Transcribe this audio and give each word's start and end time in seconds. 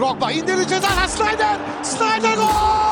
Drogba 0.00 0.30
indirdi 0.32 0.68
ceza 0.68 1.08
Snyder. 1.08 1.56
Snyder 1.82 2.36
gol! 2.36 2.89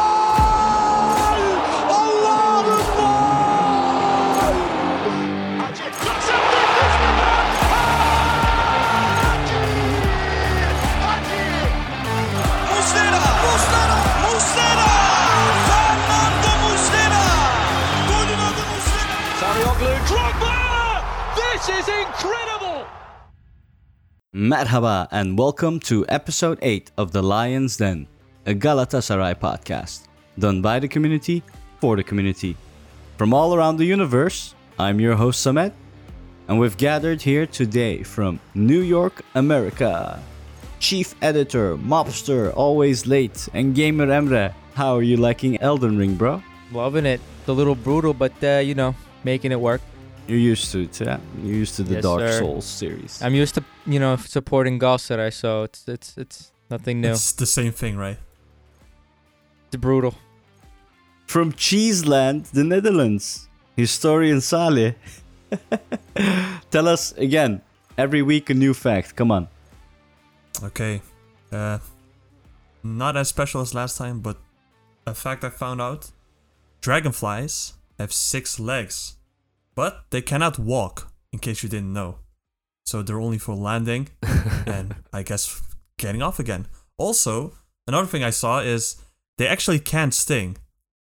Merhaba 24.39 25.09
and 25.11 25.37
welcome 25.37 25.81
to 25.81 26.07
episode 26.09 26.61
8 26.63 26.93
of 26.97 27.11
The 27.11 27.21
Lion's 27.21 27.77
Den, 27.77 28.07
a 28.47 28.55
Galatasaray 28.55 29.35
podcast, 29.35 30.07
done 30.39 30.63
by 30.63 30.79
the 30.79 30.87
community 30.87 31.43
for 31.81 31.97
the 31.97 32.05
community. 32.05 32.57
From 33.17 33.35
all 33.35 33.53
around 33.53 33.79
the 33.79 33.85
universe, 33.85 34.55
I'm 34.79 35.01
your 35.01 35.17
host 35.17 35.45
Samet, 35.45 35.73
and 36.47 36.57
we've 36.57 36.77
gathered 36.77 37.21
here 37.21 37.47
today 37.47 38.05
from 38.05 38.39
New 38.55 38.79
York, 38.79 39.23
America. 39.35 40.23
Chief 40.79 41.17
editor, 41.21 41.77
mobster, 41.77 42.55
always 42.55 43.09
late, 43.09 43.49
and 43.55 43.75
gamer 43.75 44.07
Emre. 44.07 44.55
How 44.75 44.95
are 44.95 45.03
you 45.03 45.17
liking 45.17 45.61
Elden 45.61 45.99
Ring, 45.99 46.15
bro? 46.15 46.45
Loving 46.71 47.07
it. 47.07 47.21
It's 47.41 47.49
a 47.49 47.53
little 47.53 47.75
brutal, 47.75 48.15
but 48.15 48.35
uh, 48.45 48.59
you 48.59 48.77
know, 48.77 48.95
making 49.25 49.51
it 49.51 49.61
work. 49.61 49.81
You're 50.29 50.39
used 50.53 50.71
to 50.73 50.83
it, 50.83 51.01
yeah? 51.01 51.19
You're 51.43 51.57
used 51.57 51.77
to 51.77 51.83
the 51.83 51.95
Yes, 51.95 52.03
Dark 52.03 52.21
sir. 52.21 52.39
Souls 52.41 52.67
series. 52.67 53.23
I'm 53.23 53.35
used 53.35 53.55
to 53.55 53.65
you 53.87 53.99
know 53.99 54.17
supporting 54.17 54.79
Galatasaray, 54.79 55.33
so 55.33 55.63
it's 55.65 55.89
it's 55.89 56.17
it's 56.19 56.53
nothing 56.71 57.01
new. 57.01 57.11
It's, 57.13 57.31
It's 57.31 57.33
the 57.33 57.47
same 57.47 57.73
thing, 57.73 57.97
right? 57.97 58.19
The 59.71 59.79
brutal. 59.79 60.15
From 61.27 61.53
Cheeseland, 61.53 62.45
the 62.53 62.65
Netherlands, 62.65 63.49
historian 63.77 64.41
Saleh. 64.41 64.95
Tell 66.71 66.89
us 66.89 67.13
again, 67.17 67.61
every 67.97 68.23
week 68.23 68.51
a 68.51 68.55
new 68.55 68.75
fact. 68.75 69.17
Come 69.17 69.31
on. 69.31 69.49
Okay. 70.63 71.01
Uh, 71.53 71.79
not 72.83 73.17
as 73.17 73.29
special 73.29 73.61
as 73.63 73.75
last 73.75 73.97
time, 73.99 74.21
but 74.21 74.37
a 75.07 75.15
fact 75.15 75.43
I 75.45 75.49
found 75.51 75.81
out: 75.81 76.11
dragonflies 76.83 77.75
have 77.99 78.13
six 78.13 78.59
legs, 78.61 79.17
but 79.79 80.07
they 80.11 80.21
cannot 80.21 80.59
walk. 80.59 81.13
In 81.33 81.39
case 81.39 81.63
you 81.63 81.69
didn't 81.69 81.93
know, 81.93 82.19
so 82.85 83.03
they're 83.03 83.21
only 83.21 83.39
for 83.39 83.55
landing 83.55 84.09
and 84.67 84.97
I 85.13 85.23
guess 85.23 85.63
getting 85.99 86.23
off 86.23 86.41
again. 86.41 86.67
Also, 86.97 87.53
another 87.87 88.09
thing 88.09 88.25
I 88.25 88.31
saw 88.31 88.59
is 88.61 88.97
they 89.37 89.47
actually 89.47 89.79
can't 89.79 90.15
sting. 90.15 90.57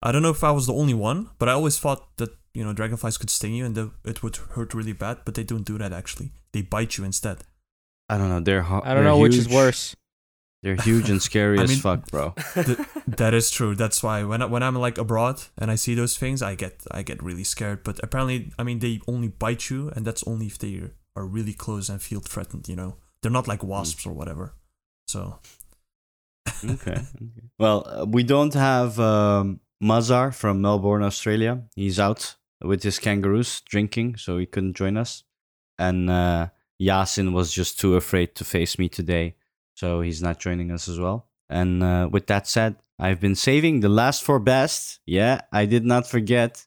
I 0.02 0.10
don't 0.10 0.22
know 0.22 0.30
if 0.30 0.42
I 0.42 0.50
was 0.50 0.66
the 0.66 0.72
only 0.72 0.94
one, 0.94 1.28
but 1.38 1.48
I 1.48 1.52
always 1.52 1.78
thought 1.78 2.16
that 2.16 2.30
you 2.54 2.64
know 2.64 2.72
dragonflies 2.72 3.18
could 3.18 3.30
sting 3.30 3.54
you 3.54 3.64
and 3.66 3.74
the, 3.76 3.90
it 4.04 4.22
would 4.22 4.36
hurt 4.54 4.74
really 4.74 4.94
bad, 4.94 5.18
but 5.24 5.34
they 5.34 5.44
don't 5.44 5.66
do 5.66 5.78
that 5.78 5.92
actually. 5.92 6.30
They 6.52 6.62
bite 6.62 6.96
you 6.96 7.04
instead. 7.04 7.44
I 8.08 8.18
don't 8.18 8.30
know. 8.30 8.40
They're 8.40 8.62
ho- 8.62 8.82
I 8.82 8.94
don't 8.94 9.04
they're 9.04 9.12
know 9.12 9.18
which 9.18 9.36
is 9.36 9.48
worse. 9.48 9.94
They're 10.66 10.74
huge 10.82 11.10
and 11.10 11.22
scary 11.22 11.60
I 11.60 11.62
as 11.62 11.70
mean- 11.70 11.78
fuck, 11.78 12.10
bro. 12.10 12.34
Th- 12.54 12.78
that 13.06 13.34
is 13.34 13.52
true. 13.52 13.76
That's 13.76 14.02
why 14.02 14.24
when 14.24 14.42
I, 14.42 14.46
when 14.46 14.64
I'm 14.64 14.74
like 14.74 14.98
abroad 14.98 15.40
and 15.56 15.70
I 15.70 15.76
see 15.76 15.94
those 15.94 16.18
things, 16.18 16.42
I 16.42 16.56
get 16.56 16.82
I 16.90 17.02
get 17.02 17.22
really 17.22 17.44
scared. 17.44 17.84
But 17.84 18.00
apparently, 18.02 18.50
I 18.58 18.64
mean, 18.64 18.80
they 18.80 18.98
only 19.06 19.28
bite 19.28 19.70
you, 19.70 19.90
and 19.94 20.04
that's 20.04 20.24
only 20.26 20.46
if 20.46 20.58
they 20.58 20.82
are 21.14 21.24
really 21.24 21.52
close 21.52 21.88
and 21.88 22.02
feel 22.02 22.18
threatened. 22.18 22.68
You 22.68 22.74
know, 22.74 22.96
they're 23.22 23.30
not 23.30 23.46
like 23.46 23.62
wasps 23.62 24.06
or 24.06 24.12
whatever. 24.12 24.54
So 25.06 25.38
okay. 26.64 26.72
okay. 26.72 27.02
Well, 27.60 27.86
uh, 27.86 28.04
we 28.04 28.24
don't 28.24 28.54
have 28.54 28.98
um, 28.98 29.60
Mazar 29.80 30.34
from 30.34 30.60
Melbourne, 30.60 31.04
Australia. 31.04 31.62
He's 31.76 32.00
out 32.00 32.34
with 32.60 32.82
his 32.82 32.98
kangaroos 32.98 33.60
drinking, 33.60 34.16
so 34.16 34.36
he 34.38 34.46
couldn't 34.46 34.74
join 34.76 34.96
us. 34.96 35.22
And 35.78 36.10
uh, 36.10 36.48
Yasin 36.80 37.32
was 37.32 37.52
just 37.52 37.78
too 37.78 37.94
afraid 37.94 38.34
to 38.34 38.44
face 38.44 38.78
me 38.78 38.88
today, 38.88 39.36
so 39.76 40.00
he's 40.00 40.22
not 40.22 40.40
joining 40.40 40.72
us 40.72 40.88
as 40.88 40.98
well. 40.98 41.28
And 41.48 41.82
uh, 41.82 42.08
with 42.10 42.26
that 42.26 42.48
said, 42.48 42.76
I've 42.98 43.20
been 43.20 43.34
saving 43.34 43.80
the 43.80 43.90
last 43.90 44.24
for 44.24 44.40
best. 44.40 45.00
Yeah, 45.06 45.42
I 45.52 45.66
did 45.66 45.84
not 45.84 46.08
forget. 46.08 46.66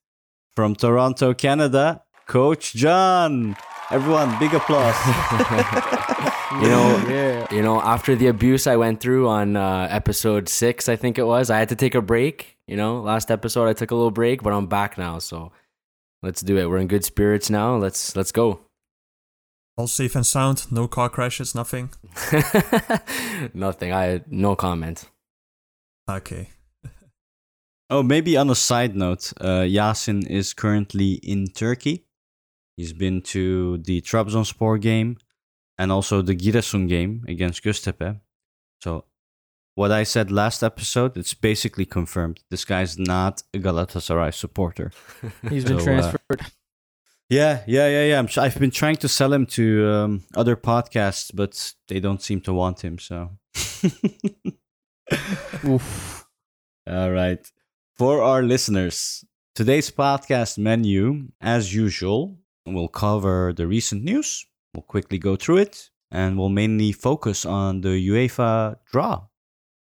From 0.56 0.76
Toronto, 0.76 1.34
Canada, 1.34 2.04
Coach 2.28 2.74
John. 2.74 3.56
Everyone, 3.92 4.38
big 4.40 4.54
applause. 4.54 4.96
You 6.52 6.68
know, 6.68 7.06
yeah. 7.08 7.48
you 7.54 7.62
know, 7.62 7.80
after 7.80 8.16
the 8.16 8.26
abuse 8.26 8.66
I 8.66 8.76
went 8.76 9.00
through 9.00 9.28
on 9.28 9.56
uh, 9.56 9.88
episode 9.92 10.50
six, 10.50 10.90
I 10.90 10.96
think 10.96 11.20
it 11.20 11.24
was, 11.24 11.52
I 11.52 11.60
had 11.60 11.70
to 11.70 11.76
take 11.76 11.94
a 11.94 12.02
break. 12.02 12.58
You 12.66 12.76
know, 12.76 13.02
last 13.02 13.30
episode 13.30 13.68
I 13.68 13.74
took 13.74 13.92
a 13.92 13.96
little 13.96 14.10
break, 14.10 14.42
but 14.42 14.52
I'm 14.52 14.66
back 14.66 14.98
now. 14.98 15.20
So 15.20 15.52
let's 16.24 16.42
do 16.42 16.58
it. 16.58 16.68
We're 16.68 16.80
in 16.80 16.88
good 16.88 17.06
spirits 17.06 17.52
now. 17.52 17.78
Let's 17.78 18.16
let's 18.16 18.32
go. 18.32 18.62
All 19.80 19.88
safe 19.88 20.14
and 20.14 20.26
sound, 20.26 20.70
no 20.70 20.90
car 20.90 21.10
crashes, 21.10 21.56
nothing. 21.56 21.90
Nothing. 23.54 23.94
I 23.94 24.22
no 24.28 24.56
comment. 24.56 25.10
Okay. 26.10 26.50
Oh, 27.92 28.04
maybe 28.04 28.38
on 28.38 28.52
a 28.52 28.56
side 28.56 28.96
note, 28.96 29.34
uh, 29.42 29.66
Yasin 29.66 30.24
is 30.30 30.54
currently 30.54 31.14
in 31.24 31.48
Turkey. 31.48 32.06
He's 32.78 32.94
been 32.94 33.24
to 33.34 33.80
the 33.80 34.00
Trabzonspor 34.02 34.80
game 34.80 35.18
and 35.80 35.92
also 35.92 36.22
the 36.22 36.36
Giresun 36.36 36.88
game 36.88 37.26
against 37.28 37.64
Göztepe. 37.64 38.20
So, 38.84 39.06
what 39.74 39.92
I 39.92 40.04
said 40.04 40.30
last 40.30 40.62
episode, 40.62 41.18
it's 41.18 41.34
basically 41.34 41.88
confirmed. 41.88 42.42
This 42.52 42.64
guy's 42.64 43.00
not 43.00 43.42
a 43.56 43.58
Galatasaray 43.58 44.36
supporter. 44.36 44.92
He's 45.50 45.66
been 45.66 45.80
So, 45.80 45.82
uh, 45.82 45.84
transferred. 45.84 46.42
Yeah, 47.30 47.62
yeah, 47.68 47.88
yeah, 47.88 48.06
yeah. 48.06 48.22
Tr- 48.24 48.42
I've 48.42 48.60
been 48.60 48.72
trying 48.72 48.96
to 48.98 49.08
sell 49.08 49.32
him 49.32 49.46
to 49.48 49.88
um, 49.88 50.24
other 50.36 50.56
podcasts, 50.56 51.30
but 51.34 51.74
they 51.88 52.00
don't 52.00 52.22
seem 52.22 52.42
to 52.42 52.54
want 52.54 52.84
him. 52.84 52.98
So, 52.98 53.30
Oof. 55.66 56.26
All 56.88 57.12
right. 57.12 57.40
For 57.98 58.24
our 58.24 58.42
listeners, 58.42 59.24
today's 59.54 59.92
podcast 59.92 60.58
menu, 60.58 61.28
as 61.40 61.76
usual, 61.76 62.40
will 62.66 62.88
cover 62.88 63.54
the 63.56 63.68
recent 63.68 64.04
news. 64.04 64.46
We'll 64.74 64.84
quickly 64.84 65.20
go 65.20 65.36
through 65.36 65.58
it 65.58 65.90
and 66.12 66.38
we'll 66.38 66.50
mainly 66.50 66.92
focus 66.92 67.46
on 67.46 67.82
the 67.82 68.10
UEFA 68.10 68.78
draw, 68.92 69.28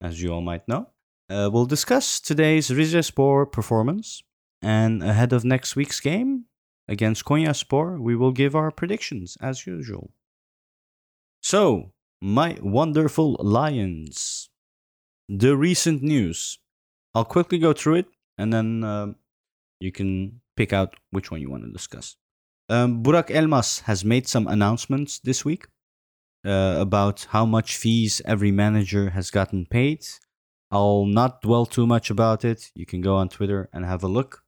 as 0.01 0.21
you 0.21 0.33
all 0.33 0.41
might 0.41 0.67
know. 0.67 0.87
Uh, 1.29 1.49
we'll 1.51 1.65
discuss 1.65 2.19
today's 2.19 2.69
Rizespor 2.69 3.51
performance 3.51 4.23
and 4.61 5.03
ahead 5.03 5.33
of 5.33 5.45
next 5.45 5.75
week's 5.75 5.99
game 5.99 6.45
against 6.87 7.25
Konyaspor, 7.25 7.99
we 7.99 8.15
will 8.15 8.31
give 8.31 8.55
our 8.55 8.71
predictions 8.71 9.37
as 9.41 9.67
usual. 9.67 10.11
So, 11.41 11.91
my 12.21 12.57
wonderful 12.61 13.37
Lions, 13.39 14.49
the 15.29 15.55
recent 15.55 16.01
news. 16.01 16.59
I'll 17.13 17.25
quickly 17.25 17.57
go 17.57 17.73
through 17.73 17.95
it 17.95 18.07
and 18.37 18.53
then 18.53 18.83
um, 18.83 19.15
you 19.79 19.91
can 19.91 20.41
pick 20.55 20.73
out 20.73 20.95
which 21.11 21.31
one 21.31 21.41
you 21.41 21.49
want 21.49 21.63
to 21.63 21.71
discuss. 21.71 22.15
Um, 22.69 23.01
Burak 23.03 23.29
Elmas 23.29 23.81
has 23.81 24.03
made 24.03 24.27
some 24.27 24.47
announcements 24.47 25.19
this 25.19 25.45
week 25.45 25.67
uh, 26.45 26.75
about 26.79 27.27
how 27.29 27.45
much 27.45 27.77
fees 27.77 28.21
every 28.25 28.51
manager 28.51 29.11
has 29.11 29.31
gotten 29.31 29.65
paid. 29.65 30.05
I'll 30.69 31.05
not 31.05 31.41
dwell 31.41 31.65
too 31.65 31.87
much 31.87 32.09
about 32.09 32.43
it. 32.43 32.71
You 32.75 32.85
can 32.85 33.01
go 33.01 33.15
on 33.15 33.29
Twitter 33.29 33.69
and 33.71 33.85
have 33.85 34.03
a 34.03 34.07
look. 34.07 34.43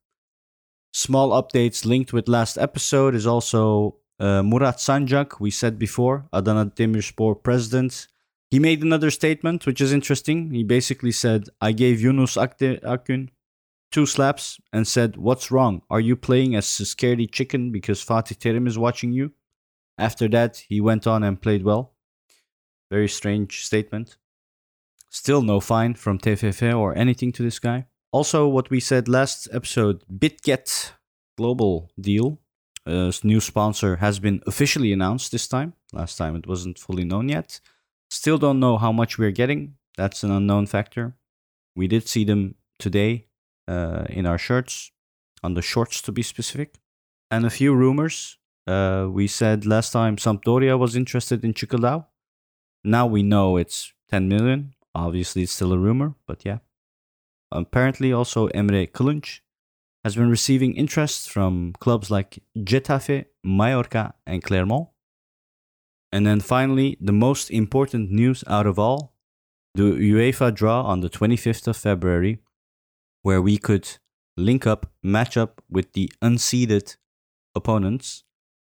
Small 0.91 1.29
updates 1.29 1.85
linked 1.85 2.13
with 2.13 2.27
last 2.27 2.57
episode 2.57 3.15
is 3.15 3.27
also 3.27 3.97
uh, 4.19 4.43
Murat 4.43 4.77
Sancak, 4.77 5.39
we 5.39 5.51
said 5.51 5.79
before, 5.79 6.27
Adana 6.33 6.65
Demirspor 6.65 7.41
president, 7.41 8.07
he 8.49 8.57
made 8.59 8.81
another 8.81 9.11
statement, 9.11 9.65
which 9.65 9.79
is 9.79 9.93
interesting. 9.93 10.51
He 10.51 10.63
basically 10.63 11.11
said, 11.11 11.45
I 11.61 11.71
gave 11.71 12.01
Yunus 12.01 12.35
Akde- 12.35 12.81
Akgün 12.81 13.29
two 13.91 14.05
slaps 14.05 14.59
and 14.73 14.87
said, 14.87 15.17
What's 15.17 15.51
wrong? 15.51 15.81
Are 15.89 15.99
you 15.99 16.15
playing 16.15 16.55
as 16.55 16.79
a 16.79 16.83
scaredy 16.83 17.29
chicken 17.31 17.71
because 17.71 18.03
Fatih 18.03 18.37
Terim 18.37 18.67
is 18.67 18.77
watching 18.77 19.13
you? 19.13 19.33
After 19.97 20.27
that, 20.29 20.63
he 20.67 20.81
went 20.81 21.05
on 21.05 21.23
and 21.23 21.41
played 21.41 21.63
well. 21.63 21.93
Very 22.89 23.07
strange 23.07 23.65
statement. 23.65 24.17
Still 25.09 25.41
no 25.41 25.59
fine 25.59 25.93
from 25.93 26.19
TFF 26.19 26.77
or 26.77 26.95
anything 26.95 27.31
to 27.33 27.43
this 27.43 27.59
guy. 27.59 27.85
Also, 28.11 28.47
what 28.47 28.69
we 28.71 28.79
said 28.79 29.07
last 29.07 29.47
episode 29.51 30.03
BitGet 30.11 30.91
global 31.39 31.89
deal. 31.99 32.39
A 32.85 33.13
new 33.23 33.39
sponsor 33.39 33.97
has 33.97 34.19
been 34.19 34.41
officially 34.47 34.91
announced 34.91 35.31
this 35.31 35.47
time. 35.47 35.73
Last 35.93 36.17
time 36.17 36.35
it 36.35 36.47
wasn't 36.47 36.79
fully 36.79 37.05
known 37.05 37.29
yet. 37.29 37.61
Still 38.09 38.37
don't 38.37 38.59
know 38.59 38.77
how 38.77 38.91
much 38.91 39.17
we're 39.19 39.37
getting. 39.41 39.75
That's 39.95 40.23
an 40.23 40.31
unknown 40.31 40.65
factor. 40.65 41.15
We 41.75 41.87
did 41.87 42.07
see 42.07 42.25
them 42.25 42.55
today 42.79 43.27
uh, 43.67 44.05
in 44.09 44.25
our 44.25 44.37
shirts, 44.37 44.91
on 45.43 45.53
the 45.53 45.61
shorts 45.61 46.01
to 46.01 46.11
be 46.11 46.23
specific. 46.23 46.69
And 47.31 47.45
a 47.45 47.49
few 47.49 47.75
rumors. 47.75 48.37
Uh, 48.67 49.07
we 49.09 49.27
said 49.27 49.65
last 49.65 49.91
time 49.91 50.15
Sampdoria 50.17 50.77
was 50.77 50.95
interested 50.95 51.43
in 51.45 51.53
Cicâldău. 51.53 52.05
Now 52.83 53.05
we 53.07 53.21
know 53.23 53.57
it's 53.57 53.93
10 54.09 54.27
million. 54.27 54.73
Obviously, 54.95 55.43
it's 55.43 55.53
still 55.53 55.73
a 55.73 55.77
rumor, 55.77 56.15
but 56.27 56.43
yeah. 56.45 56.59
Apparently, 57.51 58.13
also 58.13 58.47
Emre 58.49 58.87
Kılınç 58.91 59.41
has 60.03 60.15
been 60.15 60.29
receiving 60.29 60.75
interest 60.75 61.29
from 61.29 61.73
clubs 61.79 62.09
like 62.09 62.41
Getafe, 62.57 63.25
Mallorca, 63.43 64.13
and 64.25 64.43
Clermont. 64.43 64.89
And 66.11 66.25
then 66.25 66.39
finally, 66.39 66.97
the 66.99 67.13
most 67.13 67.51
important 67.51 68.11
news 68.11 68.43
out 68.47 68.65
of 68.65 68.79
all 68.79 69.13
the 69.75 69.83
UEFA 69.83 70.53
draw 70.53 70.81
on 70.81 71.01
the 71.01 71.09
25th 71.09 71.67
of 71.67 71.77
February, 71.77 72.39
where 73.21 73.41
we 73.41 73.57
could 73.57 73.97
link 74.37 74.65
up, 74.65 74.91
match 75.03 75.37
up 75.37 75.61
with 75.69 75.93
the 75.93 76.11
unseeded 76.21 76.97
opponents, 77.55 78.23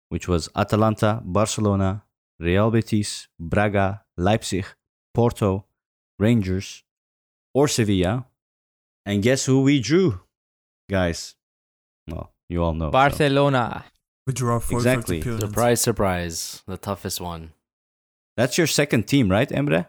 which 0.10 0.28
was 0.28 0.50
Atalanta, 0.56 1.22
Barcelona, 1.24 2.04
Real 2.40 2.72
Betis, 2.72 3.28
Braga, 3.40 4.04
Leipzig, 4.18 4.66
Porto, 5.14 5.66
Rangers, 6.20 6.84
or 7.54 7.68
Sevilla. 7.68 8.26
And 9.06 9.22
guess 9.22 9.46
who 9.46 9.62
we 9.62 9.80
drew, 9.80 10.22
guys? 10.90 11.36
Well, 12.08 12.34
you 12.50 12.64
all 12.64 12.74
know. 12.74 12.88
so. 12.88 12.92
Barcelona. 12.92 13.86
We 14.26 14.34
draw 14.34 14.60
four 14.60 14.80
Exactly. 14.80 15.22
Surprise, 15.22 15.82
surprise. 15.82 16.64
The 16.66 16.78
toughest 16.78 17.22
one. 17.22 17.52
That's 18.36 18.58
your 18.58 18.68
second 18.68 19.08
team, 19.08 19.30
right, 19.30 19.48
Emre? 19.50 19.88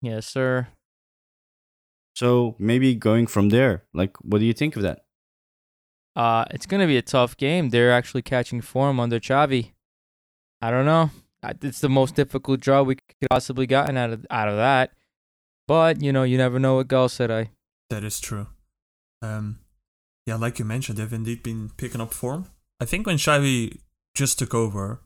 Yes, 0.00 0.26
sir. 0.26 0.68
So 2.14 2.54
maybe 2.58 2.94
going 2.94 3.26
from 3.26 3.48
there, 3.48 3.84
like, 3.92 4.16
what 4.22 4.38
do 4.38 4.44
you 4.44 4.52
think 4.52 4.76
of 4.76 4.82
that? 4.82 5.04
Uh, 6.14 6.44
it's 6.50 6.66
gonna 6.66 6.86
be 6.86 6.98
a 6.98 7.02
tough 7.02 7.36
game. 7.36 7.70
They're 7.70 7.92
actually 7.92 8.22
catching 8.22 8.60
form 8.60 9.00
under 9.00 9.18
Xavi. 9.18 9.72
I 10.60 10.70
don't 10.70 10.84
know. 10.84 11.10
It's 11.62 11.80
the 11.80 11.88
most 11.88 12.14
difficult 12.14 12.60
draw 12.60 12.82
we 12.82 12.96
could 12.96 13.28
possibly 13.30 13.66
gotten 13.66 13.96
out 13.96 14.10
of 14.10 14.26
out 14.30 14.48
of 14.48 14.56
that. 14.56 14.92
But 15.66 16.02
you 16.02 16.12
know, 16.12 16.22
you 16.22 16.36
never 16.36 16.58
know 16.58 16.76
with 16.76 16.88
Galatasaray. 16.88 17.48
That 17.92 18.04
is 18.04 18.20
true. 18.20 18.46
Um, 19.20 19.58
yeah, 20.24 20.36
like 20.36 20.58
you 20.58 20.64
mentioned, 20.64 20.96
they've 20.96 21.12
indeed 21.12 21.42
been 21.42 21.70
picking 21.76 22.00
up 22.00 22.14
form. 22.14 22.46
I 22.80 22.86
think 22.86 23.06
when 23.06 23.18
Xavi 23.18 23.80
just 24.14 24.38
took 24.38 24.54
over, 24.54 25.02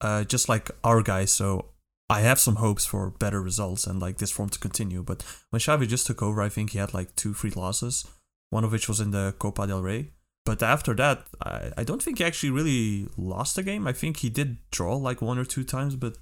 uh, 0.00 0.22
just 0.22 0.48
like 0.48 0.70
our 0.84 1.02
guys, 1.02 1.32
so 1.32 1.70
I 2.08 2.20
have 2.20 2.38
some 2.38 2.56
hopes 2.56 2.86
for 2.86 3.10
better 3.10 3.42
results 3.42 3.84
and 3.84 3.98
like 3.98 4.18
this 4.18 4.30
form 4.30 4.48
to 4.50 4.60
continue. 4.60 5.02
But 5.02 5.24
when 5.50 5.58
Xavi 5.58 5.88
just 5.88 6.06
took 6.06 6.22
over, 6.22 6.40
I 6.40 6.48
think 6.48 6.70
he 6.70 6.78
had 6.78 6.94
like 6.94 7.16
two 7.16 7.34
free 7.34 7.50
losses, 7.50 8.06
one 8.50 8.62
of 8.62 8.70
which 8.70 8.88
was 8.88 9.00
in 9.00 9.10
the 9.10 9.34
Copa 9.40 9.66
del 9.66 9.82
Rey. 9.82 10.12
But 10.46 10.62
after 10.62 10.94
that, 10.94 11.26
I, 11.44 11.72
I 11.78 11.82
don't 11.82 12.00
think 12.00 12.18
he 12.18 12.24
actually 12.24 12.50
really 12.50 13.08
lost 13.16 13.58
a 13.58 13.64
game. 13.64 13.88
I 13.88 13.92
think 13.92 14.18
he 14.18 14.30
did 14.30 14.58
draw 14.70 14.94
like 14.94 15.20
one 15.20 15.36
or 15.36 15.44
two 15.44 15.64
times, 15.64 15.96
but 15.96 16.16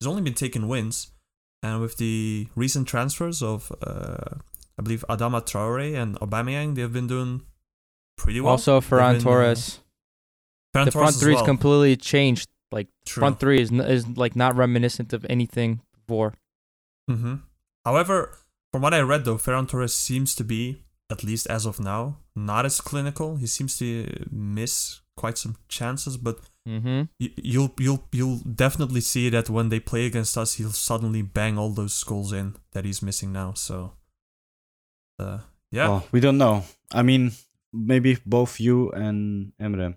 he's 0.00 0.08
only 0.08 0.22
been 0.22 0.34
taking 0.34 0.66
wins. 0.66 1.12
And 1.62 1.80
with 1.80 1.96
the 1.98 2.48
recent 2.56 2.88
transfers 2.88 3.40
of, 3.40 3.70
uh, 3.80 4.40
I 4.78 4.82
believe, 4.82 5.04
Adama 5.08 5.40
Traore 5.44 5.94
and 5.94 6.18
Aubameyang, 6.20 6.74
they've 6.74 6.92
been 6.92 7.06
doing 7.06 7.42
pretty 8.16 8.40
well. 8.40 8.52
also, 8.52 8.80
Ferran 8.80 9.16
uh, 9.16 9.20
Torres. 9.20 9.80
Ferran 10.74 10.86
the 10.86 10.90
Torres 10.90 10.92
front 10.92 11.08
as 11.16 11.20
three's 11.22 11.36
well. 11.36 11.44
completely 11.44 11.96
changed. 11.96 12.48
Like 12.72 12.88
True. 13.06 13.20
front 13.20 13.38
three 13.38 13.60
is 13.60 13.70
n- 13.70 13.80
is 13.80 14.08
like 14.16 14.34
not 14.34 14.56
reminiscent 14.56 15.12
of 15.12 15.24
anything 15.30 15.80
before. 15.94 16.34
hmm 17.08 17.36
However, 17.84 18.36
from 18.72 18.82
what 18.82 18.94
I 18.94 19.00
read 19.00 19.24
though, 19.24 19.36
Ferran 19.36 19.68
Torres 19.68 19.94
seems 19.94 20.34
to 20.34 20.42
be, 20.44 20.82
at 21.10 21.22
least 21.22 21.46
as 21.48 21.66
of 21.66 21.78
now, 21.78 22.18
not 22.34 22.64
as 22.66 22.80
clinical. 22.80 23.36
He 23.36 23.46
seems 23.46 23.78
to 23.78 24.08
miss 24.30 25.00
quite 25.16 25.38
some 25.38 25.56
chances, 25.68 26.16
but 26.16 26.38
Mm-hmm. 26.66 27.02
y- 27.20 27.34
you'll 27.36 27.74
you'll 27.78 28.02
you'll 28.10 28.38
definitely 28.38 29.02
see 29.02 29.28
that 29.28 29.50
when 29.50 29.68
they 29.68 29.78
play 29.78 30.06
against 30.06 30.38
us, 30.38 30.54
he'll 30.54 30.72
suddenly 30.72 31.20
bang 31.20 31.58
all 31.58 31.68
those 31.68 32.02
goals 32.04 32.32
in 32.32 32.56
that 32.72 32.86
he's 32.86 33.02
missing 33.02 33.32
now. 33.32 33.52
So, 33.52 33.92
uh, 35.18 35.38
yeah, 35.70 35.88
Well, 35.88 36.06
we 36.12 36.20
don't 36.20 36.38
know. 36.38 36.64
I 36.92 37.02
mean, 37.02 37.32
maybe 37.72 38.18
both 38.24 38.60
you 38.60 38.90
and 38.92 39.52
Emre. 39.60 39.96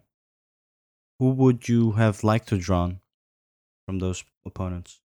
Who 1.20 1.32
would 1.32 1.68
you 1.68 1.94
have 1.94 2.24
liked 2.24 2.48
to 2.50 2.58
drawn 2.58 3.00
from 3.86 4.00
those 4.00 4.24
opponents? 4.46 5.00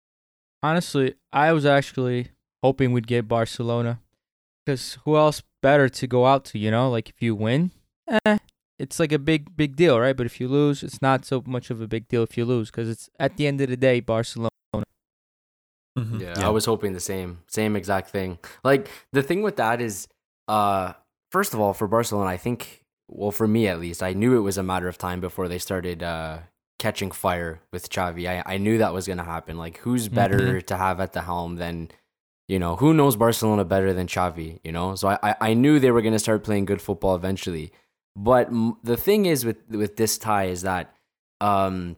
Honestly, 0.64 1.16
I 1.32 1.54
was 1.54 1.66
actually 1.66 2.30
hoping 2.64 2.92
we'd 2.92 3.08
get 3.08 3.28
Barcelona, 3.28 4.02
because 4.66 4.98
who 5.06 5.16
else 5.16 5.42
better 5.62 5.88
to 5.88 6.08
go 6.08 6.26
out 6.26 6.46
to? 6.46 6.60
You 6.60 6.72
know, 6.72 6.90
like 6.90 7.10
if 7.10 7.22
you 7.22 7.36
win, 7.36 7.72
eh, 8.26 8.40
it's 8.78 9.00
like 9.00 9.12
a 9.12 9.20
big 9.20 9.56
big 9.56 9.76
deal, 9.76 10.00
right? 10.00 10.18
But 10.18 10.26
if 10.26 10.40
you 10.42 10.48
lose, 10.48 10.84
it's 10.84 11.02
not 11.02 11.26
so 11.26 11.44
much 11.46 11.70
of 11.70 11.80
a 11.82 11.88
big 11.88 12.08
deal 12.08 12.24
if 12.24 12.38
you 12.38 12.46
lose, 12.46 12.72
because 12.72 12.90
it's 12.90 13.10
at 13.20 13.38
the 13.38 13.48
end 13.48 13.62
of 13.62 13.70
the 13.70 13.78
day 13.78 14.00
Barcelona. 14.00 14.50
Mhm. 16.00 16.22
Yeah, 16.22 16.40
Yeah. 16.40 16.48
I 16.48 16.50
was 16.50 16.66
hoping 16.66 16.94
the 16.94 17.00
same, 17.00 17.40
same 17.48 17.76
exact 17.76 18.10
thing. 18.10 18.38
Like 18.64 18.90
the 19.12 19.22
thing 19.24 19.42
with 19.44 19.56
that 19.58 19.82
is, 19.82 20.08
uh, 20.48 20.94
first 21.32 21.54
of 21.54 21.60
all, 21.60 21.74
for 21.74 21.88
Barcelona, 21.88 22.30
I 22.30 22.38
think, 22.38 22.84
well, 23.08 23.32
for 23.32 23.48
me 23.48 23.68
at 23.68 23.80
least, 23.80 24.02
I 24.04 24.14
knew 24.14 24.38
it 24.38 24.42
was 24.42 24.58
a 24.58 24.64
matter 24.64 24.88
of 24.88 24.98
time 24.98 25.20
before 25.20 25.48
they 25.48 25.60
started 25.60 26.02
uh, 26.04 26.40
catching 26.80 27.12
fire 27.12 27.62
with 27.74 27.90
Xavi. 27.90 28.28
I, 28.30 28.44
I 28.56 28.58
knew 28.58 28.78
that 28.80 28.94
was 28.94 29.08
gonna 29.08 29.24
happen. 29.24 29.58
Like, 29.58 29.78
who's 29.80 30.08
better 30.08 30.62
to 30.62 30.78
have 30.78 31.00
at 31.00 31.14
the 31.14 31.22
helm 31.22 31.56
than, 31.58 31.90
you 32.48 32.58
know, 32.60 32.76
who 32.78 32.94
knows 32.94 33.16
Barcelona 33.16 33.66
better 33.66 33.94
than 33.94 34.08
Xavi? 34.08 34.60
You 34.64 34.72
know, 34.72 34.96
so 34.96 35.10
I, 35.10 35.18
I, 35.24 35.36
I 35.50 35.54
knew 35.54 35.80
they 35.80 35.92
were 35.92 36.02
gonna 36.02 36.20
start 36.20 36.44
playing 36.44 36.66
good 36.66 36.82
football 36.82 37.16
eventually. 37.16 37.72
But 38.16 38.48
m- 38.48 38.78
the 38.84 38.98
thing 38.98 39.26
is 39.26 39.46
with 39.46 39.58
with 39.70 39.96
this 39.98 40.18
tie 40.18 40.46
is 40.46 40.62
that, 40.64 40.94
um, 41.42 41.96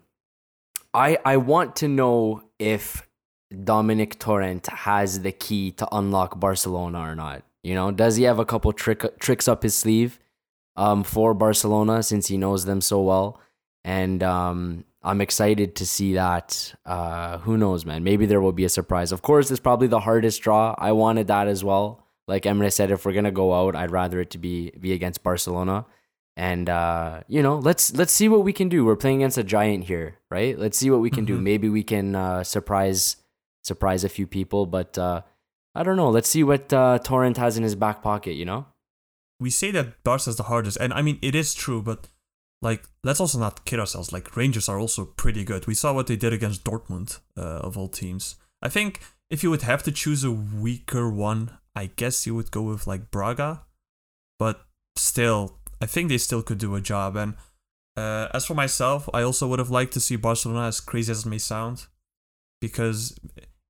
I 0.93 1.17
I 1.25 1.37
want 1.37 1.75
to 1.77 1.87
know 1.87 2.43
if 2.59 3.07
Domènec 3.51 4.17
Torrent 4.19 4.65
has 4.67 5.21
the 5.21 5.31
key 5.31 5.71
to 5.71 5.87
unlock 5.91 6.39
Barcelona 6.39 6.99
or 6.99 7.15
not. 7.15 7.43
You 7.63 7.75
know, 7.75 7.91
does 7.91 8.15
he 8.15 8.23
have 8.23 8.39
a 8.39 8.45
couple 8.45 8.73
trick 8.73 9.19
tricks 9.19 9.47
up 9.47 9.63
his 9.63 9.75
sleeve 9.75 10.19
um, 10.75 11.03
for 11.03 11.33
Barcelona 11.33 12.01
since 12.03 12.27
he 12.27 12.37
knows 12.37 12.65
them 12.65 12.81
so 12.81 13.01
well? 13.01 13.39
And 13.83 14.23
um, 14.23 14.85
I'm 15.03 15.21
excited 15.21 15.75
to 15.75 15.85
see 15.85 16.13
that. 16.13 16.73
Uh, 16.85 17.39
who 17.39 17.57
knows, 17.57 17.85
man? 17.85 18.03
Maybe 18.03 18.25
there 18.25 18.41
will 18.41 18.51
be 18.51 18.65
a 18.65 18.69
surprise. 18.69 19.11
Of 19.11 19.21
course, 19.21 19.51
it's 19.51 19.59
probably 19.59 19.87
the 19.87 19.99
hardest 19.99 20.41
draw. 20.41 20.73
I 20.77 20.91
wanted 20.93 21.27
that 21.27 21.47
as 21.47 21.63
well. 21.63 22.05
Like 22.27 22.43
Emre 22.43 22.71
said, 22.71 22.91
if 22.91 23.05
we're 23.05 23.13
gonna 23.13 23.31
go 23.31 23.53
out, 23.53 23.75
I'd 23.75 23.91
rather 23.91 24.21
it 24.21 24.29
to 24.31 24.37
be 24.37 24.71
be 24.79 24.93
against 24.93 25.23
Barcelona. 25.23 25.85
And 26.37 26.69
uh, 26.69 27.21
you 27.27 27.43
know, 27.43 27.57
let's 27.57 27.93
let's 27.95 28.13
see 28.13 28.29
what 28.29 28.43
we 28.43 28.53
can 28.53 28.69
do. 28.69 28.85
We're 28.85 28.95
playing 28.95 29.17
against 29.21 29.37
a 29.37 29.43
giant 29.43 29.83
here, 29.83 30.17
right? 30.29 30.57
Let's 30.57 30.77
see 30.77 30.89
what 30.89 31.01
we 31.01 31.09
can 31.09 31.25
do. 31.25 31.37
Mhm. 31.37 31.41
Maybe 31.43 31.69
we 31.69 31.83
can 31.83 32.15
uh, 32.15 32.43
surprise 32.43 33.17
surprise 33.63 34.03
a 34.03 34.09
few 34.09 34.27
people, 34.27 34.65
but 34.65 34.97
uh, 34.97 35.21
I 35.75 35.83
don't 35.83 35.97
know. 35.97 36.09
Let's 36.09 36.29
see 36.29 36.43
what 36.43 36.71
uh, 36.73 36.99
Torrent 36.99 37.37
has 37.37 37.57
in 37.57 37.63
his 37.63 37.75
back 37.75 38.01
pocket. 38.01 38.33
You 38.33 38.45
know? 38.45 38.65
we 39.41 39.49
say 39.49 39.71
that 39.71 40.03
Barca's 40.03 40.35
the 40.35 40.43
hardest, 40.43 40.77
and 40.77 40.93
I 40.93 41.01
mean 41.01 41.17
it 41.21 41.33
is 41.33 41.55
true, 41.55 41.81
but 41.81 42.07
like 42.61 42.83
let's 43.03 43.19
also 43.19 43.39
not 43.39 43.65
kid 43.65 43.79
ourselves. 43.79 44.13
Like 44.13 44.37
Rangers 44.37 44.69
are 44.69 44.79
also 44.79 45.03
pretty 45.03 45.43
good. 45.43 45.65
We 45.65 45.73
saw 45.73 45.93
what 45.93 46.07
they 46.07 46.15
did 46.15 46.31
against 46.31 46.63
Dortmund, 46.63 47.19
uh, 47.35 47.41
of 47.41 47.77
all 47.77 47.89
teams. 47.89 48.35
I 48.61 48.69
think 48.69 49.01
if 49.31 49.43
you 49.43 49.49
would 49.49 49.63
have 49.63 49.81
to 49.83 49.91
choose 49.91 50.23
a 50.23 50.31
weaker 50.31 51.09
one, 51.09 51.57
I 51.75 51.87
guess 51.87 52.27
you 52.27 52.35
would 52.35 52.51
go 52.51 52.61
with 52.61 52.85
like 52.85 53.09
Braga, 53.09 53.63
but 54.37 54.61
still, 54.95 55.57
I 55.81 55.87
think 55.87 56.09
they 56.09 56.19
still 56.19 56.43
could 56.43 56.59
do 56.59 56.75
a 56.75 56.81
job. 56.81 57.15
And 57.15 57.33
uh, 57.97 58.27
as 58.33 58.45
for 58.45 58.53
myself, 58.53 59.09
I 59.11 59.23
also 59.23 59.47
would 59.47 59.59
have 59.59 59.71
liked 59.71 59.93
to 59.93 59.99
see 59.99 60.15
Barcelona, 60.15 60.67
as 60.67 60.79
crazy 60.79 61.11
as 61.11 61.25
it 61.25 61.29
may 61.29 61.39
sound, 61.39 61.87
because 62.59 63.19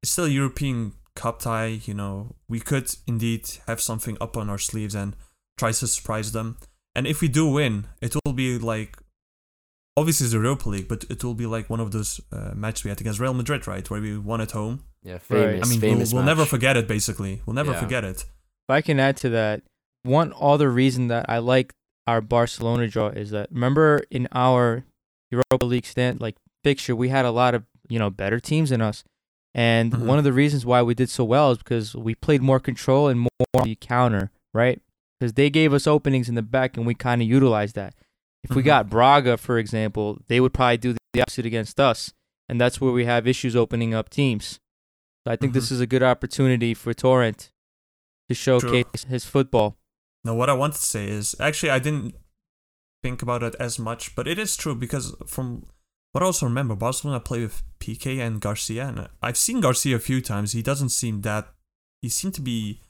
it's 0.02 0.12
still 0.12 0.26
a 0.26 0.30
European 0.30 0.94
Cup 1.16 1.40
tie. 1.40 1.80
You 1.86 1.94
know, 1.94 2.36
we 2.48 2.60
could 2.60 2.94
indeed 3.08 3.50
have 3.68 3.82
something 3.82 4.18
up 4.22 4.38
on 4.38 4.50
our 4.50 4.58
sleeves 4.58 4.96
and 4.96 5.16
try 5.58 5.72
to 5.72 5.88
surprise 5.88 6.32
them. 6.32 6.58
And 6.96 7.08
if 7.08 7.22
we 7.22 7.28
do 7.28 7.48
win, 7.48 7.88
it 8.02 8.16
will 8.26 8.34
be 8.34 8.58
like 8.58 8.98
obviously 9.98 10.26
it's 10.26 10.34
the 10.34 10.40
Europa 10.40 10.70
League, 10.70 10.88
but 10.88 11.04
it 11.10 11.24
will 11.24 11.34
be 11.36 11.46
like 11.46 11.70
one 11.70 11.80
of 11.80 11.92
those 11.92 12.20
uh, 12.32 12.52
matches 12.56 12.84
we 12.84 12.90
had 12.90 13.02
against 13.02 13.20
Real 13.20 13.34
Madrid, 13.34 13.68
right, 13.68 13.88
where 13.90 14.02
we 14.02 14.18
won 14.18 14.42
at 14.42 14.52
home. 14.52 14.84
Yeah, 15.04 15.14
Right. 15.14 15.22
famous. 15.24 15.68
I 15.68 15.70
mean, 15.70 15.98
we'll, 15.98 16.08
we'll 16.14 16.24
never 16.24 16.46
forget 16.46 16.78
it. 16.78 16.88
Basically, 16.88 17.42
we'll 17.46 17.54
never 17.56 17.72
Yeah. 17.72 17.80
forget 17.80 18.04
it. 18.04 18.22
If 18.22 18.70
I 18.70 18.82
can 18.82 19.00
add 19.00 19.18
to 19.18 19.30
that, 19.30 19.64
one 20.04 20.34
other 20.40 20.70
reason 20.72 21.08
that 21.08 21.26
I 21.30 21.40
like 21.40 21.74
our 22.08 22.22
Barcelona 22.22 22.88
draw 22.88 23.08
is 23.10 23.32
that 23.32 23.52
remember 23.52 24.04
in 24.10 24.28
our 24.32 24.86
Europa 25.30 25.66
League 25.66 25.86
stand 25.86 26.20
like 26.22 26.36
fixture, 26.64 26.96
we 26.96 27.10
had 27.10 27.26
a 27.26 27.32
lot 27.32 27.54
of 27.56 27.64
you 27.90 28.00
know 28.00 28.10
better 28.10 28.40
teams 28.40 28.70
than 28.70 28.82
us, 28.82 29.04
and 29.54 29.92
Mhm. 29.92 30.06
one 30.06 30.18
of 30.18 30.24
the 30.24 30.34
reasons 30.34 30.66
why 30.66 30.82
we 30.82 30.94
did 30.94 31.10
so 31.10 31.24
well 31.24 31.52
is 31.52 31.58
because 31.58 31.96
we 31.96 32.16
played 32.16 32.42
more 32.42 32.60
control 32.60 33.08
and 33.08 33.20
more 33.20 33.30
on 33.56 33.64
the 33.66 33.76
counter, 33.76 34.32
right? 34.54 34.82
Because 35.20 35.34
they 35.34 35.50
gave 35.50 35.74
us 35.74 35.86
openings 35.88 36.30
in 36.30 36.36
the 36.36 36.42
back 36.42 36.78
and 36.78 36.86
we 36.86 36.94
kind 36.96 37.22
of 37.22 37.28
utilized 37.28 37.76
that. 37.76 37.94
If 38.44 38.56
we 38.56 38.62
Mhm. 38.64 38.66
got 38.66 38.90
Braga, 38.90 39.38
for 39.38 39.58
example, 39.60 40.20
they 40.28 40.40
would 40.40 40.54
probably 40.54 40.78
do 40.78 40.96
the 41.14 41.22
opposite 41.22 41.46
against 41.46 41.80
us, 41.80 42.14
and 42.50 42.60
that's 42.60 42.82
where 42.82 42.92
we 42.92 43.06
have 43.06 43.28
issues 43.28 43.56
opening 43.56 43.94
up 43.94 44.10
teams. 44.10 44.60
So 45.26 45.32
I 45.32 45.36
think 45.36 45.54
this 45.54 45.70
is 45.72 45.80
a 45.80 45.86
good 45.86 46.02
opportunity 46.02 46.74
for 46.74 46.94
Torrent 46.94 47.52
to 48.30 48.34
showcase 48.36 49.04
his 49.08 49.26
football. 49.26 49.78
Now, 50.24 50.34
what 50.34 50.50
I 50.50 50.54
want 50.54 50.74
to 50.74 50.82
say 50.82 51.08
is 51.08 51.36
actually 51.40 51.70
I 51.70 51.80
didn't 51.80 52.16
think 53.04 53.22
about 53.22 53.44
it 53.44 53.56
as 53.60 53.78
much, 53.78 54.16
but 54.16 54.28
it 54.28 54.40
is 54.40 54.56
true 54.56 54.74
because 54.76 55.16
from 55.28 55.66
I 56.14 56.26
also 56.26 56.46
remember, 56.46 56.76
Barcelona 56.76 57.20
play 57.20 57.42
with 57.42 57.64
Piqué 57.80 58.20
and 58.20 58.42
Garcia, 58.42 58.88
and 58.88 59.08
I've 59.22 59.38
seen 59.38 59.62
Garcia 59.62 59.96
a 59.96 60.00
few 60.00 60.20
times. 60.22 60.52
He 60.52 60.62
doesn't 60.62 60.90
seem 60.90 61.22
that 61.22 61.48
he 62.02 62.10
seemed 62.10 62.34
to 62.36 62.42
be 62.42 62.82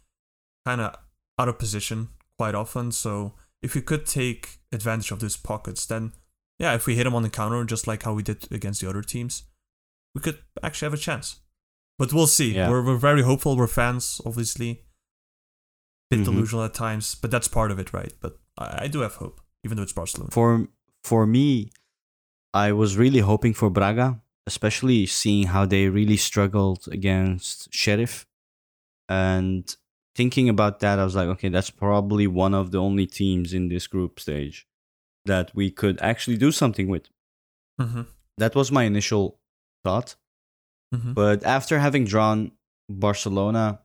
kind 0.65 0.81
of 0.81 0.95
out 1.37 1.47
of 1.49 1.59
position 1.59 2.09
quite 2.37 2.55
often. 2.55 2.91
So 2.91 3.33
if 3.61 3.75
we 3.75 3.81
could 3.81 4.05
take 4.05 4.57
advantage 4.71 5.11
of 5.11 5.19
those 5.19 5.37
pockets, 5.37 5.85
then 5.85 6.13
yeah, 6.57 6.73
if 6.73 6.85
we 6.87 6.95
hit 6.95 7.05
him 7.05 7.13
on 7.15 7.21
the 7.23 7.29
counter, 7.29 7.63
just 7.65 7.87
like 7.87 8.03
how 8.03 8.13
we 8.13 8.23
did 8.23 8.51
against 8.51 8.81
the 8.81 8.89
other 8.89 9.01
teams, 9.03 9.43
we 10.15 10.21
could 10.21 10.39
actually 10.63 10.87
have 10.87 10.93
a 10.93 10.97
chance. 10.97 11.39
But 11.99 12.13
we'll 12.13 12.27
see. 12.27 12.53
Yeah. 12.53 12.69
We're, 12.69 12.83
we're 12.83 12.97
very 12.97 13.21
hopeful. 13.21 13.55
We're 13.55 13.67
fans, 13.67 14.19
obviously. 14.25 14.83
Bit 16.09 16.21
Mhm. 16.21 16.25
delusional 16.25 16.65
at 16.65 16.73
times, 16.73 17.15
but 17.15 17.29
that's 17.31 17.47
part 17.47 17.71
of 17.71 17.79
it, 17.79 17.93
right? 17.93 18.13
But 18.19 18.39
I, 18.57 18.83
I 18.83 18.87
do 18.87 18.99
have 19.01 19.15
hope, 19.15 19.39
even 19.63 19.77
though 19.77 19.83
it's 19.83 19.93
Barcelona. 19.93 20.31
For 20.31 20.67
for 21.03 21.25
me, 21.25 21.71
I 22.53 22.71
was 22.73 22.97
really 22.97 23.19
hoping 23.19 23.53
for 23.53 23.69
Braga, 23.69 24.19
especially 24.45 25.05
seeing 25.05 25.47
how 25.47 25.65
they 25.65 25.87
really 25.89 26.17
struggled 26.17 26.87
against 26.91 27.73
Sheriff, 27.73 28.25
and 29.09 29.75
thinking 30.15 30.49
about 30.49 30.79
that, 30.81 30.99
I 30.99 31.03
was 31.03 31.15
like, 31.15 31.27
okay, 31.29 31.49
that's 31.49 31.69
probably 31.69 32.27
one 32.27 32.53
of 32.53 32.71
the 32.71 32.79
only 32.79 33.07
teams 33.07 33.53
in 33.53 33.69
this 33.69 33.87
group 33.87 34.19
stage 34.19 34.67
that 35.25 35.51
we 35.55 35.71
could 35.71 35.99
actually 36.01 36.37
do 36.37 36.51
something 36.51 36.87
with. 36.87 37.07
hmm 37.79 38.01
That 38.37 38.55
was 38.55 38.71
my 38.71 38.83
initial 38.83 39.39
thought. 39.83 40.15
hmm 40.93 41.13
But 41.13 41.43
after 41.43 41.79
having 41.79 42.05
drawn 42.05 42.51
Barcelona, 42.89 43.81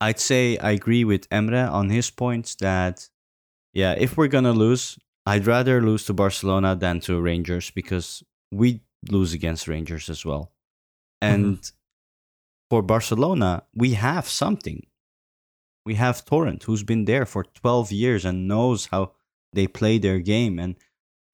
I'd 0.00 0.20
say 0.20 0.58
I 0.58 0.72
agree 0.72 1.04
with 1.04 1.28
Emre 1.30 1.70
on 1.70 1.88
his 1.90 2.10
points 2.10 2.54
that, 2.56 3.08
yeah, 3.72 3.92
if 3.98 4.16
we're 4.16 4.28
going 4.28 4.44
to 4.44 4.52
lose, 4.52 4.98
I'd 5.26 5.46
rather 5.46 5.82
lose 5.82 6.04
to 6.06 6.14
Barcelona 6.14 6.76
than 6.76 7.00
to 7.00 7.20
Rangers 7.20 7.70
because 7.70 8.22
we 8.52 8.82
lose 9.10 9.32
against 9.32 9.66
Rangers 9.66 10.08
as 10.08 10.24
well. 10.24 10.52
And 11.20 11.56
mm-hmm. 11.56 11.76
for 12.70 12.82
Barcelona, 12.82 13.64
we 13.74 13.94
have 13.94 14.28
something. 14.28 14.86
We 15.84 15.94
have 15.94 16.24
Torrent, 16.24 16.62
who's 16.64 16.84
been 16.84 17.04
there 17.04 17.26
for 17.26 17.44
12 17.44 17.92
years 17.92 18.24
and 18.24 18.48
knows 18.48 18.86
how 18.86 19.12
they 19.52 19.66
play 19.66 19.98
their 19.98 20.20
game. 20.20 20.58
And 20.58 20.76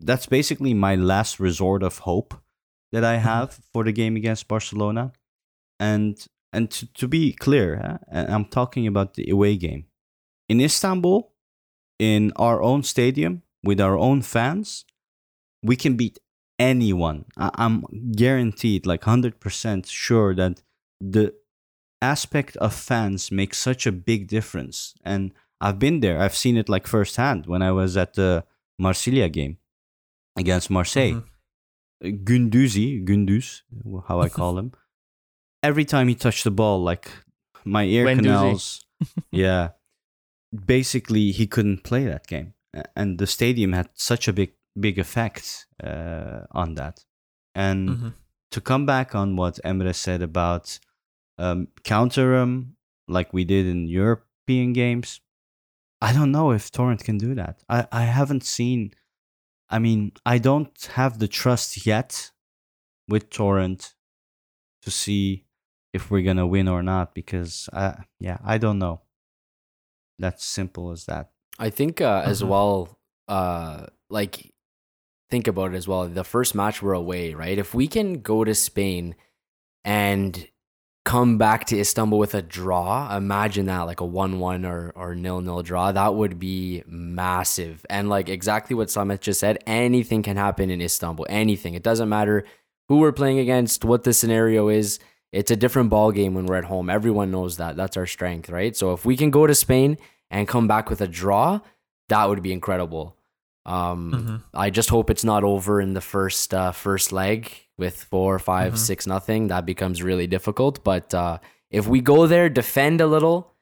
that's 0.01 0.27
basically 0.27 0.75
my 0.75 0.95
last 0.95 1.39
resort 1.39 1.83
of 1.83 1.99
hope 1.99 2.35
that 2.93 3.05
I 3.05 3.17
mm-hmm. 3.17 3.25
have 3.25 3.61
for 3.73 3.85
the 3.85 3.93
game 3.93 4.17
against 4.17 4.49
Barcelona. 4.49 5.13
And 5.79 6.25
and 6.55 6.71
to, 6.71 6.87
to 6.95 7.09
be 7.09 7.33
clear, 7.33 7.81
huh, 7.83 8.25
I'm 8.29 8.45
talking 8.45 8.87
about 8.87 9.15
the 9.15 9.31
away 9.31 9.57
game. 9.57 9.87
In 10.49 10.61
Istanbul, 10.61 11.33
in 11.99 12.31
our 12.37 12.63
own 12.63 12.83
stadium, 12.83 13.43
with 13.65 13.81
our 13.81 13.97
own 13.99 14.23
fans, 14.23 14.85
we 15.63 15.77
can 15.77 15.97
beat 15.97 16.19
anyone. 16.59 17.25
I- 17.37 17.51
I'm 17.55 17.85
guaranteed, 18.17 18.87
like 18.87 19.03
100% 19.03 19.87
sure 19.87 20.35
that 20.35 20.63
the 21.01 21.35
aspect 22.01 22.57
of 22.57 22.75
fans 22.75 23.31
makes 23.31 23.59
such 23.59 23.87
a 23.87 23.93
big 23.93 24.27
difference. 24.29 24.95
And 25.05 25.33
I've 25.61 25.79
been 25.79 26.01
there. 26.01 26.21
I've 26.21 26.35
seen 26.35 26.57
it 26.57 26.69
like 26.69 26.87
firsthand 26.87 27.47
when 27.47 27.63
I 27.63 27.71
was 27.73 27.97
at 27.97 28.15
the 28.15 28.45
Marsilia 28.81 29.31
game 29.33 29.59
against 30.37 30.71
Marseille. 30.71 31.23
Mhm. 32.03 32.25
Gunduzi, 32.25 33.05
Gunduz, 33.05 33.63
how 34.09 34.21
I 34.21 34.29
call 34.29 34.59
him. 34.59 34.73
Every 35.63 35.85
time 35.85 36.09
he 36.09 36.17
touched 36.17 36.43
the 36.43 36.51
ball, 36.51 36.83
like 36.83 37.09
my 37.65 37.85
ear 37.85 38.05
Guendouzi. 38.07 38.17
canals, 38.23 38.85
yeah, 39.31 39.69
basically 40.67 41.31
he 41.31 41.47
couldn't 41.47 41.85
play 41.85 42.05
that 42.07 42.27
game, 42.27 42.55
and 42.97 43.19
the 43.19 43.27
stadium 43.27 43.73
had 43.73 43.89
such 43.95 44.29
a 44.29 44.33
big, 44.33 44.53
big 44.79 44.99
effect 44.99 45.67
uh, 45.83 46.43
on 46.51 46.75
that. 46.75 47.05
And 47.55 47.89
Mhm. 47.89 48.15
to 48.51 48.61
come 48.61 48.87
back 48.87 49.15
on 49.15 49.37
what 49.37 49.61
Emre 49.65 49.95
said 49.95 50.23
about 50.23 50.79
um, 51.39 51.69
counter 51.83 52.37
him 52.37 52.77
like 53.09 53.33
we 53.33 53.45
did 53.45 53.67
in 53.67 53.89
European 53.89 54.73
games, 54.73 55.21
I 56.01 56.13
don't 56.13 56.31
know 56.31 56.53
if 56.53 56.71
Torrent 56.71 57.05
can 57.05 57.19
do 57.19 57.35
that. 57.35 57.63
I, 57.69 57.87
I 57.91 58.03
haven't 58.05 58.45
seen. 58.45 58.93
I 59.71 59.79
mean, 59.79 60.13
I 60.27 60.39
don't 60.39 60.89
have 60.95 61.19
the 61.19 61.29
trust 61.29 61.87
yet 61.87 62.33
with 63.09 63.31
Torrent 63.31 63.95
to 64.83 64.91
see 64.91 65.47
if 65.93 66.11
we're 66.11 66.23
gonna 66.23 66.47
win 66.47 66.69
or 66.69 66.83
not 66.83 67.15
because, 67.15 67.69
I, 67.73 68.05
yeah, 68.21 68.39
I 68.45 68.59
don't 68.59 68.79
know. 68.79 69.03
That's 70.19 70.45
simple 70.45 70.91
as 70.93 71.05
that. 71.07 71.32
I 71.63 71.71
think 71.71 72.01
uh, 72.01 72.23
as 72.27 72.43
Mhm. 72.43 72.49
well, 72.49 72.99
uh, 73.29 73.87
like 74.11 74.53
think 75.31 75.47
about 75.47 75.73
it 75.73 75.77
as 75.77 75.87
well. 75.89 76.09
The 76.09 76.25
first 76.25 76.55
match 76.55 76.83
we're 76.83 76.93
away, 76.93 77.33
right? 77.35 77.57
If 77.59 77.73
we 77.73 77.87
can 77.89 78.21
go 78.21 78.45
to 78.45 78.55
Spain 78.55 79.15
and 79.85 80.49
come 81.05 81.37
back 81.39 81.65
to 81.67 81.79
Istanbul 81.79 82.19
with 82.19 82.35
a 82.35 82.43
draw, 82.43 83.17
imagine 83.17 83.67
that 83.67 83.83
like 83.83 84.01
a 84.01 84.05
one-one 84.05 84.65
or 84.65 84.93
or 84.95 85.15
nil-nil 85.15 85.63
draw. 85.63 85.91
That 85.93 86.15
would 86.15 86.39
be 86.39 86.83
massive. 86.87 87.85
And 87.91 88.09
like 88.09 88.29
exactly 88.29 88.75
what 88.77 88.89
Samet 88.89 89.21
just 89.21 89.41
said, 89.41 89.59
anything 89.67 90.23
can 90.23 90.37
happen 90.37 90.71
in 90.71 90.81
Istanbul. 90.81 91.27
Anything. 91.29 91.75
It 91.75 91.83
doesn't 91.83 92.09
matter 92.09 92.45
who 92.89 92.99
we're 92.99 93.13
playing 93.13 93.39
against, 93.39 93.85
what 93.85 94.05
the 94.05 94.13
scenario 94.13 94.69
is. 94.69 94.99
It's 95.33 95.51
a 95.51 95.57
different 95.57 95.89
ball 95.91 96.13
game 96.13 96.35
when 96.35 96.45
we're 96.47 96.59
at 96.59 96.65
home. 96.67 96.91
Everyone 96.91 97.31
knows 97.31 97.57
that. 97.57 97.75
That's 97.77 97.97
our 97.97 98.07
strength, 98.07 98.51
right? 98.51 98.77
So 98.77 98.93
if 98.93 99.05
we 99.07 99.17
can 99.17 99.31
go 99.31 99.47
to 99.47 99.55
Spain 99.55 99.97
and 100.33 100.49
come 100.49 100.67
back 100.67 100.91
with 100.91 101.01
a 101.01 101.07
draw, 101.07 101.61
that 102.09 102.25
would 102.29 102.43
be 102.43 102.53
incredible. 102.53 103.17
Um, 103.65 104.11
Mhm. 104.13 104.43
I 104.55 104.71
just 104.71 104.91
hope 104.91 105.09
it's 105.11 105.23
not 105.23 105.45
over 105.45 105.81
in 105.81 105.95
the 105.95 106.01
first 106.01 106.53
uh, 106.53 106.73
first 106.73 107.13
leg 107.13 107.53
with 107.79 108.03
four, 108.03 108.39
five, 108.41 108.73
Mhm. 108.75 108.79
six, 108.79 109.07
nothing. 109.07 109.47
That 109.49 109.65
becomes 109.65 110.03
really 110.03 110.27
difficult. 110.27 110.83
But 110.83 111.15
uh, 111.15 111.39
if 111.71 111.87
we 111.87 112.01
go 112.01 112.27
there, 112.27 112.49
defend 112.49 113.01
a 113.01 113.07
little, 113.07 113.53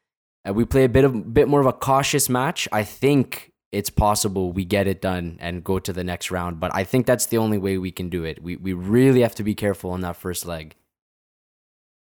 and 0.44 0.56
we 0.56 0.64
play 0.64 0.84
a 0.84 0.88
bit 0.88 1.04
of 1.04 1.34
bit 1.34 1.48
more 1.48 1.60
of 1.60 1.66
a 1.66 1.72
cautious 1.74 2.30
match, 2.30 2.66
I 2.72 2.82
think 2.84 3.52
it's 3.72 3.90
possible 3.90 4.52
we 4.52 4.64
get 4.64 4.86
it 4.86 5.00
done 5.02 5.36
and 5.38 5.62
go 5.62 5.78
to 5.78 5.92
the 5.92 6.02
next 6.02 6.30
round. 6.30 6.58
But 6.60 6.70
I 6.74 6.82
think 6.82 7.04
that's 7.06 7.26
the 7.26 7.38
only 7.38 7.58
way 7.58 7.76
we 7.78 7.90
can 7.92 8.08
do 8.08 8.24
it. 8.24 8.42
We 8.42 8.56
we 8.56 8.72
really 8.72 9.20
have 9.20 9.34
to 9.34 9.44
be 9.44 9.54
careful 9.54 9.94
in 9.94 10.00
that 10.00 10.16
first 10.16 10.46
leg. 10.46 10.76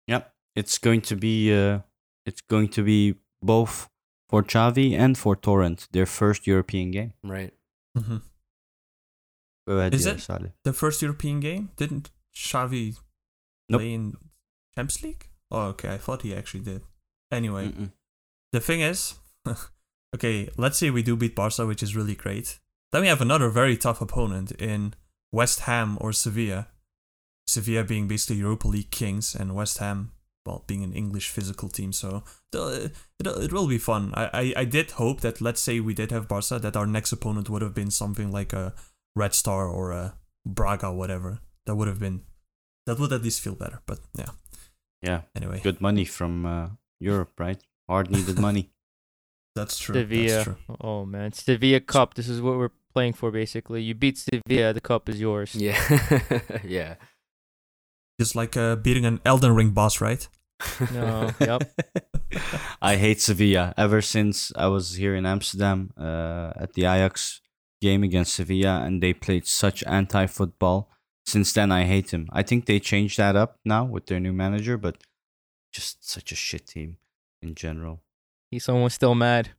Yep, 0.08 0.32
it's 0.56 0.78
going 0.78 1.02
to 1.02 1.16
be 1.16 1.52
uh, 1.54 1.80
it's 2.26 2.42
going 2.42 2.70
to 2.70 2.84
be 2.84 3.16
both 3.42 3.90
for 4.30 4.44
Xavi 4.44 4.94
and 4.94 5.18
for 5.18 5.36
Torrent 5.36 5.88
their 5.92 6.06
first 6.06 6.48
European 6.48 6.92
game. 6.92 7.14
Right. 7.24 7.54
Mhm. 7.98 8.22
Go 9.68 9.78
ahead, 9.80 9.94
Is 9.94 10.06
yeah, 10.06 10.14
it? 10.14 10.22
Salih. 10.22 10.52
The 10.64 10.74
first 10.74 11.02
European 11.02 11.40
game 11.40 11.70
didn't 11.76 12.10
Xavi 12.36 12.98
Nope. 13.70 13.82
play 13.82 13.94
in 13.94 14.14
Champions 14.76 15.04
League? 15.04 15.28
Oh, 15.52 15.68
okay. 15.74 15.90
I 15.94 15.98
thought 15.98 16.22
he 16.22 16.34
actually 16.36 16.64
did. 16.64 16.82
Anyway, 17.32 17.70
Mm-mm. 17.70 17.92
the 18.54 18.60
thing 18.62 18.80
is, 18.82 19.16
okay, 20.16 20.50
let's 20.58 20.78
say 20.78 20.90
we 20.90 21.04
do 21.04 21.16
beat 21.18 21.36
Barca, 21.36 21.66
which 21.66 21.84
is 21.84 21.96
really 21.96 22.16
great. 22.16 22.60
Then 22.92 23.02
we 23.02 23.08
have 23.10 23.22
another 23.22 23.50
very 23.50 23.76
tough 23.76 24.00
opponent 24.02 24.52
in 24.54 24.94
West 25.34 25.62
Ham 25.62 25.98
or 26.00 26.14
Sevilla. 26.14 26.68
Sevilla 27.46 27.84
being 27.84 28.08
basically 28.08 28.38
Europa 28.38 28.68
League 28.68 28.92
kings, 28.92 29.36
and 29.36 29.56
West 29.56 29.78
Ham, 29.80 30.12
well, 30.48 30.64
being 30.68 30.84
an 30.84 30.94
English 30.94 31.30
physical 31.30 31.70
team. 31.70 31.92
So 31.94 32.24
the- 32.52 32.92
it, 33.20 33.28
it 33.28 33.52
will 33.54 33.68
be 33.68 33.78
fun. 33.78 34.14
I, 34.16 34.26
I, 34.42 34.54
I 34.62 34.66
did 34.66 34.92
hope 34.92 35.22
that, 35.22 35.42
let's 35.42 35.62
say 35.62 35.80
we 35.80 35.94
did 35.94 36.12
have 36.12 36.28
Barca, 36.28 36.58
that 36.60 36.76
our 36.78 36.88
next 36.88 37.12
opponent 37.12 37.50
would 37.50 37.62
have 37.62 37.74
been 37.76 37.92
something 37.92 38.32
like 38.32 38.54
a 38.54 38.74
Red 39.16 39.34
Star 39.34 39.68
or 39.68 39.92
a 39.92 40.16
Braga, 40.46 40.92
whatever. 40.94 41.40
That 41.66 41.76
would 41.76 41.88
have 41.90 42.00
been, 42.00 42.22
that 42.86 42.98
would 43.00 43.12
at 43.14 43.24
least 43.24 43.42
feel 43.42 43.56
better. 43.56 43.82
But 43.86 44.00
yeah, 44.18 44.32
Yeah, 45.04 45.22
anyway. 45.36 45.60
good 45.62 45.82
money 45.82 46.06
from 46.06 46.46
uh, 46.46 46.70
Europe, 47.00 47.34
right? 47.40 47.62
Hard 47.90 48.10
needed 48.10 48.40
money. 48.40 48.70
That's 49.56 49.78
true. 49.80 49.96
Sevilla. 49.96 50.28
That's 50.28 50.44
true. 50.44 50.58
Oh 50.82 51.06
man, 51.06 51.34
Sevilla 51.34 51.80
Cup. 51.82 52.14
This 52.14 52.30
is 52.30 52.40
what 52.42 52.58
we're 52.58 52.76
playing 52.94 53.14
for 53.14 53.32
basically. 53.32 53.82
You 53.82 53.96
beat 53.96 54.18
Sevilla, 54.18 54.72
the 54.74 54.82
cup 54.82 55.10
is 55.10 55.20
yours. 55.20 55.56
Yeah. 55.56 55.78
yeah. 56.64 56.96
It's 58.20 58.36
like 58.36 58.56
uh, 58.58 58.76
beating 58.76 59.06
an 59.06 59.20
Elden 59.26 59.54
Ring 59.56 59.72
boss, 59.72 60.02
right? 60.02 60.28
No. 60.94 61.32
Yep. 61.40 61.64
I 62.82 62.96
hate 62.98 63.22
Sevilla. 63.22 63.74
Ever 63.78 64.02
since 64.02 64.52
I 64.56 64.68
was 64.68 64.96
here 64.96 65.16
in 65.16 65.26
Amsterdam 65.26 65.92
uh, 65.98 66.52
at 66.56 66.74
the 66.74 66.82
Ajax 66.84 67.42
game 67.82 68.04
against 68.04 68.34
Sevilla, 68.34 68.82
and 68.84 69.02
they 69.02 69.14
played 69.14 69.46
such 69.48 69.84
anti-football. 69.86 70.90
Since 71.26 71.54
then, 71.54 71.72
I 71.72 71.84
hate 71.84 72.12
him. 72.12 72.28
I 72.32 72.44
think 72.44 72.66
they 72.66 72.80
changed 72.80 73.18
that 73.18 73.36
up 73.36 73.60
now 73.66 73.86
with 73.86 74.08
their 74.08 74.20
new 74.20 74.34
manager, 74.34 74.78
but 74.78 74.98
just 75.74 76.08
such 76.10 76.32
a 76.32 76.36
shit 76.36 76.68
team 76.68 76.98
in 77.42 77.54
general. 77.56 78.02
He's 78.52 78.70
almost 78.70 78.96
still 78.96 79.16
mad. 79.16 79.50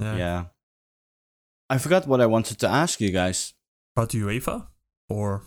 Yeah. 0.00 0.46
I 1.68 1.78
forgot 1.78 2.06
what 2.06 2.20
I 2.20 2.26
wanted 2.26 2.58
to 2.60 2.68
ask 2.68 3.00
you 3.00 3.10
guys. 3.10 3.54
About 3.96 4.10
UEFA 4.10 4.66
or 5.08 5.42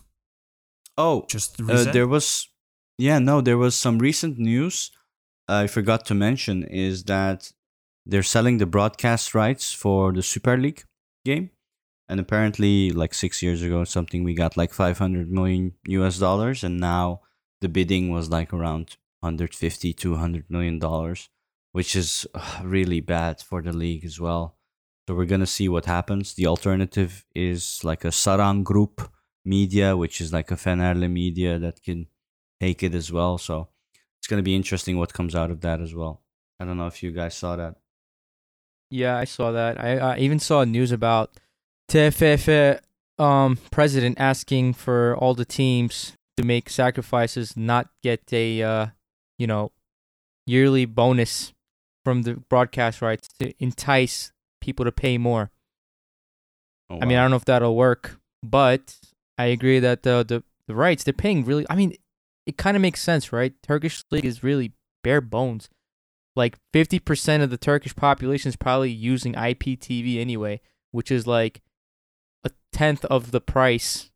Oh, 0.98 1.26
just 1.28 1.60
Uh, 1.60 1.92
there 1.92 2.08
was, 2.08 2.48
yeah, 2.98 3.20
no, 3.20 3.42
there 3.42 3.58
was 3.58 3.76
some 3.76 4.00
recent 4.00 4.38
news 4.38 4.92
I 5.48 5.68
forgot 5.68 6.06
to 6.06 6.14
mention 6.14 6.64
is 6.64 7.04
that 7.04 7.52
they're 8.06 8.24
selling 8.24 8.58
the 8.58 8.66
broadcast 8.66 9.36
rights 9.36 9.74
for 9.74 10.14
the 10.14 10.24
Super 10.24 10.58
League 10.58 10.84
game. 11.26 11.50
And 12.10 12.20
apparently, 12.20 12.92
like 12.92 13.14
six 13.14 13.42
years 13.42 13.62
ago, 13.62 13.84
something, 13.86 14.24
we 14.24 14.34
got 14.34 14.58
like 14.58 14.74
500 14.74 15.32
million 15.32 15.74
US 15.88 16.20
dollars. 16.20 16.64
And 16.64 16.80
now 16.80 17.22
the 17.64 17.70
bidding 17.70 18.10
was 18.10 18.30
like 18.30 18.54
around 18.54 18.98
150 19.22 19.94
200 19.94 20.50
million 20.50 20.80
dollars 20.80 21.30
which 21.72 21.96
is 21.96 22.28
really 22.62 23.00
bad 23.00 23.42
for 23.42 23.62
the 23.62 23.72
league 23.72 24.04
as 24.04 24.20
well 24.20 24.58
so 25.08 25.16
we're 25.16 25.32
gonna 25.34 25.48
see 25.48 25.70
what 25.70 25.86
happens 25.86 26.34
the 26.34 26.46
alternative 26.46 27.26
is 27.34 27.82
like 27.86 28.04
a 28.04 28.10
Saran 28.10 28.66
group 28.66 29.10
media 29.46 29.96
which 29.96 30.20
is 30.20 30.34
like 30.34 30.52
a 30.52 30.56
fenerle 30.56 31.10
media 31.10 31.58
that 31.58 31.82
can 31.82 32.08
take 32.64 32.80
it 32.88 32.94
as 33.02 33.12
well 33.18 33.34
so 33.48 33.56
it's 34.18 34.28
gonna 34.30 34.50
be 34.52 34.56
interesting 34.62 34.98
what 34.98 35.14
comes 35.20 35.34
out 35.36 35.52
of 35.54 35.60
that 35.66 35.80
as 35.86 35.94
well 36.00 36.14
i 36.60 36.66
don't 36.66 36.78
know 36.80 36.88
if 36.94 37.00
you 37.04 37.12
guys 37.12 37.36
saw 37.44 37.56
that 37.64 37.74
Yeah, 39.04 39.16
I 39.24 39.26
saw 39.26 39.48
that. 39.60 39.74
I, 39.88 39.92
I 39.98 40.18
even 40.26 40.40
saw 40.40 40.58
news 40.64 40.92
about 41.00 41.28
TFF 41.92 42.80
um 43.18 43.58
president 43.72 44.16
asking 44.20 44.74
for 44.84 45.16
all 45.18 45.34
the 45.34 45.46
teams 45.60 45.96
to 46.38 46.44
make 46.54 46.70
sacrifices, 46.70 47.48
not 47.58 47.86
get 48.04 48.22
a 48.34 48.62
uh, 48.62 48.86
you 49.42 49.48
know, 49.48 49.72
yearly 50.46 50.86
bonus 50.86 51.54
from 52.06 52.22
the 52.24 52.34
broadcast 52.52 53.02
rights 53.02 53.28
to 53.40 53.46
entice 53.60 54.32
people 54.62 54.86
to 54.86 54.92
pay 54.92 55.18
more. 55.18 55.50
Oh, 56.90 57.00
I 57.02 57.06
mean, 57.06 57.18
I 57.18 57.22
don't 57.24 57.32
know 57.32 57.42
if 57.42 57.46
that'll 57.46 57.76
work, 57.76 58.20
but 58.44 58.84
I 59.38 59.46
agree 59.56 59.80
that 59.80 60.04
the 60.04 60.24
the, 60.32 60.44
the 60.68 60.76
rights 60.76 61.04
they're 61.04 61.14
paying 61.26 61.46
really. 61.46 61.66
I 61.70 61.76
mean, 61.76 61.94
it 62.46 62.58
kind 62.58 62.76
of 62.76 62.82
makes 62.82 63.02
sense, 63.02 63.32
right? 63.32 63.54
Turkish 63.64 64.04
league 64.12 64.26
is 64.26 64.44
really 64.44 64.74
bare 65.04 65.22
bones. 65.22 65.70
Like 66.36 66.58
fifty 66.72 67.00
percent 67.00 67.44
of 67.44 67.50
the 67.50 67.58
Turkish 67.58 67.96
population 67.96 68.50
is 68.50 68.56
probably 68.56 68.92
using 68.92 69.34
IPTV 69.34 70.20
anyway, 70.20 70.62
which 70.92 71.12
is 71.12 71.28
like 71.28 71.62
a 72.44 72.50
tenth 72.72 73.06
of 73.06 73.32
the 73.32 73.40
price. 73.42 74.10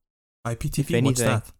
IPTV, 0.46 1.04
what's 1.04 1.20
that? 1.22 1.52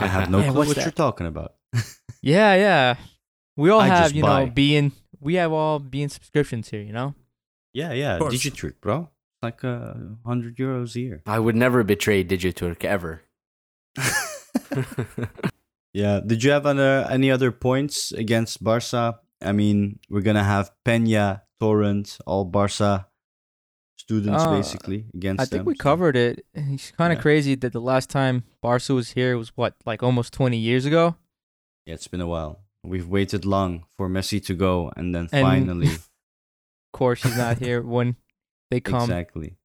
i 0.00 0.06
have 0.06 0.30
no 0.30 0.38
Yeah, 0.42 0.50
clue 0.50 0.58
what 0.66 0.76
that? 0.76 0.84
you're 0.84 0.92
talking 0.92 1.26
about 1.26 1.54
Yeah, 2.22 2.54
yeah. 2.54 2.96
We 3.56 3.68
all 3.70 3.80
I 3.80 3.88
have, 3.88 4.12
you 4.12 4.22
buy. 4.22 4.44
know, 4.46 4.50
being 4.50 4.92
we 5.20 5.34
have 5.34 5.52
all 5.52 5.78
being 5.78 6.08
subscriptions 6.08 6.68
here, 6.70 6.80
you 6.80 6.92
know. 6.92 7.14
yeah 7.74 7.92
yeah 7.92 8.18
Digiturk, 8.18 8.74
bro 8.80 9.08
like 9.42 9.64
uh, 9.64 9.94
100 10.22 10.56
euros 10.56 10.94
a 10.96 11.00
year 11.00 11.22
I 11.26 11.38
would 11.38 11.56
never 11.56 11.82
betray 11.84 12.22
Digiturk 12.24 12.84
ever. 12.84 13.22
Yeah. 15.94 16.20
Did 16.26 16.42
you 16.42 16.50
have 16.52 16.64
other, 16.64 17.06
any 17.10 17.30
other 17.30 17.52
points 17.52 18.12
against 18.12 18.64
Barca? 18.64 19.18
I 19.42 19.52
mean, 19.52 19.98
we're 20.08 20.22
gonna 20.22 20.42
have 20.44 20.70
Peña, 20.86 21.42
Torrent, 21.60 22.16
all 22.26 22.46
Barca 22.46 23.08
students 23.98 24.42
Uh, 24.42 24.56
basically 24.56 25.04
against 25.14 25.42
I 25.42 25.44
think 25.44 25.60
them, 25.60 25.66
we 25.66 25.74
so- 25.74 25.82
covered 25.82 26.16
it. 26.16 26.46
It's 26.54 26.92
kind 26.92 27.12
of 27.12 27.18
Yeah. 27.18 27.22
crazy 27.22 27.54
that 27.56 27.72
the 27.72 27.80
last 27.80 28.08
time 28.08 28.44
Barca 28.62 28.94
was 28.94 29.10
here 29.12 29.36
was 29.36 29.50
what, 29.54 29.74
like 29.84 30.02
almost 30.02 30.32
20 30.32 30.56
years 30.56 30.86
ago. 30.86 31.16
Yeah, 31.84 31.94
it's 31.94 32.08
been 32.08 32.20
a 32.22 32.26
while. 32.26 32.64
We've 32.82 33.06
waited 33.08 33.44
long 33.44 33.84
for 33.96 34.08
Messi 34.08 34.42
to 34.46 34.54
go, 34.54 34.90
and 34.96 35.14
then 35.14 35.28
And- 35.30 35.42
finally, 35.46 35.88
Of 36.94 36.98
course, 36.98 37.22
he's 37.22 37.36
not 37.36 37.58
here 37.58 37.82
when 37.96 38.16
they 38.70 38.80
come. 38.80 39.02
exactly, 39.02 39.56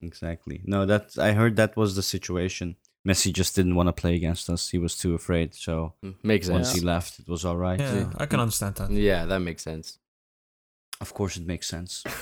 exactly. 0.00 0.62
No, 0.64 0.84
that 0.86 1.16
I 1.18 1.32
heard 1.32 1.54
that 1.56 1.76
was 1.76 1.94
the 1.94 2.02
situation. 2.02 2.76
Messi 3.06 3.32
just 3.32 3.54
didn't 3.54 3.74
want 3.74 3.88
to 3.88 3.92
play 3.92 4.14
against 4.14 4.48
us. 4.48 4.70
He 4.70 4.78
was 4.78 4.96
too 4.96 5.14
afraid. 5.14 5.54
So 5.54 5.94
hmm, 6.02 6.12
makes 6.22 6.48
once 6.48 6.72
he 6.72 6.80
left, 6.80 7.18
it 7.18 7.28
was 7.28 7.44
all 7.44 7.56
right. 7.56 7.78
Yeah, 7.78 8.10
I 8.16 8.26
can 8.26 8.40
understand 8.40 8.76
that. 8.76 8.90
Yeah, 8.90 9.26
that 9.26 9.40
makes 9.40 9.62
sense. 9.62 9.98
Of 11.00 11.12
course, 11.12 11.36
it 11.36 11.46
makes 11.46 11.68
sense. 11.68 12.02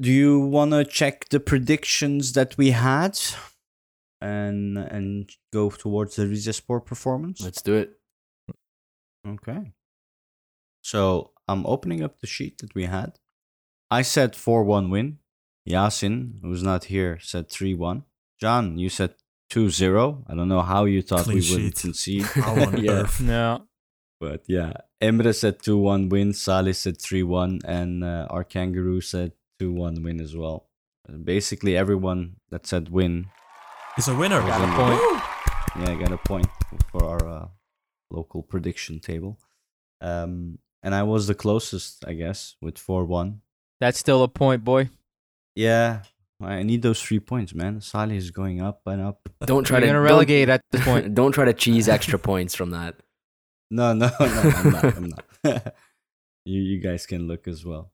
Do 0.00 0.10
you 0.10 0.40
want 0.40 0.72
to 0.72 0.84
check 0.84 1.28
the 1.28 1.40
predictions 1.40 2.32
that 2.32 2.56
we 2.56 2.70
had 2.70 3.18
and 4.20 4.76
and 4.78 5.30
go 5.52 5.70
towards 5.70 6.16
the 6.16 6.24
Rizespor 6.24 6.84
performance? 6.84 7.40
Let's 7.42 7.62
do 7.62 7.74
it. 7.74 7.98
Okay. 9.26 9.72
So 10.82 11.32
I'm 11.46 11.66
opening 11.66 12.02
up 12.02 12.20
the 12.20 12.26
sheet 12.26 12.58
that 12.58 12.74
we 12.74 12.84
had. 12.84 13.18
I 13.90 14.02
said 14.02 14.36
4 14.36 14.64
1 14.64 14.90
win. 14.90 15.18
Yasin, 15.68 16.40
who's 16.42 16.62
not 16.62 16.84
here, 16.84 17.18
said 17.20 17.50
3 17.50 17.74
1. 17.74 18.04
John, 18.40 18.78
you 18.78 18.88
said 18.88 19.14
2 19.50 19.70
0. 19.70 20.24
I 20.28 20.34
don't 20.34 20.48
know 20.48 20.62
how 20.62 20.84
you 20.84 21.02
thought 21.02 21.24
Clean 21.24 21.38
we 21.38 21.50
wouldn't 21.52 21.76
sheet. 21.76 21.82
concede. 21.82 22.22
How 22.44 22.54
on 22.54 22.82
Yeah. 22.84 22.92
earth? 22.92 23.20
No, 23.20 23.66
But 24.20 24.44
yeah, 24.46 24.72
Emre 25.02 25.34
said 25.34 25.62
2 25.62 25.76
1 25.76 26.08
win, 26.08 26.32
Salih 26.32 26.72
said 26.72 27.00
3 27.00 27.22
1, 27.22 27.60
and 27.64 28.04
uh, 28.04 28.26
our 28.30 28.44
kangaroo 28.44 29.00
said 29.00 29.32
2 29.58 29.72
1 29.72 30.02
win 30.02 30.20
as 30.20 30.36
well. 30.36 30.68
Basically, 31.24 31.76
everyone 31.76 32.36
that 32.50 32.66
said 32.66 32.88
win, 32.88 33.26
is 33.98 34.06
a 34.08 34.14
winner. 34.14 34.40
Got 34.40 34.62
a 34.62 34.72
point. 34.76 35.88
yeah, 35.88 35.94
got 36.00 36.12
a 36.12 36.18
point 36.18 36.46
for 36.92 37.04
our 37.04 37.26
uh, 37.28 37.48
local 38.10 38.42
prediction 38.42 39.00
table. 39.00 39.38
Um, 40.00 40.58
and 40.82 40.94
I 40.94 41.02
was 41.02 41.26
the 41.26 41.34
closest, 41.34 42.04
I 42.06 42.12
guess, 42.14 42.54
with 42.62 42.78
4 42.78 43.04
1. 43.04 43.40
that's 43.80 43.98
still 43.98 44.22
a 44.22 44.28
point, 44.28 44.62
boy. 44.64 44.88
Yeah, 45.56 46.02
I 46.42 46.62
need 46.62 46.82
those 46.82 47.02
three 47.02 47.20
points, 47.20 47.54
man. 47.54 47.80
Salih 47.80 48.16
is 48.16 48.30
going 48.30 48.60
up 48.60 48.80
and 48.86 49.02
up. 49.02 49.28
Don't 49.44 49.64
try 49.64 49.76
We're 49.76 49.80
to 49.82 49.86
gonna 49.88 50.00
relegate 50.00 50.48
at 50.48 50.62
this 50.70 50.82
point. 50.84 51.14
Don't 51.20 51.32
try 51.32 51.44
to 51.44 51.52
cheese 51.52 51.88
extra 51.88 52.18
points 52.18 52.54
from 52.54 52.70
that. 52.70 52.96
No, 53.70 53.92
no, 53.92 54.10
no, 54.20 54.26
I'm 54.26 54.70
not. 54.70 54.84
I'm 54.84 55.12
not. 55.44 55.74
you, 56.44 56.60
you 56.60 56.80
guys 56.80 57.06
can 57.06 57.28
look 57.28 57.46
as 57.46 57.64
well. 57.64 57.92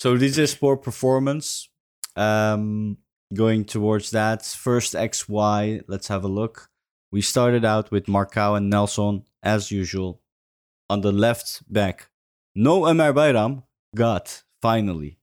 So 0.00 0.16
this 0.16 0.36
is 0.36 0.54
for 0.54 0.76
performance. 0.76 1.68
Um, 2.16 2.98
going 3.32 3.64
towards 3.64 4.10
that 4.10 4.44
first 4.44 4.94
XY. 4.94 5.82
Let's 5.88 6.08
have 6.08 6.24
a 6.24 6.28
look. 6.28 6.70
We 7.10 7.22
started 7.22 7.64
out 7.64 7.90
with 7.90 8.06
Marcao 8.06 8.56
and 8.56 8.68
Nelson 8.68 9.24
as 9.42 9.70
usual. 9.70 10.20
On 10.90 11.00
the 11.00 11.12
left 11.12 11.62
back, 11.72 12.10
no 12.54 12.82
Ömer 12.82 13.14
Bayram. 13.14 13.62
Got 13.96 14.42
finally, 14.60 15.18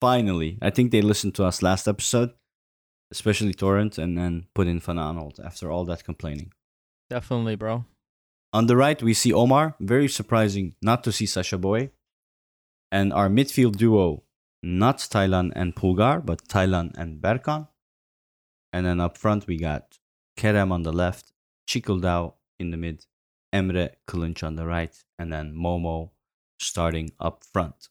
finally. 0.00 0.58
I 0.62 0.70
think 0.70 0.90
they 0.90 1.02
listened 1.02 1.34
to 1.36 1.44
us 1.44 1.62
last 1.62 1.86
episode, 1.86 2.32
especially 3.10 3.54
Torrent, 3.54 3.98
and 3.98 4.16
then 4.16 4.46
put 4.54 4.66
in 4.66 4.80
Van 4.80 4.96
Aanholt 4.96 5.44
after 5.44 5.70
all 5.70 5.84
that 5.86 6.04
complaining. 6.04 6.52
Definitely, 7.08 7.56
bro. 7.56 7.84
On 8.52 8.66
the 8.66 8.76
right, 8.76 9.00
we 9.02 9.14
see 9.14 9.32
Omar. 9.32 9.76
Very 9.80 10.08
surprising 10.08 10.74
not 10.82 11.04
to 11.04 11.12
see 11.12 11.26
Sacha 11.26 11.58
Boey. 11.58 11.90
And 12.90 13.12
our 13.12 13.28
midfield 13.28 13.76
duo, 13.76 14.24
not 14.62 14.98
Taylan 14.98 15.52
and 15.54 15.76
Pulgar, 15.76 16.20
but 16.20 16.48
Taylan 16.48 16.92
and 16.96 17.20
Berkan. 17.20 17.68
And 18.72 18.86
then 18.86 19.00
up 19.00 19.16
front, 19.16 19.46
we 19.46 19.56
got 19.56 19.98
Kerem 20.36 20.72
on 20.72 20.82
the 20.82 20.92
left, 20.92 21.32
Cicâldău 21.68 22.34
in 22.58 22.70
the 22.70 22.76
mid, 22.76 23.06
Emre 23.54 23.90
Kılınç 24.08 24.42
on 24.42 24.56
the 24.56 24.66
right, 24.66 24.96
and 25.18 25.32
then 25.32 25.54
Momo 25.54 26.10
starting 26.58 27.10
up 27.20 27.44
front. 27.52 27.88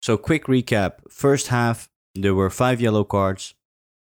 So, 0.00 0.16
quick 0.16 0.44
recap. 0.44 1.10
First 1.10 1.48
half, 1.48 1.90
there 2.14 2.34
were 2.34 2.50
five 2.50 2.80
yellow 2.80 3.04
cards, 3.04 3.54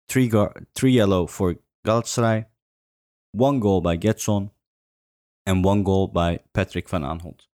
three, 0.10 0.28
gar- 0.28 0.64
three 0.76 0.92
yellow 0.92 1.28
for 1.28 1.56
Galatasaray, 1.86 2.46
one 3.32 3.60
goal 3.60 3.82
by 3.82 3.98
Gedson, 3.98 4.52
and 5.46 5.64
one 5.64 5.84
goal 5.84 6.08
by 6.08 6.40
Patrick 6.54 6.90
van 6.90 7.04
Aanholt. 7.04 7.48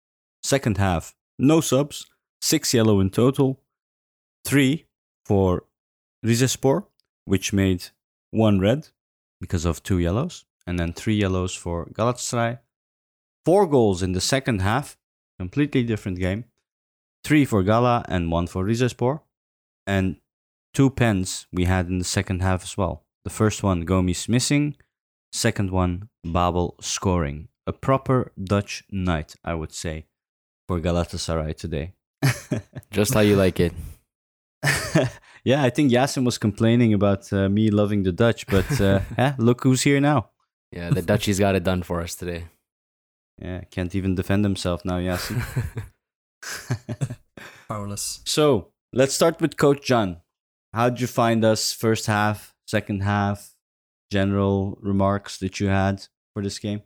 Second 0.43 0.79
half, 0.79 1.15
no 1.39 1.61
subs, 1.61 2.07
six 2.41 2.73
yellow 2.73 3.01
in 3.01 3.11
total, 3.11 3.61
three 4.45 4.87
for 5.27 5.65
Rizespor, 6.25 6.85
which 7.25 7.53
made 7.53 7.87
one 8.31 8.61
red 8.61 8.89
because 9.41 9.65
of 9.65 9.83
two 9.83 9.99
yellows, 9.99 10.45
and 10.67 10.79
then 10.79 10.93
three 10.93 11.17
yellows 11.17 11.55
for 11.55 11.87
Galatasaray. 11.87 12.61
Four 13.45 13.67
goals 13.67 14.03
in 14.03 14.13
the 14.13 14.21
second 14.21 14.61
half, 14.61 14.97
completely 15.39 15.83
different 15.83 16.19
game. 16.19 16.45
Three 17.25 17.45
for 17.45 17.63
Gala 17.63 18.05
and 18.09 18.31
one 18.31 18.47
for 18.47 18.65
Rizespor, 18.65 19.21
and 19.87 20.17
two 20.73 20.91
pens 20.91 21.47
we 21.53 21.65
had 21.65 21.89
in 21.89 21.99
the 21.99 22.05
second 22.05 22.41
half 22.43 22.63
as 22.63 22.77
well. 22.77 23.05
The 23.25 23.31
first 23.31 23.63
one, 23.63 23.85
Gomis 23.85 24.29
missing. 24.29 24.77
Second 25.33 25.71
one, 25.71 26.09
Babel 26.25 26.77
scoring. 26.81 27.49
A 27.67 27.73
proper 27.73 28.33
Dutch 28.43 28.83
night, 28.91 29.35
I 29.45 29.55
would 29.55 29.73
say, 29.73 30.07
for 30.67 30.81
Galatasaray 30.81 31.57
today. 31.57 31.93
Just 32.91 33.15
how 33.15 33.21
you 33.21 33.37
like 33.37 33.61
it. 33.61 33.73
yeah, 35.45 35.63
I 35.63 35.71
think 35.71 35.93
Yasin 35.93 36.25
was 36.25 36.39
complaining 36.39 36.95
about 36.95 37.33
uh, 37.33 37.49
me 37.49 37.71
loving 37.71 38.03
the 38.03 38.13
Dutch, 38.13 38.47
but 38.47 38.81
uh, 38.81 39.01
look 39.39 39.63
who's 39.63 39.83
here 39.83 40.01
now. 40.01 40.31
Yeah, 40.73 40.91
the 40.91 41.03
Dutchies 41.03 41.39
got 41.39 41.55
it 41.55 41.65
done 41.65 41.83
for 41.83 42.01
us 42.01 42.15
today. 42.15 42.45
Yeah, 43.41 43.63
can't 43.71 43.95
even 43.95 44.15
defend 44.15 44.45
himself 44.45 44.85
now, 44.85 44.99
Yasin. 44.99 45.43
Powerless. 47.69 48.21
so 48.25 48.69
let's 48.93 49.15
start 49.15 49.41
with 49.41 49.57
Coach 49.57 49.85
John. 49.85 50.19
How'd 50.75 51.01
you 51.01 51.07
find 51.07 51.45
us 51.45 51.73
first 51.73 52.07
half, 52.07 52.55
second 52.67 53.03
half, 53.03 53.55
general 54.11 54.79
remarks 54.81 55.39
that 55.39 55.61
you 55.61 55.69
had 55.69 56.07
for 56.33 56.43
this 56.43 56.59
game? 56.59 56.83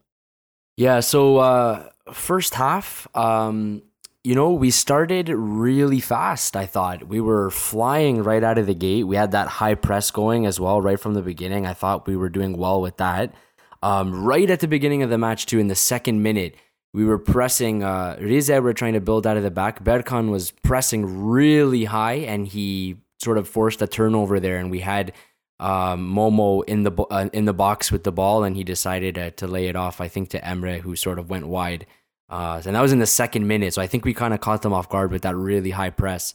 Yeah, 0.76 1.00
so 1.00 1.38
uh 1.38 1.88
first 2.12 2.54
half, 2.54 3.06
um, 3.16 3.82
you 4.24 4.34
know, 4.34 4.52
we 4.52 4.70
started 4.70 5.28
really 5.28 6.00
fast, 6.00 6.56
I 6.56 6.64
thought. 6.64 7.06
We 7.06 7.20
were 7.20 7.50
flying 7.50 8.22
right 8.22 8.42
out 8.42 8.56
of 8.56 8.66
the 8.66 8.74
gate. 8.74 9.04
We 9.04 9.16
had 9.16 9.32
that 9.32 9.48
high 9.48 9.74
press 9.74 10.10
going 10.10 10.46
as 10.46 10.58
well 10.58 10.80
right 10.80 10.98
from 10.98 11.12
the 11.12 11.22
beginning. 11.22 11.66
I 11.66 11.74
thought 11.74 12.06
we 12.06 12.16
were 12.16 12.30
doing 12.30 12.56
well 12.56 12.80
with 12.80 12.96
that. 12.96 13.34
Um, 13.82 14.24
right 14.24 14.48
at 14.48 14.60
the 14.60 14.68
beginning 14.68 15.02
of 15.02 15.10
the 15.10 15.18
match, 15.18 15.44
too, 15.44 15.58
in 15.58 15.68
the 15.68 15.74
second 15.74 16.22
minute, 16.22 16.56
we 16.94 17.04
were 17.04 17.18
pressing. 17.18 17.82
Uh, 17.82 18.16
Rize 18.20 18.48
were 18.48 18.72
trying 18.72 18.92
to 18.94 19.00
build 19.00 19.26
out 19.26 19.36
of 19.36 19.42
the 19.42 19.50
back. 19.50 19.82
Berkan 19.82 20.30
was 20.30 20.52
pressing 20.52 21.26
really 21.26 21.84
high, 21.84 22.14
and 22.14 22.46
he 22.46 22.96
sort 23.20 23.36
of 23.36 23.48
forced 23.48 23.82
a 23.82 23.86
turnover 23.88 24.38
there. 24.38 24.58
And 24.58 24.70
we 24.70 24.78
had 24.78 25.12
um, 25.58 26.08
Momo 26.08 26.64
in 26.66 26.84
the 26.84 26.92
uh, 26.92 27.28
in 27.32 27.46
the 27.46 27.52
box 27.52 27.90
with 27.90 28.04
the 28.04 28.12
ball, 28.12 28.44
and 28.44 28.56
he 28.56 28.62
decided 28.62 29.18
uh, 29.18 29.30
to 29.32 29.48
lay 29.48 29.66
it 29.66 29.74
off. 29.74 30.00
I 30.00 30.06
think 30.06 30.30
to 30.30 30.40
Emre, 30.40 30.80
who 30.80 30.94
sort 30.94 31.18
of 31.18 31.28
went 31.28 31.48
wide. 31.48 31.84
Uh, 32.30 32.62
and 32.64 32.74
that 32.74 32.80
was 32.80 32.92
in 32.92 33.00
the 33.00 33.06
second 33.06 33.46
minute, 33.46 33.74
so 33.74 33.82
I 33.82 33.86
think 33.86 34.04
we 34.04 34.14
kind 34.14 34.32
of 34.32 34.40
caught 34.40 34.62
them 34.62 34.72
off 34.72 34.88
guard 34.88 35.10
with 35.12 35.22
that 35.22 35.36
really 35.36 35.70
high 35.70 35.90
press. 35.90 36.32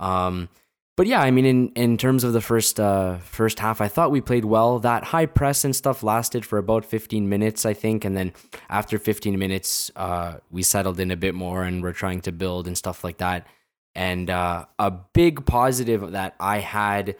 Um, 0.00 0.48
but 0.96 1.06
yeah, 1.06 1.20
I 1.20 1.30
mean, 1.30 1.46
in, 1.46 1.68
in 1.70 1.96
terms 1.96 2.24
of 2.24 2.32
the 2.32 2.40
first 2.40 2.78
uh, 2.78 3.18
first 3.18 3.58
half, 3.58 3.80
I 3.80 3.88
thought 3.88 4.10
we 4.10 4.20
played 4.20 4.44
well. 4.44 4.78
That 4.78 5.04
high 5.04 5.26
press 5.26 5.64
and 5.64 5.74
stuff 5.74 6.02
lasted 6.02 6.44
for 6.44 6.58
about 6.58 6.84
15 6.84 7.28
minutes, 7.28 7.64
I 7.64 7.74
think, 7.74 8.04
and 8.04 8.16
then 8.16 8.32
after 8.68 8.98
15 8.98 9.38
minutes, 9.38 9.90
uh, 9.96 10.38
we 10.50 10.62
settled 10.62 11.00
in 11.00 11.10
a 11.10 11.16
bit 11.16 11.34
more 11.34 11.62
and 11.62 11.82
we're 11.82 11.92
trying 11.92 12.20
to 12.22 12.32
build 12.32 12.66
and 12.66 12.76
stuff 12.76 13.02
like 13.02 13.18
that. 13.18 13.46
And 13.94 14.30
uh, 14.30 14.66
a 14.78 14.90
big 14.90 15.46
positive 15.46 16.12
that 16.12 16.34
I 16.38 16.58
had 16.58 17.16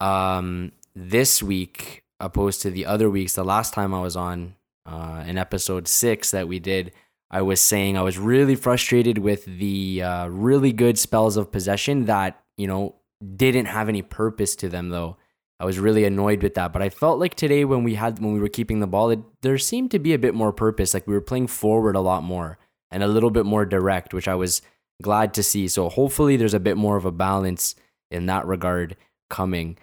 um, 0.00 0.72
this 0.94 1.42
week, 1.42 2.04
opposed 2.18 2.62
to 2.62 2.70
the 2.70 2.86
other 2.86 3.10
weeks, 3.10 3.34
the 3.34 3.44
last 3.44 3.74
time 3.74 3.94
I 3.94 4.00
was 4.00 4.16
on 4.16 4.54
uh, 4.86 5.24
in 5.26 5.38
episode 5.38 5.88
six 5.88 6.30
that 6.30 6.48
we 6.48 6.58
did. 6.58 6.92
I 7.30 7.42
was 7.42 7.60
saying 7.60 7.96
I 7.96 8.02
was 8.02 8.18
really 8.18 8.56
frustrated 8.56 9.18
with 9.18 9.44
the 9.44 10.02
uh, 10.02 10.26
really 10.28 10.72
good 10.72 10.98
spells 10.98 11.36
of 11.36 11.52
possession 11.52 12.06
that, 12.06 12.42
you 12.56 12.66
know, 12.66 12.96
didn't 13.36 13.66
have 13.66 13.88
any 13.88 14.02
purpose 14.02 14.56
to 14.56 14.68
them 14.68 14.88
though. 14.90 15.16
I 15.58 15.66
was 15.66 15.78
really 15.78 16.04
annoyed 16.04 16.42
with 16.42 16.54
that, 16.54 16.72
but 16.72 16.80
I 16.80 16.88
felt 16.88 17.20
like 17.20 17.34
today 17.34 17.66
when 17.66 17.84
we 17.84 17.94
had 17.94 18.18
when 18.18 18.32
we 18.32 18.40
were 18.40 18.48
keeping 18.48 18.80
the 18.80 18.86
ball, 18.86 19.10
it, 19.10 19.20
there 19.42 19.58
seemed 19.58 19.90
to 19.90 19.98
be 19.98 20.14
a 20.14 20.18
bit 20.18 20.34
more 20.34 20.52
purpose. 20.52 20.94
Like 20.94 21.06
we 21.06 21.12
were 21.12 21.20
playing 21.20 21.48
forward 21.48 21.96
a 21.96 22.00
lot 22.00 22.22
more 22.22 22.58
and 22.90 23.02
a 23.02 23.08
little 23.08 23.30
bit 23.30 23.44
more 23.44 23.66
direct, 23.66 24.14
which 24.14 24.26
I 24.26 24.34
was 24.34 24.62
glad 25.02 25.34
to 25.34 25.42
see. 25.42 25.68
So 25.68 25.88
hopefully 25.88 26.36
there's 26.36 26.54
a 26.54 26.60
bit 26.60 26.76
more 26.76 26.96
of 26.96 27.04
a 27.04 27.12
balance 27.12 27.74
in 28.10 28.26
that 28.26 28.46
regard 28.46 28.96
coming. 29.28 29.76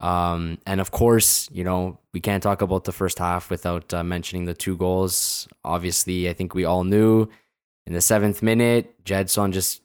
Um, 0.00 0.58
and 0.66 0.80
of 0.80 0.90
course, 0.90 1.48
you 1.52 1.64
know, 1.64 1.98
we 2.12 2.20
can't 2.20 2.42
talk 2.42 2.62
about 2.62 2.84
the 2.84 2.92
first 2.92 3.18
half 3.18 3.50
without 3.50 3.92
uh, 3.92 4.04
mentioning 4.04 4.44
the 4.44 4.54
two 4.54 4.76
goals. 4.76 5.48
Obviously, 5.64 6.28
I 6.28 6.32
think 6.32 6.54
we 6.54 6.64
all 6.64 6.84
knew 6.84 7.28
in 7.86 7.92
the 7.92 8.00
seventh 8.00 8.42
minute, 8.42 9.04
Gedson 9.04 9.52
just 9.52 9.82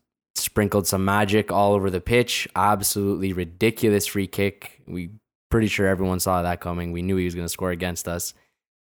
sprinkled 0.60 0.86
some 0.86 1.06
magic 1.06 1.54
all 1.54 1.72
over 1.72 1.90
the 1.90 2.02
pitch. 2.02 2.46
Absolutely 2.54 3.32
ridiculous 3.32 4.06
free 4.06 4.28
kick. 4.28 4.82
We 4.86 5.12
pretty 5.50 5.68
sure 5.68 5.88
everyone 5.88 6.20
saw 6.20 6.42
that 6.42 6.60
coming. 6.60 6.92
We 6.92 7.02
knew 7.02 7.16
he 7.16 7.24
was 7.24 7.34
going 7.34 7.46
to 7.46 7.50
score 7.50 7.72
against 7.72 8.10
us. 8.10 8.34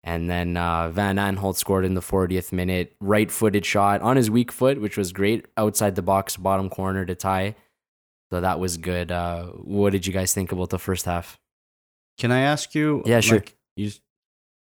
And 0.03 0.29
then 0.29 0.57
uh, 0.57 0.89
Van 0.89 1.15
Aanholt 1.15 1.55
scored 1.55 1.85
in 1.85 1.93
the 1.93 2.01
40th 2.01 2.51
minute, 2.51 2.93
right 2.99 3.31
footed 3.31 3.65
shot 3.65 4.01
on 4.01 4.17
his 4.17 4.29
weak 4.29 4.51
foot, 4.51 4.81
which 4.81 4.97
was 4.97 5.13
great, 5.13 5.45
outside 5.55 5.95
the 5.95 6.01
box, 6.01 6.35
bottom 6.35 6.69
corner 6.69 7.05
to 7.05 7.15
tie. 7.15 7.55
So 8.33 8.41
that 8.41 8.59
was 8.59 8.75
good. 8.75 9.09
Uh, 9.09 9.45
what 9.45 9.91
did 9.93 10.05
you 10.05 10.11
guys 10.11 10.33
think 10.33 10.51
about 10.51 10.71
the 10.71 10.79
first 10.79 11.05
half? 11.05 11.39
Can 12.17 12.33
I 12.33 12.41
ask 12.41 12.75
you? 12.75 13.01
Yeah, 13.05 13.21
sure. 13.21 13.37
like, 13.37 13.55
you 13.77 13.91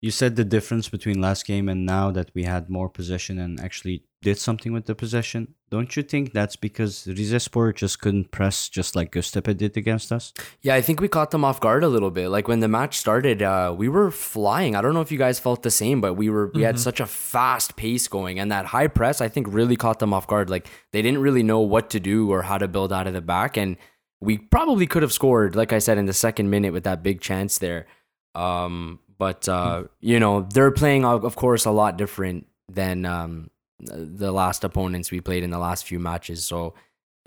you 0.02 0.10
said 0.10 0.36
the 0.36 0.44
difference 0.44 0.90
between 0.90 1.18
last 1.22 1.46
game 1.46 1.66
and 1.66 1.86
now 1.86 2.10
that 2.10 2.30
we 2.34 2.42
had 2.42 2.68
more 2.68 2.90
possession 2.90 3.38
and 3.38 3.58
actually 3.58 4.02
did 4.22 4.38
something 4.38 4.72
with 4.72 4.84
the 4.84 4.94
possession. 4.94 5.54
Don't 5.70 5.96
you 5.96 6.02
think 6.02 6.32
that's 6.32 6.56
because 6.56 7.04
Rizespor 7.04 7.74
just 7.74 8.00
couldn't 8.00 8.30
press 8.30 8.68
just 8.68 8.94
like 8.94 9.12
Göztepe 9.12 9.56
did 9.56 9.76
against 9.76 10.12
us? 10.12 10.34
Yeah, 10.60 10.74
I 10.74 10.82
think 10.82 11.00
we 11.00 11.08
caught 11.08 11.30
them 11.30 11.44
off 11.44 11.60
guard 11.60 11.84
a 11.84 11.88
little 11.88 12.10
bit. 12.10 12.28
Like 12.28 12.46
when 12.46 12.60
the 12.60 12.68
match 12.68 12.98
started, 12.98 13.40
uh, 13.40 13.74
we 13.76 13.88
were 13.88 14.10
flying. 14.10 14.76
I 14.76 14.82
don't 14.82 14.92
know 14.92 15.00
if 15.00 15.10
you 15.10 15.18
guys 15.18 15.38
felt 15.38 15.62
the 15.62 15.70
same, 15.70 16.00
but 16.00 16.14
we 16.14 16.28
were 16.28 16.50
we 16.54 16.62
had 16.62 16.78
such 16.78 17.00
a 17.00 17.06
fast 17.06 17.76
pace 17.76 18.08
going, 18.08 18.38
and 18.38 18.52
that 18.52 18.66
high 18.66 18.88
press 18.88 19.20
I 19.20 19.28
think 19.28 19.46
really 19.48 19.76
caught 19.76 20.00
them 20.00 20.12
off 20.12 20.26
guard. 20.26 20.50
Like 20.50 20.68
they 20.92 21.02
didn't 21.02 21.20
really 21.22 21.42
know 21.42 21.60
what 21.60 21.88
to 21.90 22.00
do 22.00 22.30
or 22.30 22.42
how 22.42 22.58
to 22.58 22.68
build 22.68 22.92
out 22.92 23.06
of 23.06 23.14
the 23.14 23.22
back, 23.22 23.56
and 23.56 23.76
we 24.20 24.36
probably 24.36 24.86
could 24.86 25.02
have 25.02 25.12
scored, 25.12 25.56
like 25.56 25.72
I 25.72 25.78
said, 25.78 25.96
in 25.96 26.04
the 26.04 26.12
second 26.12 26.50
minute 26.50 26.74
with 26.74 26.84
that 26.84 27.02
big 27.02 27.20
chance 27.22 27.58
there. 27.58 27.86
Um, 28.34 28.98
but 29.18 29.48
uh, 29.48 29.84
you 30.00 30.20
know 30.20 30.42
they're 30.52 30.70
playing, 30.70 31.04
of 31.04 31.36
course, 31.36 31.64
a 31.64 31.70
lot 31.70 31.96
different 31.96 32.46
than 32.68 33.06
um, 33.06 33.50
the 33.82 34.32
last 34.32 34.64
opponents 34.64 35.10
we 35.10 35.20
played 35.20 35.42
in 35.42 35.50
the 35.50 35.58
last 35.58 35.86
few 35.86 35.98
matches. 35.98 36.44
So 36.44 36.74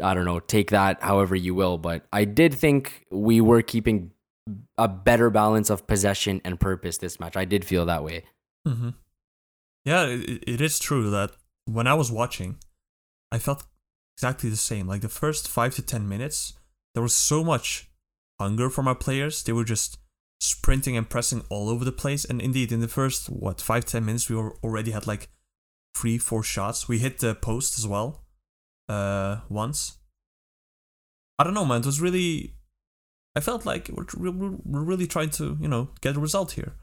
I 0.01 0.13
don't 0.13 0.25
know, 0.25 0.39
take 0.39 0.71
that 0.71 1.01
however 1.01 1.35
you 1.35 1.55
will. 1.55 1.77
But 1.77 2.05
I 2.11 2.25
did 2.25 2.53
think 2.53 3.05
we 3.11 3.41
were 3.41 3.61
keeping 3.61 4.11
a 4.77 4.87
better 4.87 5.29
balance 5.29 5.69
of 5.69 5.87
possession 5.87 6.41
and 6.43 6.59
purpose 6.59 6.97
this 6.97 7.19
match. 7.19 7.37
I 7.37 7.45
did 7.45 7.63
feel 7.63 7.85
that 7.85 8.03
way. 8.03 8.23
Mm-hmm. 8.67 8.89
Yeah, 9.85 10.05
it, 10.05 10.43
it 10.47 10.61
is 10.61 10.79
true 10.79 11.09
that 11.09 11.31
when 11.65 11.87
I 11.87 11.93
was 11.93 12.11
watching, 12.11 12.57
I 13.31 13.39
felt 13.39 13.63
exactly 14.17 14.49
the 14.49 14.57
same. 14.57 14.87
Like 14.87 15.01
the 15.01 15.09
first 15.09 15.47
five 15.47 15.75
to 15.75 15.81
ten 15.81 16.07
minutes, 16.07 16.53
there 16.93 17.03
was 17.03 17.15
so 17.15 17.43
much 17.43 17.89
hunger 18.39 18.69
from 18.69 18.87
our 18.87 18.95
players. 18.95 19.43
They 19.43 19.53
were 19.53 19.63
just 19.63 19.97
sprinting 20.39 20.97
and 20.97 21.09
pressing 21.09 21.43
all 21.49 21.69
over 21.69 21.85
the 21.85 21.91
place. 21.91 22.25
And 22.25 22.41
indeed, 22.41 22.71
in 22.71 22.81
the 22.81 22.87
first 22.87 23.29
what 23.29 23.61
five 23.61 23.85
ten 23.85 24.05
minutes, 24.05 24.29
we 24.29 24.35
already 24.35 24.91
had 24.91 25.07
like 25.07 25.29
three 25.95 26.17
four 26.17 26.43
shots. 26.43 26.87
We 26.87 26.99
hit 26.99 27.19
the 27.19 27.35
post 27.35 27.77
as 27.77 27.87
well, 27.87 28.23
uh, 28.89 29.37
once. 29.49 29.97
I 31.39 31.43
don't 31.43 31.53
know, 31.53 31.65
man. 31.65 31.81
It 31.81 31.85
was 31.85 32.01
really. 32.01 32.55
I 33.35 33.39
felt 33.39 33.65
like 33.65 33.89
we're, 33.91 34.05
we're, 34.31 34.57
we're 34.63 34.83
really 34.83 35.07
trying 35.07 35.31
to, 35.31 35.57
you 35.59 35.67
know, 35.67 35.89
get 36.01 36.15
a 36.15 36.19
result 36.19 36.51
here. 36.51 36.75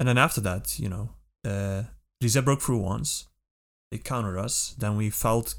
And 0.00 0.08
then 0.08 0.18
after 0.18 0.40
that, 0.40 0.80
you 0.80 0.88
know, 0.88 1.10
uh, 1.44 1.84
Rize 2.20 2.36
broke 2.40 2.60
through 2.60 2.78
once. 2.78 3.28
They 3.90 3.98
countered 3.98 4.36
us. 4.36 4.74
Then 4.78 4.96
we 4.96 5.10
fouled, 5.10 5.54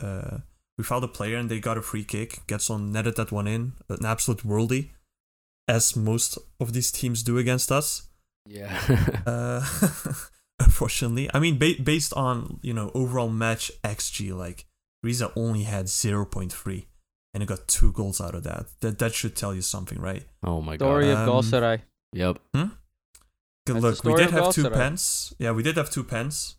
uh, 0.00 0.38
we 0.76 0.84
fouled 0.84 1.04
a 1.04 1.08
player 1.08 1.38
and 1.38 1.50
they 1.50 1.58
got 1.58 1.78
a 1.78 1.82
free 1.82 2.04
kick. 2.04 2.42
Gedson, 2.46 2.90
netted 2.90 3.16
that 3.16 3.32
one 3.32 3.46
in. 3.46 3.72
An 3.88 4.04
absolute 4.04 4.46
worldie, 4.46 4.90
as 5.66 5.96
most 5.96 6.38
of 6.60 6.72
these 6.74 6.92
teams 6.92 7.22
do 7.22 7.38
against 7.38 7.72
us. 7.72 8.08
Yeah. 8.46 8.78
Uh, 9.26 9.64
unfortunately, 10.60 11.28
I 11.34 11.38
mean, 11.38 11.58
ba- 11.58 11.80
based 11.82 12.12
on 12.14 12.58
you 12.62 12.72
know 12.74 12.90
overall 12.94 13.28
match 13.28 13.70
xG, 13.84 14.34
like 14.36 14.64
Rize 15.02 15.22
only 15.36 15.64
had 15.64 15.88
zero 15.88 16.24
point 16.24 16.52
three, 16.52 16.86
and 17.34 17.42
it 17.42 17.46
got 17.46 17.66
two 17.68 17.92
goals 17.92 18.20
out 18.20 18.34
of 18.34 18.44
that. 18.44 18.66
That 18.80 18.98
that 18.98 19.14
should 19.14 19.34
tell 19.36 19.54
you 19.54 19.62
something, 19.62 20.00
right? 20.00 20.24
oh 20.42 20.60
my 20.60 20.76
god. 20.76 20.86
Story 20.86 21.10
of 21.10 21.18
Um, 21.18 21.28
Galatasaray. 21.28 21.80
Yep. 22.12 22.38
Good 23.64 23.76
That's 23.76 23.82
look, 23.82 24.04
we 24.04 24.14
did 24.14 24.26
of 24.26 24.32
have 24.32 24.52
two 24.54 24.64
Galatasaray. 24.64 24.72
pens. 24.74 25.34
Yeah, 25.38 25.52
we 25.52 25.62
did 25.62 25.76
have 25.76 25.88
two 25.90 26.02
pens. 26.04 26.56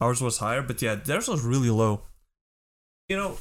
Ours 0.00 0.20
was 0.20 0.38
higher, 0.38 0.62
but 0.62 0.80
yeah, 0.82 0.94
theirs 0.94 1.26
was 1.28 1.42
really 1.42 1.70
low. 1.70 2.02
You 3.08 3.16
know, 3.16 3.38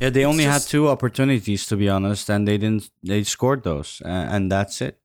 Yeah, 0.00 0.10
they 0.10 0.24
only 0.24 0.44
just- 0.44 0.64
had 0.68 0.70
two 0.70 0.88
opportunities 0.88 1.66
to 1.66 1.76
be 1.76 1.88
honest, 1.88 2.30
and 2.30 2.46
they 2.48 2.56
didn't. 2.58 2.90
They 3.02 3.22
scored 3.24 3.62
those, 3.64 4.00
uh, 4.04 4.08
and 4.08 4.50
that's 4.50 4.80
it. 4.80 4.98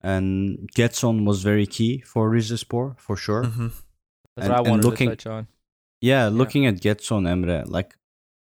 And 0.00 0.70
Gedson 0.76 1.24
was 1.24 1.42
very 1.42 1.66
key 1.66 2.00
for 2.00 2.30
Rizespor 2.30 2.98
for 2.98 3.16
sure. 3.16 3.44
mhm. 3.44 3.72
That's 4.36 4.46
and- 4.46 4.50
what 4.50 4.66
I 4.66 4.70
wanted 4.70 4.84
looking- 4.84 5.08
to 5.10 5.16
touch 5.16 5.26
on. 5.26 5.48
Yeah, 6.00 6.28
looking 6.28 6.64
at 6.66 6.76
Gedson, 6.76 7.26
Emre, 7.26 7.68
like, 7.68 7.96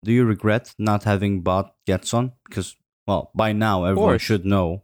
do 0.04 0.12
you 0.12 0.24
regret 0.26 0.74
not 0.78 1.04
having 1.04 1.40
bought 1.40 1.74
Gedson? 1.87 2.32
Because, 2.46 2.76
well, 3.06 3.30
by 3.34 3.52
now 3.54 3.84
everyone 3.84 4.18
should 4.18 4.44
know 4.44 4.82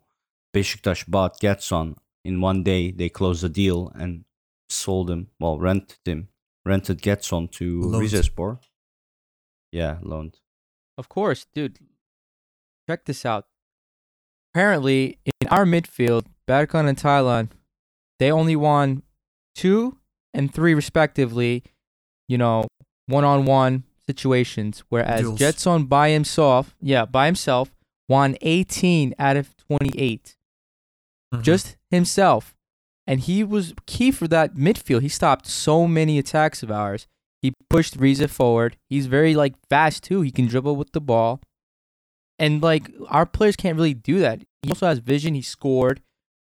Besiktas 0.54 1.04
bought 1.06 1.38
Gedson 1.40 1.96
in 2.24 2.40
one 2.40 2.62
day. 2.62 2.90
They 2.90 3.10
closed 3.10 3.42
the 3.42 3.50
deal 3.50 3.92
and 3.94 4.24
sold 4.70 5.10
him, 5.10 5.28
well, 5.38 5.58
rented 5.58 5.98
him, 6.06 6.28
rented 6.64 7.02
Gedson 7.02 7.50
to 7.52 7.82
Loaned. 7.82 8.08
Rizespor. 8.08 8.60
Yeah, 9.70 9.98
loaned. 10.02 10.38
Of 10.96 11.08
course, 11.10 11.44
dude. 11.52 11.78
Check 12.88 13.04
this 13.04 13.26
out. 13.26 13.46
Apparently, 14.54 15.18
in 15.42 15.48
our 15.48 15.64
midfield, 15.66 16.26
Berkan 16.48 16.88
and 16.88 16.98
Taylan, 16.98 17.50
they 18.18 18.30
only 18.30 18.56
won 18.56 19.02
two 19.54 19.98
and 20.32 20.52
three 20.52 20.74
respectively, 20.74 21.62
you 22.28 22.38
know, 22.38 22.64
one 23.06 23.24
on 23.24 23.44
one 23.44 23.84
situations. 24.06 24.82
Whereas 24.88 25.22
Duels. 25.22 25.38
Gedson 25.40 25.88
by 25.88 26.10
himself, 26.10 26.74
yeah, 26.80 27.04
by 27.04 27.26
himself, 27.26 27.74
won 28.08 28.36
18 28.40 29.14
out 29.18 29.36
of 29.36 29.54
28. 29.56 30.36
Mhm. 31.34 31.42
Just 31.42 31.76
himself. 31.90 32.54
And 33.06 33.20
he 33.20 33.44
was 33.44 33.74
key 33.86 34.10
for 34.10 34.26
that 34.28 34.54
midfield. 34.54 35.02
He 35.02 35.08
stopped 35.08 35.46
so 35.46 35.86
many 35.86 36.18
attacks 36.18 36.62
of 36.62 36.70
ours. 36.70 37.06
He 37.42 37.52
pushed 37.68 37.96
Rize 37.96 38.24
forward. 38.30 38.78
He's 38.88 39.06
very 39.06 39.34
like 39.34 39.54
fast 39.68 40.02
too. 40.02 40.22
He 40.22 40.30
can 40.30 40.46
dribble 40.46 40.76
with 40.76 40.92
the 40.92 41.00
ball. 41.00 41.40
And 42.38 42.62
like 42.62 42.90
our 43.08 43.26
players 43.26 43.56
can't 43.56 43.76
really 43.76 43.94
do 43.94 44.18
that. 44.20 44.40
He 44.62 44.70
also 44.70 44.86
has 44.86 44.98
vision. 44.98 45.34
He 45.34 45.42
scored. 45.42 46.00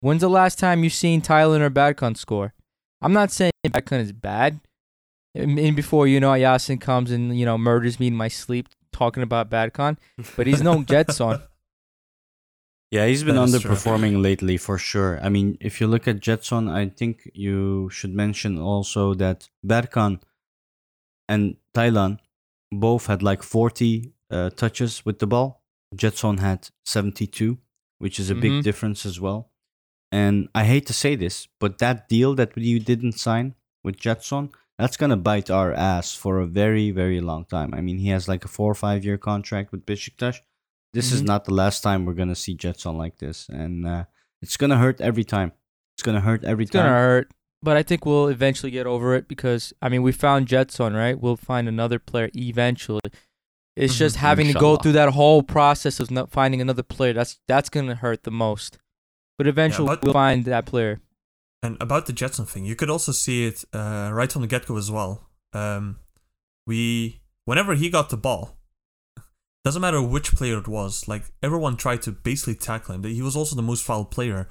When's 0.01 0.21
the 0.21 0.29
last 0.31 0.59
time 0.59 0.85
you've 0.85 0.93
seen 0.93 1.21
Taylan 1.23 1.61
or 1.61 1.71
Berkan 1.71 2.17
score? 2.17 2.55
I'm 3.03 3.13
not 3.13 3.31
saying 3.31 3.53
Berkan 3.67 4.01
is 4.01 4.13
bad. 4.13 4.61
And 5.35 5.59
and 5.59 5.77
before 5.77 6.07
you 6.07 6.21
know, 6.21 6.31
Yasin 6.33 6.81
comes 6.81 7.11
and 7.11 7.39
you 7.39 7.45
know 7.45 7.59
murders 7.59 7.99
me 8.01 8.07
in 8.09 8.15
my 8.17 8.29
sleep 8.29 8.69
talking 8.93 9.23
about 9.23 9.51
Berkan, 9.51 9.97
but 10.37 10.47
he's 10.47 10.63
no 10.63 10.83
Gedson. 10.93 11.43
Yeah, 12.91 13.07
he's 13.07 13.23
been 13.23 13.35
That 13.37 13.49
is 13.51 13.61
true. 13.61 13.71
underperforming 13.71 14.23
lately 14.23 14.57
for 14.57 14.79
sure. 14.79 15.21
I 15.23 15.29
mean, 15.29 15.59
if 15.61 15.79
you 15.81 15.87
look 15.87 16.09
at 16.09 16.21
Gedson, 16.21 16.71
I 16.71 16.89
think 16.89 17.31
you 17.35 17.91
should 17.91 18.15
mention 18.15 18.59
also 18.59 19.13
that 19.15 19.51
Berkan 19.67 20.21
and 21.29 21.57
Taylan 21.75 22.19
both 22.73 23.07
had 23.07 23.23
like 23.23 23.43
40 23.43 24.13
uh, 24.31 24.51
touches 24.51 25.05
with 25.05 25.19
the 25.19 25.27
ball. 25.27 25.63
Gedson 25.95 26.39
had 26.39 26.71
72, 26.87 27.59
which 27.99 28.19
is 28.19 28.31
a 28.31 28.35
big 28.35 28.53
Mhm. 28.53 28.63
difference 28.63 29.05
as 29.05 29.21
well. 29.21 29.51
And 30.11 30.49
I 30.55 30.65
hate 30.65 30.87
to 30.87 30.93
say 30.95 31.17
this, 31.17 31.49
but 31.61 31.79
that 31.79 32.09
deal 32.09 32.35
that 32.37 32.57
you 32.57 32.81
didn't 32.81 33.13
sign 33.13 33.55
with 33.85 33.99
Gedson, 33.99 34.51
that's 34.79 34.97
going 34.97 35.11
to 35.11 35.17
bite 35.17 35.51
our 35.51 35.73
ass 35.75 36.15
for 36.15 36.39
a 36.41 36.47
very, 36.47 36.91
very 36.91 37.21
long 37.21 37.45
time. 37.45 37.75
I 37.75 37.81
mean, 37.81 37.99
he 37.99 38.09
has 38.09 38.29
like 38.29 38.45
a 38.45 38.49
four 38.49 38.71
or 38.71 38.75
five 38.75 39.05
year 39.05 39.19
contract 39.19 39.71
with 39.73 39.85
Besiktas. 39.85 40.41
This 40.95 41.13
is 41.13 41.23
Mhm. 41.23 41.27
not 41.27 41.45
the 41.45 41.55
last 41.55 41.83
time 41.83 42.05
we're 42.07 42.15
going 42.15 42.29
to 42.31 42.35
see 42.35 42.57
Gedson 42.57 42.97
like 42.97 43.19
this. 43.19 43.49
And 43.51 43.87
uh, 43.87 44.05
it's 44.41 44.57
going 44.57 44.71
to 44.71 44.79
hurt 44.79 45.01
every 45.01 45.25
time. 45.25 45.53
It's 45.95 46.03
going 46.03 46.15
to 46.15 46.21
hurt 46.23 46.45
every 46.45 46.65
time. 46.65 46.69
It's 46.87 46.89
gonna 46.89 46.89
hurt, 47.01 47.33
but 47.61 47.77
I 47.77 47.83
think 47.83 48.07
we'll 48.07 48.29
eventually 48.29 48.71
get 48.71 48.87
over 48.87 49.17
it 49.17 49.27
because 49.27 49.73
I 49.83 49.89
mean 49.89 50.03
we 50.05 50.13
found 50.13 50.47
Gedson, 50.47 50.95
right? 50.95 51.21
We'll 51.21 51.37
find 51.37 51.67
another 51.69 51.99
player 51.99 52.31
eventually. 52.37 53.01
It's 53.77 53.95
Mhm. 53.95 53.99
just 53.99 54.17
having 54.17 54.47
to 54.47 54.53
go 54.55 54.77
through 54.77 54.93
that 54.93 55.11
whole 55.15 55.43
process 55.43 55.99
of 55.99 56.13
not 56.13 56.31
finding 56.31 56.61
another 56.61 56.85
player. 56.85 57.13
That's 57.13 57.41
that's 57.49 57.69
gonna 57.69 57.97
hurt 57.97 58.23
the 58.23 58.31
most. 58.31 58.79
But 59.39 59.47
eventually 59.47 59.87
but- 59.89 60.03
we'll 60.03 60.13
find 60.13 60.45
that 60.45 60.67
player. 60.67 61.01
And 61.63 61.77
about 61.81 62.07
the 62.07 62.13
Gedson 62.13 62.47
thing, 62.47 62.65
you 62.65 62.77
could 62.77 62.91
also 62.91 63.11
see 63.13 63.47
it 63.47 63.65
uh, 63.73 64.11
right 64.13 64.31
from 64.31 64.43
the 64.43 64.49
get 64.49 64.67
go 64.67 64.77
as 64.77 64.91
well. 64.93 65.27
Um, 65.53 65.99
we, 66.69 67.21
whenever 67.47 67.75
he 67.75 67.91
got 67.91 68.11
the 68.11 68.17
ball, 68.17 68.57
doesn't 69.65 69.83
matter 69.83 70.01
which 70.01 70.33
player 70.35 70.59
it 70.59 70.69
was, 70.69 71.09
like 71.09 71.25
everyone 71.43 71.77
tried 71.77 72.03
to 72.03 72.13
basically 72.13 72.55
tackle 72.55 72.95
him. 72.95 73.03
He 73.03 73.23
was 73.23 73.35
also 73.37 73.57
the 73.57 73.63
most 73.63 73.83
fouled 73.85 74.11
player 74.13 74.49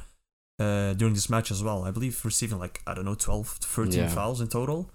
uh, 0.59 0.93
during 0.93 1.13
this 1.13 1.29
match 1.29 1.49
as 1.49 1.63
well. 1.63 1.83
I 1.85 1.91
believe 1.91 2.23
receiving 2.25 2.59
like 2.59 2.81
I 2.85 2.93
don't 2.93 3.05
know 3.05 3.15
12 3.15 3.59
to 3.61 3.67
13 3.67 3.93
Yeah. 3.99 4.07
fouls 4.09 4.41
in 4.41 4.47
total. 4.49 4.91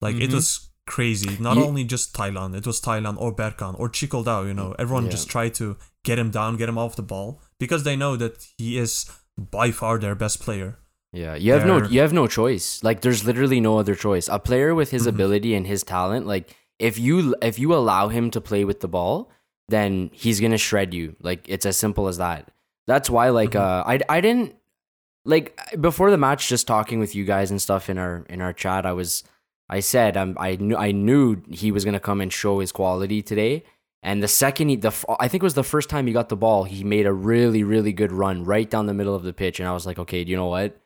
Like 0.00 0.16
it 0.16 0.30
Mhm. 0.30 0.34
was 0.34 0.70
crazy. 0.86 1.36
Not 1.38 1.56
Ye- 1.58 1.62
only 1.64 1.84
just 1.84 2.14
Taylan, 2.14 2.56
it 2.56 2.66
was 2.66 2.80
Taylan 2.80 3.16
or 3.20 3.34
Berkan 3.34 3.78
or 3.78 3.90
Cicâldău. 3.90 4.46
You 4.46 4.54
know, 4.54 4.74
everyone 4.78 5.04
Yeah. 5.04 5.10
just 5.12 5.28
tried 5.28 5.54
to 5.56 5.76
get 6.02 6.18
him 6.18 6.30
down, 6.30 6.56
get 6.56 6.68
him 6.68 6.78
off 6.78 6.96
the 6.96 7.02
ball 7.02 7.40
because 7.60 7.84
they 7.84 7.94
know 7.96 8.16
that 8.16 8.34
he 8.56 8.78
is 8.78 9.04
by 9.38 9.70
far 9.70 9.98
their 9.98 10.14
best 10.14 10.40
player. 10.40 10.78
Yeah, 11.12 11.34
you 11.34 11.52
have 11.52 11.66
no 11.66 11.82
you 11.84 12.00
have 12.00 12.12
no 12.12 12.26
choice. 12.26 12.82
Like 12.82 13.02
there's 13.02 13.24
literally 13.24 13.60
no 13.60 13.78
other 13.78 13.94
choice. 13.94 14.28
A 14.28 14.38
player 14.38 14.74
with 14.74 14.90
his 14.90 15.04
Mhm. 15.04 15.08
ability 15.10 15.54
and 15.54 15.66
his 15.66 15.82
talent, 15.82 16.26
like 16.26 16.56
if 16.78 16.98
you 16.98 17.34
if 17.42 17.58
you 17.58 17.74
allow 17.74 18.08
him 18.08 18.30
to 18.30 18.40
play 18.40 18.64
with 18.64 18.80
the 18.80 18.88
ball, 18.88 19.30
then 19.68 20.10
he's 20.14 20.40
going 20.40 20.52
to 20.52 20.58
shred 20.58 20.94
you. 20.94 21.14
Like 21.20 21.44
it's 21.48 21.66
as 21.66 21.76
simple 21.76 22.08
as 22.08 22.16
that. 22.16 22.50
That's 22.86 23.10
why 23.10 23.28
like 23.28 23.50
Mhm. 23.52 23.60
uh 23.60 23.84
I 23.86 24.00
I 24.08 24.20
didn't 24.22 24.54
like 25.24 25.58
before 25.80 26.10
the 26.10 26.18
match 26.18 26.48
just 26.48 26.66
talking 26.66 26.98
with 26.98 27.14
you 27.14 27.24
guys 27.24 27.50
and 27.50 27.60
stuff 27.60 27.90
in 27.90 27.98
our 27.98 28.24
in 28.30 28.40
our 28.40 28.52
chat, 28.54 28.86
I 28.86 28.92
was 28.92 29.22
I 29.68 29.80
said 29.80 30.16
um, 30.16 30.36
I 30.40 30.56
knew 30.56 30.76
I 30.76 30.92
knew 30.92 31.42
he 31.50 31.70
was 31.72 31.84
going 31.84 31.94
to 31.94 32.00
come 32.00 32.20
and 32.20 32.32
show 32.32 32.58
his 32.60 32.72
quality 32.72 33.22
today. 33.22 33.64
And 34.02 34.22
the 34.22 34.28
second 34.28 34.68
he, 34.68 34.76
the 34.76 34.92
I 35.20 35.28
think 35.28 35.42
it 35.42 35.44
was 35.44 35.54
the 35.54 35.62
first 35.64 35.88
time 35.88 36.06
he 36.06 36.12
got 36.12 36.28
the 36.28 36.36
ball, 36.36 36.64
he 36.64 36.82
made 36.84 37.06
a 37.06 37.12
really 37.12 37.62
really 37.62 37.92
good 37.92 38.12
run 38.12 38.44
right 38.44 38.68
down 38.68 38.86
the 38.86 38.94
middle 38.94 39.14
of 39.14 39.22
the 39.22 39.32
pitch 39.32 39.60
and 39.60 39.68
I 39.68 39.72
was 39.72 39.86
like, 39.86 39.98
"Okay, 39.98 40.24
do 40.24 40.30
you 40.30 40.36
know 40.36 40.46
what? 40.48 40.76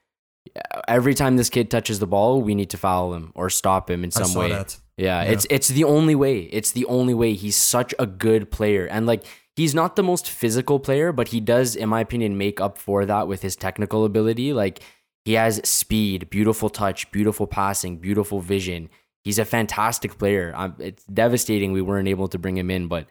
every 0.88 1.14
time 1.14 1.36
this 1.36 1.50
kid 1.50 1.70
touches 1.70 1.98
the 1.98 2.06
ball, 2.06 2.40
we 2.42 2.54
need 2.54 2.70
to 2.70 2.76
foul 2.76 3.14
him 3.14 3.32
or 3.34 3.50
stop 3.50 3.90
him 3.90 4.04
in 4.04 4.10
some 4.10 4.32
way. 4.34 4.50
that. 4.50 4.78
Yeah, 4.96 5.22
Yeah. 5.22 5.30
it's 5.32 5.46
it's 5.50 5.68
the 5.68 5.84
only 5.84 6.14
way. 6.14 6.40
It's 6.52 6.70
the 6.72 6.86
only 6.86 7.14
way. 7.14 7.34
He's 7.34 7.56
such 7.56 7.94
a 7.98 8.06
good 8.06 8.50
player, 8.50 8.86
and 8.86 9.06
like 9.06 9.24
he's 9.54 9.74
not 9.74 9.96
the 9.96 10.02
most 10.02 10.28
physical 10.28 10.78
player, 10.80 11.12
but 11.12 11.28
he 11.28 11.40
does, 11.40 11.76
in 11.76 11.88
my 11.88 12.00
opinion, 12.00 12.38
make 12.38 12.60
up 12.60 12.78
for 12.78 13.04
that 13.06 13.28
with 13.28 13.42
his 13.42 13.56
technical 13.56 14.04
ability. 14.04 14.52
Like 14.52 14.80
he 15.24 15.32
has 15.34 15.60
speed, 15.68 16.30
beautiful 16.30 16.70
touch, 16.70 17.10
beautiful 17.10 17.46
passing, 17.46 17.98
beautiful 17.98 18.40
vision. 18.40 18.88
He's 19.26 19.40
a 19.40 19.44
fantastic 19.44 20.18
player. 20.18 20.52
Um 20.54 20.76
it's 20.78 21.04
devastating 21.04 21.72
we 21.72 21.82
weren't 21.82 22.08
able 22.08 22.28
to 22.28 22.38
bring 22.38 22.56
him 22.56 22.70
in, 22.70 22.86
but 22.86 23.06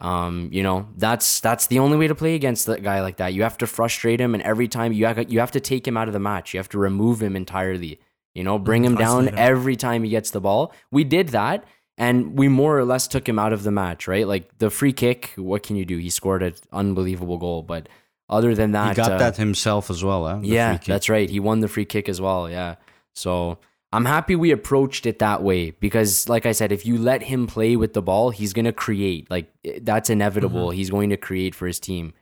um, 0.00 0.48
you 0.52 0.62
know 0.62 0.88
that's 0.96 1.40
that's 1.40 1.66
the 1.66 1.80
only 1.80 1.96
way 1.96 2.06
to 2.06 2.14
play 2.14 2.34
against 2.34 2.68
a 2.68 2.78
guy 2.78 3.00
like 3.02 3.16
that. 3.16 3.34
You 3.34 3.42
have 3.42 3.58
to 3.58 3.66
frustrate 3.66 4.20
him, 4.20 4.34
and 4.34 4.42
every 4.42 4.68
time 4.68 4.92
you 4.92 5.06
have, 5.06 5.30
you 5.30 5.40
have 5.40 5.50
to 5.52 5.60
take 5.60 5.86
him 5.86 5.96
out 5.96 6.06
of 6.06 6.14
the 6.14 6.20
match. 6.20 6.54
You 6.54 6.58
have 6.58 6.68
to 6.70 6.78
remove 6.78 7.20
him 7.20 7.34
entirely. 7.34 8.00
You 8.34 8.44
know, 8.44 8.58
bring 8.58 8.84
him 8.84 8.94
down 8.94 9.36
every 9.36 9.74
time 9.74 10.04
he 10.04 10.10
gets 10.10 10.30
the 10.30 10.40
ball. 10.40 10.72
We 10.92 11.02
did 11.02 11.30
that, 11.30 11.64
and 11.96 12.38
we 12.38 12.46
more 12.46 12.78
or 12.78 12.84
less 12.84 13.08
took 13.08 13.28
him 13.28 13.40
out 13.40 13.52
of 13.52 13.64
the 13.64 13.72
match. 13.72 14.06
Right, 14.06 14.26
like 14.26 14.58
the 14.58 14.70
free 14.70 14.92
kick. 14.92 15.32
What 15.34 15.64
can 15.64 15.74
you 15.74 15.84
do? 15.84 15.98
He 15.98 16.10
scored 16.10 16.44
an 16.44 16.54
unbelievable 16.72 17.38
goal, 17.38 17.62
but 17.62 17.88
other 18.28 18.54
than 18.54 18.72
that, 18.72 18.90
he 18.90 19.02
got 19.02 19.12
uh, 19.12 19.18
that 19.18 19.36
himself 19.36 19.90
as 19.90 20.04
well. 20.04 20.28
Huh? 20.28 20.38
The 20.38 20.46
yeah, 20.46 20.76
that's 20.76 21.08
right. 21.08 21.28
He 21.28 21.40
won 21.40 21.58
the 21.58 21.68
free 21.68 21.86
kick 21.86 22.08
as 22.08 22.20
well. 22.20 22.48
Yeah. 22.48 22.76
So 23.16 23.58
I'm 23.90 24.04
happy 24.04 24.36
we 24.36 24.50
approached 24.50 25.06
it 25.06 25.18
that 25.20 25.42
way 25.42 25.70
because, 25.70 26.28
like 26.28 26.44
I 26.44 26.52
said, 26.52 26.72
if 26.72 26.84
you 26.84 26.98
let 26.98 27.22
him 27.22 27.46
play 27.46 27.74
with 27.74 27.94
the 27.94 28.02
ball, 28.02 28.30
he's 28.30 28.52
gonna 28.52 28.72
create. 28.72 29.30
Like 29.30 29.50
that's 29.80 30.10
inevitable. 30.10 30.70
He's 30.70 30.90
going 30.90 31.10
to 31.10 31.16
create 31.16 31.54
for 31.54 31.66
his 31.66 31.80
team. 31.80 32.12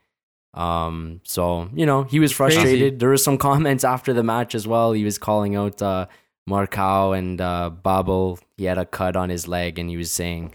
Um. 0.54 1.20
So 1.24 1.68
you 1.74 1.84
know, 1.84 2.04
he 2.04 2.20
was 2.20 2.32
Crazy. 2.34 2.54
frustrated. 2.56 2.98
There 3.00 3.08
were 3.08 3.16
some 3.16 3.36
comments 3.48 3.84
after 3.84 4.12
the 4.12 4.22
match 4.22 4.54
as 4.54 4.66
well. 4.66 4.92
He 4.92 5.04
was 5.04 5.18
calling 5.18 5.56
out 5.56 5.82
uh, 5.82 6.06
Marcao 6.48 7.18
and 7.18 7.40
uh, 7.40 7.70
Babel. 7.70 8.38
He 8.56 8.64
had 8.64 8.78
a 8.78 8.86
cut 8.86 9.16
on 9.16 9.28
his 9.28 9.48
leg, 9.48 9.78
and 9.78 9.90
he 9.90 9.96
was 9.96 10.12
saying, 10.12 10.52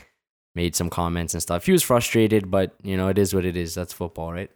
made 0.56 0.76
some 0.76 0.89
comments 0.89 1.34
and 1.34 1.43
stuff. 1.43 1.65
He 1.65 1.71
was 1.71 1.84
frustrated, 1.84 2.50
but 2.50 2.74
you 2.84 2.95
know, 2.97 3.10
it 3.10 3.17
is 3.17 3.34
what 3.34 3.45
it 3.45 3.56
is. 3.58 3.76
That's 3.76 3.93
football, 3.93 4.32
right? 4.34 4.50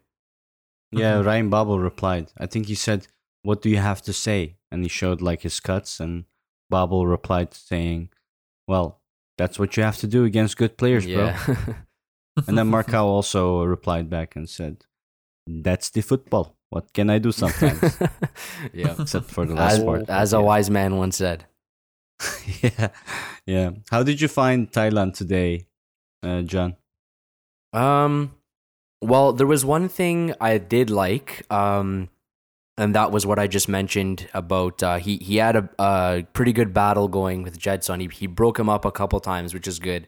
Yeah, 0.92 1.20
Ryan 1.22 1.50
Babel 1.50 1.80
replied. 1.80 2.32
I 2.38 2.46
think 2.46 2.68
he 2.68 2.76
said, 2.76 3.08
"What 3.44 3.62
do 3.62 3.70
you 3.70 3.78
have 3.78 4.02
to 4.04 4.14
say?" 4.14 4.56
And 4.72 4.84
he 4.84 4.90
showed 4.90 5.22
like 5.22 5.42
his 5.42 5.60
cuts, 5.60 6.00
and 6.00 6.24
Babel 6.70 7.08
replied 7.08 7.54
saying, 7.54 8.10
"Well, 8.68 9.02
that's 9.38 9.60
what 9.60 9.76
you 9.78 9.84
have 9.84 9.98
to 9.98 10.08
do 10.08 10.24
against 10.26 10.58
good 10.58 10.78
players, 10.78 11.06
bro." 11.06 11.34
And 12.48 12.58
then 12.58 12.70
Marcao 12.70 13.04
also 13.04 13.64
replied 13.64 14.10
back 14.10 14.36
and 14.36 14.50
said, 14.50 14.84
"That's 15.48 15.90
the 15.90 16.02
football. 16.02 16.58
What 16.70 16.92
can 16.94 17.10
I 17.10 17.20
do 17.20 17.32
sometimes?" 17.32 17.98
yeah. 18.74 18.96
Except 19.00 19.32
for 19.32 19.46
the 19.46 19.56
last 19.56 19.80
As, 19.80 19.84
part. 19.84 20.10
as 20.10 20.34
a 20.34 20.42
wise 20.42 20.70
man 20.70 20.98
once 20.98 21.16
said. 21.18 21.46
yeah, 22.62 22.90
yeah. 23.46 23.72
How 23.90 24.04
did 24.04 24.20
you 24.20 24.28
find 24.28 24.72
Taylan 24.72 25.14
today, 25.14 25.68
uh, 26.24 26.42
John? 26.42 26.76
Um, 27.72 28.36
well, 29.02 29.34
there 29.34 29.48
was 29.48 29.64
one 29.66 29.88
thing 29.90 30.34
I 30.40 30.58
did 30.58 30.90
like, 30.90 31.46
um, 31.52 32.10
and 32.78 32.94
that 32.96 33.12
was 33.12 33.26
what 33.26 33.40
I 33.40 33.48
just 33.48 33.70
mentioned 33.70 34.28
about 34.34 34.82
uh, 34.84 34.98
he 34.98 35.18
he 35.18 35.38
had 35.38 35.56
a, 35.56 35.70
a 35.80 36.24
pretty 36.34 36.54
good 36.54 36.74
battle 36.74 37.08
going 37.08 37.44
with 37.44 37.60
Gedson. 37.60 38.02
He 38.02 38.08
he 38.14 38.28
broke 38.28 38.60
him 38.60 38.70
up 38.70 38.86
a 38.86 38.92
couple 38.92 39.20
times, 39.20 39.54
which 39.54 39.68
is 39.68 39.80
good. 39.80 40.08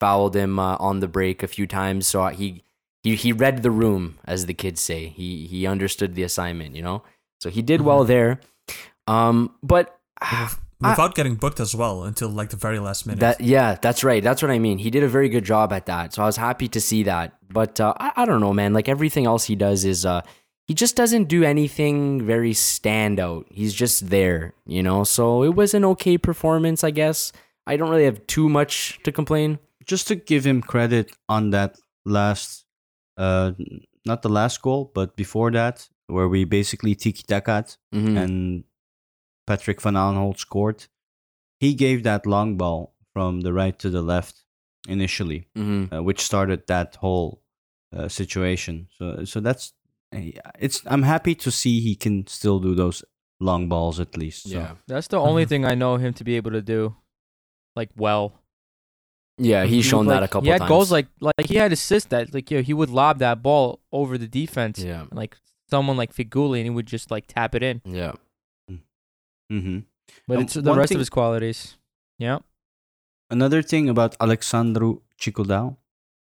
Fouled 0.00 0.36
him 0.36 0.58
uh, 0.58 0.76
on 0.78 1.00
the 1.00 1.08
break 1.08 1.42
a 1.42 1.48
few 1.48 1.66
times, 1.66 2.06
so 2.06 2.26
he 2.28 2.62
he 3.02 3.14
he 3.16 3.32
read 3.32 3.62
the 3.62 3.70
room, 3.70 4.18
as 4.24 4.46
the 4.46 4.54
kids 4.54 4.80
say. 4.80 5.06
He 5.08 5.46
he 5.46 5.66
understood 5.66 6.14
the 6.14 6.22
assignment, 6.22 6.76
you 6.76 6.82
know. 6.82 7.02
So 7.40 7.50
he 7.50 7.62
did 7.62 7.80
well 7.82 8.04
there. 8.04 8.40
Um, 9.06 9.54
but 9.62 9.98
I- 10.20 10.54
Without 10.80 11.16
getting 11.16 11.34
booked 11.34 11.58
as 11.58 11.74
well 11.74 12.04
until 12.04 12.28
like 12.28 12.50
the 12.50 12.56
very 12.56 12.78
last 12.78 13.04
minute. 13.04 13.18
That 13.18 13.40
yeah, 13.40 13.74
that's 13.82 14.04
right. 14.04 14.22
That's 14.22 14.40
what 14.42 14.52
I 14.52 14.60
mean. 14.60 14.78
He 14.78 14.90
did 14.90 15.02
a 15.02 15.08
very 15.08 15.28
good 15.28 15.42
job 15.44 15.72
at 15.72 15.86
that, 15.86 16.14
so 16.14 16.22
I 16.22 16.26
was 16.26 16.36
happy 16.36 16.68
to 16.68 16.80
see 16.80 17.02
that. 17.02 17.34
But 17.50 17.80
uh, 17.80 17.94
I, 17.98 18.12
I 18.14 18.24
don't 18.26 18.40
know, 18.40 18.52
man. 18.52 18.72
Like 18.74 18.88
everything 18.88 19.26
else 19.26 19.44
he 19.46 19.56
does 19.56 19.84
is 19.84 20.06
uh, 20.06 20.22
he 20.68 20.74
just 20.74 20.94
doesn't 20.96 21.24
do 21.28 21.42
anything 21.44 22.24
very 22.24 22.52
standout. 22.52 23.44
He's 23.50 23.74
just 23.74 24.10
there, 24.10 24.52
you 24.66 24.82
know. 24.82 25.02
So 25.04 25.42
it 25.42 25.54
was 25.56 25.74
an 25.74 25.84
okay 25.96 26.18
performance, 26.18 26.84
I 26.84 26.90
guess. 26.92 27.32
I 27.66 27.76
don't 27.76 27.90
really 27.90 28.04
have 28.04 28.26
too 28.26 28.48
much 28.48 29.00
to 29.04 29.10
complain. 29.10 29.58
Just 29.84 30.06
to 30.08 30.14
give 30.14 30.44
him 30.44 30.60
credit 30.62 31.10
on 31.28 31.50
that 31.50 31.78
last, 32.04 32.64
uh, 33.16 33.52
not 34.04 34.22
the 34.22 34.28
last 34.28 34.60
goal, 34.62 34.90
but 34.94 35.16
before 35.16 35.50
that, 35.52 35.88
where 36.06 36.28
we 36.28 36.44
basically 36.44 36.94
tiki 36.94 37.22
takat 37.24 37.76
Mhm. 37.94 38.16
and 38.22 38.64
Patrick 39.46 39.80
Van 39.80 39.94
Aanholt 39.94 40.38
scored. 40.38 40.86
He 41.60 41.74
gave 41.74 42.02
that 42.04 42.26
long 42.26 42.56
ball 42.58 42.94
from 43.14 43.40
the 43.40 43.52
right 43.52 43.78
to 43.78 43.90
the 43.90 44.02
left 44.02 44.44
initially, 44.86 45.48
Mhm. 45.56 45.92
uh, 45.92 46.02
which 46.02 46.20
started 46.20 46.66
that 46.66 46.96
whole 46.96 47.42
uh, 47.90 48.06
situation. 48.06 48.86
So, 48.98 49.24
so 49.24 49.40
that's 49.40 49.72
it's. 50.12 50.82
I'm 50.86 51.02
happy 51.02 51.34
to 51.34 51.50
see 51.50 51.80
he 51.80 51.94
can 51.94 52.26
still 52.26 52.58
do 52.60 52.74
those 52.74 53.04
long 53.40 53.68
balls 53.68 54.00
at 54.00 54.16
least. 54.16 54.48
So. 54.48 54.58
Yeah, 54.58 54.74
That's 54.86 55.08
the 55.08 55.18
only 55.20 55.44
Mhm. 55.44 55.48
thing 55.48 55.64
I 55.64 55.74
know 55.74 55.96
him 55.96 56.12
to 56.14 56.24
be 56.24 56.36
able 56.36 56.50
to 56.52 56.62
do, 56.62 56.96
like 57.76 57.90
well. 57.96 58.32
yeah. 59.38 59.64
He's 59.64 59.84
He 59.84 59.90
shown 59.90 60.06
would, 60.06 60.14
that 60.14 60.22
a 60.22 60.28
couple 60.28 60.46
He 60.46 60.50
had 60.50 60.58
times. 60.60 60.68
goals 60.68 60.90
like 60.90 61.08
like 61.20 61.46
he 61.48 61.56
had 61.56 61.72
assists 61.72 62.08
that 62.10 62.34
like 62.34 62.50
yeah 62.50 62.62
he 62.62 62.74
would 62.74 62.90
lob 62.90 63.18
that 63.20 63.42
ball 63.42 63.80
over 63.92 64.18
the 64.18 64.26
defense, 64.28 64.82
yeah, 64.82 65.06
like 65.12 65.36
someone 65.70 65.96
like 65.96 66.12
Feghouli, 66.14 66.58
and 66.58 66.64
he 66.66 66.70
would 66.70 66.86
just 66.90 67.10
like 67.10 67.26
tap 67.28 67.54
it 67.54 67.62
in. 67.62 67.80
yeah. 67.84 68.12
Mm-hmm. 69.52 69.78
But 70.26 70.36
Um, 70.38 70.42
it's 70.42 70.54
the 70.54 70.74
rest 70.74 70.88
thing- 70.88 70.96
of 70.96 71.00
his 71.00 71.10
qualities. 71.10 71.76
Yeah. 72.18 72.38
Another 73.30 73.62
thing 73.62 73.88
about 73.88 74.16
Alexandru 74.20 75.02
Cicâldău, 75.20 75.76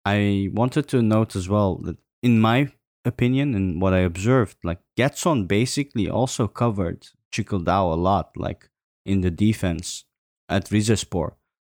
I 0.06 0.50
wanted 0.54 0.88
to 0.90 1.02
note 1.02 1.36
as 1.36 1.48
well 1.50 1.76
that 1.86 1.98
in 2.22 2.40
my 2.40 2.72
opinion 3.06 3.56
and 3.56 3.82
what 3.82 3.94
I 3.94 4.00
observed, 4.00 4.58
like 4.64 4.80
Gedson 4.96 5.48
basically 5.48 6.10
also 6.10 6.48
covered 6.48 7.08
Cicâldău 7.32 7.92
a 7.92 7.96
lot, 7.96 8.36
like 8.36 8.70
in 9.06 9.22
the 9.22 9.32
defense 9.32 10.06
at 10.48 10.70
Rizespor. 10.70 11.38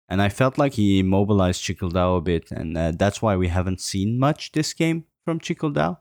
And 0.08 0.20
I 0.20 0.28
felt 0.28 0.58
like 0.58 0.74
he 0.74 0.98
immobilized 0.98 1.62
Cicâldău 1.62 2.16
a 2.16 2.20
bit, 2.20 2.50
and 2.50 2.76
uh, 2.76 2.90
that's 2.96 3.22
why 3.22 3.36
we 3.36 3.48
haven't 3.48 3.80
seen 3.80 4.18
much 4.18 4.50
this 4.50 4.72
game 4.72 5.06
from 5.24 5.38
Cicâldău. 5.38 5.98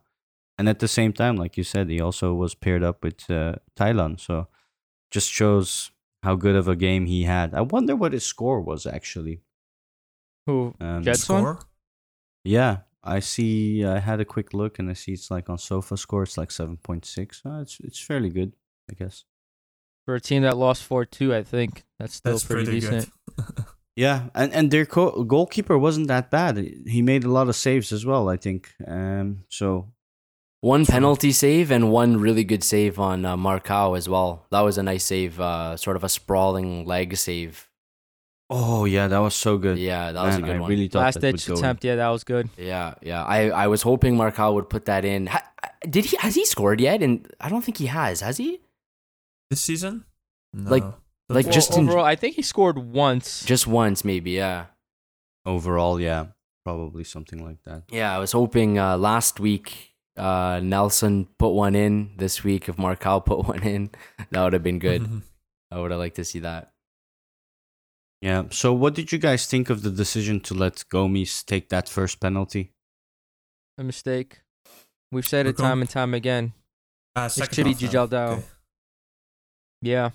And 0.58 0.68
at 0.68 0.80
the 0.80 0.88
same 0.88 1.12
time, 1.12 1.36
like 1.36 1.56
you 1.56 1.64
said, 1.64 1.90
he 1.90 2.02
also 2.02 2.34
was 2.34 2.56
paired 2.56 2.84
up 2.84 3.04
with 3.04 3.30
uh, 3.30 3.56
Taylan, 3.76 4.20
so 4.20 4.48
just 5.12 5.30
shows 5.30 5.92
how 6.24 6.36
good 6.36 6.56
of 6.56 6.68
a 6.68 6.76
game 6.76 7.06
he 7.06 7.24
had. 7.24 7.54
I 7.54 7.62
wonder 7.62 7.96
what 7.96 8.14
his 8.14 8.26
score 8.26 8.62
was 8.62 8.86
actually. 8.86 9.42
Who? 10.46 10.74
Um, 10.80 11.04
Gedson? 11.04 11.42
Score? 11.42 11.60
Yeah, 12.44 12.78
I 13.04 13.20
see. 13.20 13.86
I 13.86 14.00
had 14.00 14.20
a 14.20 14.26
quick 14.26 14.54
look, 14.54 14.80
and 14.80 14.90
I 14.90 14.94
see 14.94 15.14
it's 15.14 15.32
like 15.32 15.50
on 15.50 15.58
Sofa 15.58 15.96
Score, 15.98 16.24
it's 16.24 16.38
like 16.38 16.52
seven 16.52 16.78
point 16.78 17.06
six. 17.06 17.42
Uh, 17.46 17.60
it's 17.62 17.80
it's 17.82 18.00
fairly 18.00 18.30
good, 18.30 18.54
I 18.90 18.94
guess. 18.94 19.24
For 20.06 20.16
a 20.16 20.20
team 20.22 20.42
that 20.42 20.58
lost 20.58 20.84
4 20.84 21.06
2, 21.06 21.36
I 21.36 21.44
think 21.44 21.84
that's 22.00 22.16
still 22.16 22.32
That's 22.34 22.44
pretty, 22.44 22.64
pretty, 22.66 22.80
decent. 22.80 23.10
good. 23.38 23.66
Yeah, 23.96 24.30
and 24.34 24.54
and 24.54 24.72
their 24.72 24.86
co- 24.86 25.24
goalkeeper 25.26 25.78
wasn't 25.78 26.08
that 26.08 26.32
bad. 26.32 26.56
He 26.88 27.02
made 27.02 27.26
a 27.26 27.30
lot 27.32 27.50
of 27.50 27.56
saves 27.56 27.92
as 27.92 28.06
well. 28.06 28.30
I 28.30 28.38
think. 28.38 28.72
Um. 28.88 29.44
So 29.50 29.92
One 30.62 30.86
penalty 30.86 31.32
save 31.32 31.70
and 31.72 31.92
one 31.92 32.18
really 32.18 32.44
good 32.46 32.64
save 32.64 32.98
on 33.00 33.26
uh, 33.26 33.36
Marcao 33.38 33.98
as 33.98 34.08
well. 34.10 34.46
That 34.52 34.62
was 34.62 34.78
a 34.78 34.84
nice 34.84 35.04
save, 35.06 35.40
uh, 35.40 35.76
sort 35.78 35.96
of 35.98 36.04
a 36.04 36.10
sprawling 36.10 36.86
leg 36.86 37.16
save. 37.18 37.69
Oh 38.50 38.86
yeah, 38.86 39.08
that 39.08 39.20
was 39.20 39.36
so 39.36 39.58
good. 39.58 39.78
Yeah, 39.78 40.12
that 40.12 40.24
was 40.24 40.36
Man, 40.36 40.44
a 40.44 40.48
good 40.48 40.56
I 40.56 40.60
one. 40.60 40.70
really 40.70 40.88
thought 40.88 41.00
Last 41.02 41.22
that 41.22 41.24
would 41.28 41.32
ditch 41.38 41.48
go 41.48 41.54
in. 41.54 41.60
attempt, 41.60 41.84
yeah, 41.84 41.96
that 41.98 42.10
was 42.10 42.24
good. 42.24 42.50
Yeah, 42.58 42.96
yeah. 43.02 43.24
I, 43.24 43.50
I 43.50 43.68
was 43.68 43.84
hoping 43.84 44.16
Marcao 44.18 44.54
would 44.56 44.70
put 44.70 44.86
that 44.86 45.06
in. 45.06 45.28
Ha, 45.28 45.44
did 45.88 46.06
he? 46.06 46.18
Has 46.18 46.34
he 46.36 46.46
scored 46.46 46.82
yet? 46.82 47.04
And 47.04 47.28
I 47.40 47.50
don't 47.50 47.62
think 47.64 47.78
he 47.78 47.86
has. 47.88 48.22
Has 48.22 48.38
he? 48.38 48.60
This 49.52 49.62
season? 49.62 50.06
No. 50.54 50.72
Like- 50.72 50.84
The 51.30 51.36
like 51.36 51.46
four- 51.46 51.54
just 51.54 51.78
in- 51.78 51.88
overall, 51.88 52.06
I 52.06 52.16
think 52.16 52.36
he 52.38 52.42
scored 52.42 52.78
once. 52.80 53.46
Just 53.46 53.68
once, 53.68 54.04
maybe. 54.04 54.32
Yeah. 54.32 54.66
Overall, 55.46 56.00
yeah, 56.02 56.28
probably 56.66 57.04
something 57.04 57.44
like 57.46 57.62
that. 57.66 57.84
Yeah, 57.92 58.16
I 58.16 58.18
was 58.20 58.32
hoping 58.32 58.80
uh, 58.80 58.98
last 58.98 59.40
week 59.40 59.94
uh, 60.18 60.60
Nelson 60.64 61.28
put 61.38 61.50
one 61.54 61.76
in. 61.76 62.12
This 62.18 62.44
week, 62.44 62.68
if 62.68 62.78
Marcao 62.78 63.24
put 63.30 63.46
one 63.48 63.62
in, 63.62 63.92
that 64.32 64.44
would 64.44 64.54
have 64.54 64.64
been 64.64 64.80
good. 64.80 65.06
I 65.72 65.80
would 65.80 65.92
have 65.92 66.00
liked 66.00 66.16
to 66.18 66.26
see 66.26 66.40
that. 66.40 66.72
Yeah. 68.22 68.44
So, 68.52 68.74
what 68.74 68.96
did 68.96 69.12
you 69.12 69.18
guys 69.18 69.46
think 69.46 69.70
of 69.70 69.82
the 69.82 69.90
decision 69.92 70.40
to 70.42 70.54
let 70.54 70.84
Gomis 70.94 71.44
take 71.46 71.70
that 71.70 71.88
first 71.90 72.20
penalty? 72.20 72.72
a 73.78 73.84
mistake. 73.84 74.42
We've 75.12 75.26
said 75.28 75.46
it 75.46 75.58
We're 75.58 75.64
time 75.64 75.78
going- 75.78 75.82
and 75.82 75.90
time 75.90 76.14
again. 76.14 76.54
Second 77.30 77.66
Chidi 77.66 77.72
half 77.72 77.82
now. 77.82 77.88
Cicâldău. 77.88 78.32
Okay. 78.34 78.44
Yeah. 79.82 80.10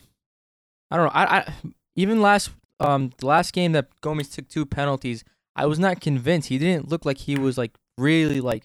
I 0.91 0.97
don't 0.97 1.07
know. 1.07 1.13
I, 1.15 1.39
I 1.39 1.53
even 1.97 2.21
last 2.21 2.51
um 2.81 3.11
the 3.19 3.27
last 3.27 3.53
game 3.55 3.73
that 3.73 3.89
Gomis 4.03 4.31
took 4.35 4.49
two 4.49 4.67
penalties, 4.67 5.25
I 5.57 5.65
was 5.67 5.79
not 5.79 6.01
convinced. 6.01 6.49
He 6.51 6.59
didn't 6.59 6.89
look 6.91 7.05
like 7.07 7.19
he 7.19 7.37
was 7.39 7.57
like 7.57 7.73
really 7.99 8.41
like 8.41 8.65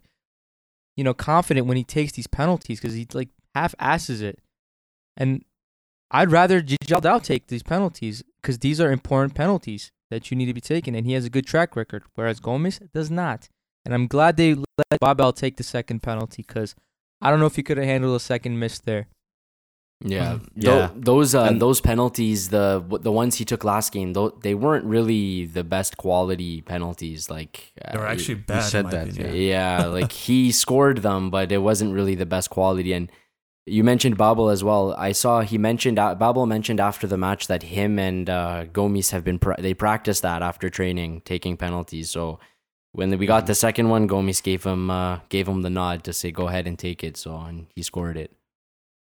you 0.97 1.03
know 1.05 1.13
confident 1.13 1.65
when 1.67 1.77
he 1.77 1.83
takes 1.85 2.11
these 2.13 2.27
penalties 2.27 2.79
because 2.81 2.93
he 2.95 3.07
like 3.13 3.29
half 3.55 3.73
asses 3.79 4.21
it. 4.21 4.39
And 5.15 5.43
I'd 6.11 6.31
rather 6.31 6.61
Cicâldău 6.61 7.23
take 7.23 7.47
these 7.47 7.63
penalties 7.63 8.23
because 8.41 8.59
these 8.59 8.79
are 8.81 8.91
important 8.91 9.35
penalties 9.35 9.91
that 10.11 10.29
you 10.31 10.37
need 10.37 10.45
to 10.47 10.53
be 10.53 10.61
taken, 10.61 10.95
and 10.95 11.05
he 11.05 11.13
has 11.13 11.25
a 11.25 11.29
good 11.29 11.45
track 11.45 11.75
record, 11.75 12.03
whereas 12.15 12.39
Gomis 12.39 12.79
does 12.93 13.11
not. 13.11 13.47
And 13.85 13.93
I'm 13.93 14.07
glad 14.07 14.37
they 14.37 14.55
let 14.55 14.99
Babel 14.99 15.31
take 15.33 15.57
the 15.57 15.63
second 15.63 16.01
penalty 16.01 16.43
because 16.45 16.75
I 17.21 17.29
don't 17.29 17.39
know 17.39 17.45
if 17.45 17.55
he 17.55 17.63
could 17.63 17.77
have 17.77 17.85
handled 17.85 18.15
a 18.15 18.19
second 18.19 18.59
miss 18.59 18.79
there. 18.79 19.07
Yeah. 20.03 20.39
Tho- 20.55 20.77
Yeah. 20.77 20.89
those 20.95 21.35
uh, 21.35 21.43
And- 21.43 21.61
those 21.61 21.81
penalties, 21.81 22.49
the 22.49 22.81
the 23.01 23.11
ones 23.11 23.35
he 23.35 23.45
took 23.45 23.63
last 23.65 23.91
game, 23.91 24.13
though 24.13 24.29
they 24.29 24.55
weren't 24.55 24.85
really 24.85 25.45
the 25.45 25.63
best 25.63 25.97
quality 25.97 26.61
penalties. 26.61 27.29
Like 27.29 27.73
uh, 27.83 27.91
They 27.91 27.97
were 27.99 28.07
actually 28.07 28.35
we 28.35 28.41
bad. 28.41 28.61
said 28.63 28.79
in 28.79 28.85
my 28.85 28.91
that, 28.91 29.09
opinion. 29.09 29.35
yeah, 29.35 29.85
like 29.85 30.11
he 30.13 30.51
scored 30.53 30.99
them, 31.01 31.29
but 31.29 31.51
it 31.51 31.57
wasn't 31.59 31.93
really 31.93 32.15
the 32.15 32.25
best 32.25 32.49
quality. 32.49 32.93
And 32.93 33.11
you 33.69 33.83
mentioned 33.83 34.17
Babel 34.17 34.49
as 34.49 34.63
well. 34.63 34.93
I 34.97 35.11
saw 35.11 35.41
he 35.41 35.57
mentioned 35.57 35.99
uh, 35.99 36.15
Babel 36.15 36.45
mentioned 36.45 36.79
after 36.79 37.07
the 37.07 37.17
match 37.17 37.47
that 37.47 37.63
him 37.63 37.99
and 37.99 38.29
uh, 38.29 38.65
Gomis 38.71 39.11
have 39.11 39.23
been 39.23 39.39
pra- 39.39 39.61
they 39.61 39.73
practiced 39.73 40.21
that 40.23 40.41
after 40.41 40.69
training, 40.69 41.21
taking 41.25 41.57
penalties. 41.57 42.09
So 42.09 42.39
when 42.91 43.15
we 43.17 43.25
got 43.25 43.45
the 43.45 43.55
second 43.55 43.89
one, 43.89 44.07
Gomis 44.07 44.41
gave 44.41 44.63
him 44.63 44.89
uh, 44.89 45.19
gave 45.29 45.47
him 45.47 45.61
the 45.61 45.69
nod 45.69 46.03
to 46.05 46.13
say 46.13 46.31
go 46.31 46.47
ahead 46.47 46.67
and 46.67 46.77
take 46.77 47.03
it. 47.03 47.17
So 47.17 47.35
and 47.37 47.67
he 47.75 47.83
scored 47.83 48.17
it. 48.17 48.31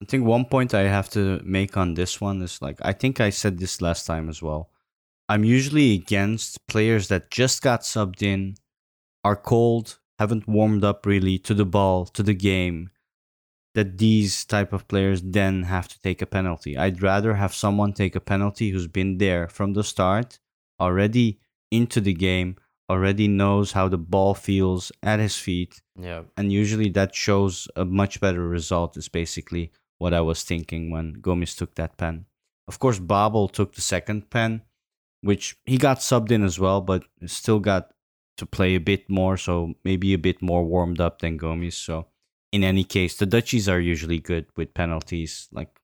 I 0.01 0.05
think 0.05 0.25
one 0.25 0.45
point 0.45 0.73
I 0.73 0.81
have 0.81 1.09
to 1.11 1.41
make 1.43 1.77
on 1.77 1.93
this 1.93 2.19
one 2.19 2.41
is 2.41 2.61
like 2.61 2.79
I 2.81 2.93
think 2.93 3.19
I 3.19 3.29
said 3.29 3.57
this 3.57 3.81
last 3.81 4.05
time 4.05 4.29
as 4.29 4.41
well. 4.41 4.69
I'm 5.29 5.43
usually 5.43 5.93
against 5.93 6.65
players 6.67 7.07
that 7.07 7.31
just 7.31 7.61
got 7.61 7.81
subbed 7.81 8.21
in, 8.21 8.55
are 9.23 9.37
cold, 9.37 9.99
haven't 10.19 10.47
warmed 10.47 10.83
up 10.83 11.05
really 11.05 11.37
to 11.39 11.53
the 11.53 11.65
ball, 11.65 12.05
to 12.07 12.23
the 12.23 12.33
game. 12.33 12.89
That 13.75 13.97
these 13.97 14.45
type 14.45 14.71
of 14.71 14.87
players 14.87 15.21
then 15.23 15.63
have 15.63 15.87
to 15.87 15.99
take 16.01 16.21
a 16.21 16.27
penalty. 16.27 16.77
I'd 16.77 17.01
rather 17.01 17.33
have 17.33 17.53
someone 17.55 17.93
take 17.93 18.15
a 18.15 18.19
penalty 18.19 18.69
who's 18.69 18.87
been 18.87 19.17
there 19.17 19.47
from 19.47 19.73
the 19.73 19.83
start, 19.83 20.37
already 20.79 21.39
into 21.71 21.99
the 21.99 22.13
game, 22.13 22.57
already 22.89 23.27
knows 23.27 23.71
how 23.71 23.87
the 23.87 23.97
ball 23.97 24.35
feels 24.35 24.91
at 25.01 25.19
his 25.19 25.37
feet, 25.37 25.81
Yeah. 25.99 26.23
and 26.37 26.51
usually 26.51 26.89
that 26.89 27.15
shows 27.15 27.67
a 27.75 27.83
much 27.85 28.19
better 28.19 28.47
result 28.47 28.95
is 28.97 29.09
basically 29.09 29.71
what 29.97 30.13
I 30.13 30.21
was 30.21 30.43
thinking 30.43 30.91
when 30.91 31.15
Gomis 31.21 31.55
took 31.57 31.73
that 31.75 31.97
pen. 31.97 32.25
Of 32.67 32.77
course, 32.77 32.99
Babel 32.99 33.47
took 33.47 33.73
the 33.73 33.81
second 33.81 34.29
pen, 34.29 34.61
which 35.21 35.55
he 35.65 35.77
got 35.77 35.97
subbed 35.99 36.29
in 36.31 36.43
as 36.43 36.59
well, 36.59 36.81
but 36.81 37.05
still 37.25 37.59
got 37.59 37.91
to 38.37 38.45
play 38.45 38.75
a 38.75 38.79
bit 38.79 39.09
more, 39.09 39.37
so 39.37 39.73
maybe 39.83 40.13
a 40.13 40.17
bit 40.19 40.41
more 40.41 40.63
warmed 40.63 40.99
up 41.01 41.19
than 41.19 41.39
Gomis. 41.39 41.73
So, 41.73 42.07
in 42.53 42.63
any 42.63 42.83
case, 42.83 43.17
the 43.17 43.25
Dutchies 43.25 43.67
are 43.67 43.79
usually 43.79 44.19
good 44.19 44.45
with 44.55 44.75
penalties. 44.75 45.47
Like, 45.51 45.81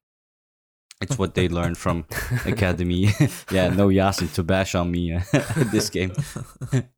it's 1.00 1.18
what 1.18 1.34
they 1.34 1.48
learned 1.48 1.76
from 1.76 2.06
academy. 2.46 3.08
yeah, 3.50 3.70
no 3.70 3.88
Yasin 3.88 4.32
to 4.34 4.44
bash 4.44 4.76
on 4.76 4.88
me 4.90 5.12
uh, 5.12 5.20
this 5.72 5.90
game, 5.90 6.12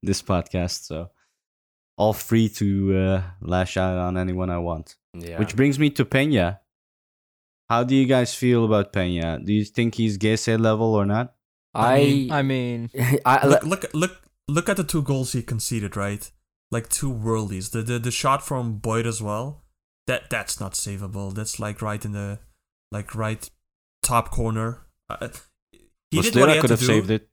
this 0.03 0.21
podcast. 0.21 0.85
So, 0.85 1.11
all 1.97 2.13
free 2.13 2.51
to 2.51 2.97
uh, 2.99 3.23
lash 3.41 3.79
out 3.79 3.97
on 3.97 4.19
anyone 4.19 4.51
I 4.51 4.59
want. 4.59 4.97
Yeah. 5.15 5.39
Which 5.39 5.57
brings 5.57 5.79
me 5.79 5.89
to 5.91 6.05
Pena. 6.05 6.61
How 7.71 7.83
do 7.83 7.97
you 7.97 8.05
guys 8.05 8.35
feel 8.35 8.67
about 8.67 8.93
Pena? 8.93 9.41
Do 9.43 9.55
you 9.55 9.65
think 9.65 9.95
he's 9.95 10.19
Gese 10.19 10.61
level 10.61 10.95
or 10.95 11.07
not? 11.07 11.35
I 11.75 12.29
I 12.31 12.43
mean, 12.43 12.91
I, 13.25 13.47
look, 13.47 13.63
look, 13.63 13.87
look, 13.95 14.21
look 14.49 14.69
at 14.69 14.77
the 14.77 14.85
two 14.85 15.01
goals 15.01 15.33
he 15.33 15.43
conceded. 15.43 15.97
Right, 15.97 16.31
like 16.71 16.91
two 16.91 17.11
worldies. 17.11 17.71
The 17.71 17.81
the 17.81 17.99
the 17.99 18.11
shot 18.11 18.45
from 18.45 18.75
Boyd 18.75 19.07
as 19.07 19.23
well. 19.23 19.62
That 20.07 20.31
that's 20.31 20.59
not 20.61 20.73
savable. 20.73 21.35
That's 21.35 21.61
like 21.61 21.81
right 21.81 22.05
in 22.05 22.13
the 22.13 22.39
like 22.91 23.15
right 23.15 23.49
top 24.03 24.31
corner. 24.31 24.87
Uh, 25.09 25.29
he 26.11 26.21
did 26.21 26.37
what 26.37 26.49
he 26.49 26.55
had 26.57 26.61
could 26.61 26.69
to 26.69 26.73
have 26.75 26.81
do. 26.81 26.87
saved 26.87 27.11
it. 27.11 27.29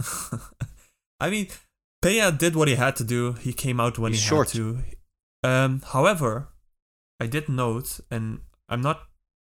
I 1.20 1.30
mean, 1.30 1.48
Peña 2.02 2.36
did 2.36 2.56
what 2.56 2.68
he 2.68 2.74
had 2.76 2.96
to 2.96 3.04
do. 3.04 3.32
He 3.34 3.52
came 3.52 3.80
out 3.80 3.98
when 3.98 4.12
He's 4.12 4.22
he 4.22 4.28
short. 4.28 4.50
had 4.50 4.56
to. 4.56 4.78
Um, 5.42 5.82
however, 5.84 6.48
I 7.20 7.26
did 7.26 7.48
note, 7.48 8.00
and 8.10 8.40
I'm 8.68 8.80
not, 8.80 9.02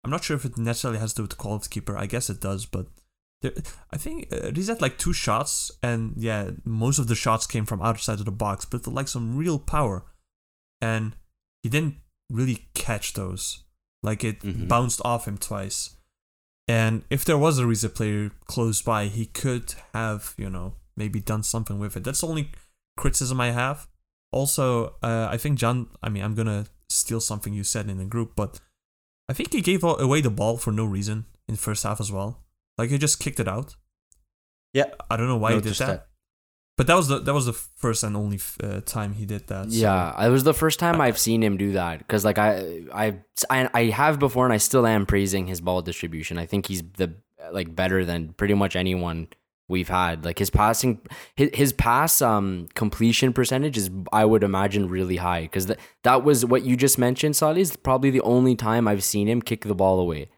I'm 0.03 0.11
not 0.11 0.23
sure 0.23 0.35
if 0.35 0.45
it 0.45 0.57
necessarily 0.57 0.99
has 0.99 1.13
to 1.13 1.17
do 1.17 1.23
with 1.23 1.31
the 1.31 1.37
quality 1.37 1.67
keeper. 1.69 1.97
I 1.97 2.05
guess 2.05 2.29
it 2.29 2.39
does, 2.41 2.65
but 2.65 2.87
there, 3.41 3.53
I 3.91 3.97
think 3.97 4.27
uh, 4.31 4.51
he's 4.53 4.67
had 4.67 4.81
like 4.81 4.97
two 4.97 5.13
shots, 5.13 5.71
and 5.81 6.13
yeah, 6.17 6.51
most 6.65 6.99
of 6.99 7.07
the 7.07 7.15
shots 7.15 7.47
came 7.47 7.65
from 7.65 7.81
outside 7.81 8.19
of 8.19 8.25
the 8.25 8.31
box, 8.31 8.65
but 8.65 8.85
with 8.85 8.93
like 8.93 9.07
some 9.07 9.35
real 9.37 9.59
power, 9.59 10.05
and 10.81 11.15
he 11.63 11.69
didn't 11.69 11.95
really 12.29 12.67
catch 12.73 13.13
those. 13.13 13.63
Like 14.01 14.23
it 14.23 14.41
Mhm. 14.41 14.67
bounced 14.67 15.01
off 15.05 15.27
him 15.27 15.37
twice. 15.37 15.95
And 16.67 17.03
if 17.09 17.25
there 17.25 17.37
was 17.37 17.57
a 17.59 17.67
Rize 17.67 17.85
player 17.87 18.31
close 18.45 18.81
by, 18.81 19.07
he 19.07 19.25
could 19.25 19.75
have, 19.93 20.33
you 20.37 20.49
know, 20.49 20.75
maybe 20.95 21.19
done 21.19 21.43
something 21.43 21.79
with 21.79 21.97
it. 21.97 22.03
That's 22.03 22.21
the 22.21 22.27
only 22.27 22.51
criticism 22.97 23.41
I 23.41 23.51
have. 23.51 23.87
Also, 24.31 24.95
uh, 25.03 25.27
I 25.29 25.37
think 25.37 25.59
John, 25.59 25.89
I 26.01 26.09
mean, 26.09 26.23
I'm 26.23 26.35
going 26.35 26.47
to 26.47 26.67
steal 26.89 27.19
something 27.19 27.53
you 27.53 27.63
said 27.63 27.89
in 27.89 27.97
the 27.97 28.05
group, 28.05 28.33
but 28.35 28.59
I 29.29 29.33
think 29.33 29.51
he 29.53 29.61
gave 29.61 29.83
away 29.83 30.21
the 30.21 30.29
ball 30.29 30.57
for 30.57 30.71
no 30.71 30.85
reason 30.85 31.25
in 31.47 31.55
the 31.55 31.61
first 31.61 31.83
half 31.83 31.99
as 31.99 32.11
well. 32.11 32.43
Like 32.77 32.89
he 32.89 32.97
just 32.97 33.19
kicked 33.19 33.39
it 33.39 33.47
out. 33.47 33.75
Yeah, 34.73 34.85
I 35.09 35.17
don't 35.17 35.27
know 35.27 35.37
why 35.37 35.53
he 35.53 35.61
did 35.61 35.75
that. 35.75 35.87
that. 35.87 36.07
But 36.75 36.87
that 36.87 36.95
was 36.95 37.07
the 37.07 37.19
that 37.19 37.33
was 37.33 37.45
the 37.45 37.53
first 37.53 38.03
and 38.03 38.17
only 38.17 38.39
uh, 38.63 38.81
time 38.81 39.13
he 39.13 39.25
did 39.25 39.47
that. 39.47 39.71
so- 39.71 39.77
Yeah, 39.77 40.25
it 40.25 40.29
was 40.29 40.43
the 40.43 40.53
first 40.55 40.79
time 40.79 40.99
I've 41.01 41.19
seen 41.19 41.43
him 41.43 41.55
do 41.57 41.73
that 41.73 41.99
because 41.99 42.25
like 42.25 42.37
I, 42.39 42.81
I 42.93 43.17
I 43.49 43.69
I 43.73 43.83
have 43.85 44.17
before 44.19 44.45
and 44.45 44.53
I 44.53 44.57
still 44.57 44.87
am 44.87 45.05
praising 45.05 45.45
his 45.47 45.61
ball 45.61 45.81
distribution. 45.83 46.37
I 46.39 46.45
think 46.47 46.65
he's 46.67 46.81
the 46.97 47.13
like 47.51 47.75
better 47.75 48.03
than 48.05 48.33
pretty 48.33 48.55
much 48.55 48.75
anyone 48.75 49.27
we've 49.69 49.87
had. 49.89 50.25
Like 50.25 50.39
his 50.39 50.49
passing, 50.49 50.99
his, 51.35 51.49
his 51.53 51.73
pass 51.73 52.21
um 52.23 52.67
completion 52.73 53.33
percentage 53.33 53.77
is, 53.77 53.91
I 54.11 54.25
would 54.25 54.43
imagine, 54.43 54.89
really 54.89 55.17
high 55.17 55.41
because 55.41 55.67
that 55.67 55.79
that 56.03 56.23
was 56.23 56.43
what 56.43 56.63
you 56.63 56.75
just 56.75 56.97
mentioned. 56.97 57.35
Sally 57.35 57.61
is 57.61 57.75
probably 57.75 58.09
the 58.09 58.21
only 58.21 58.55
time 58.55 58.87
I've 58.87 59.03
seen 59.03 59.27
him 59.27 59.43
kick 59.43 59.65
the 59.65 59.75
ball 59.75 59.99
away. 59.99 60.29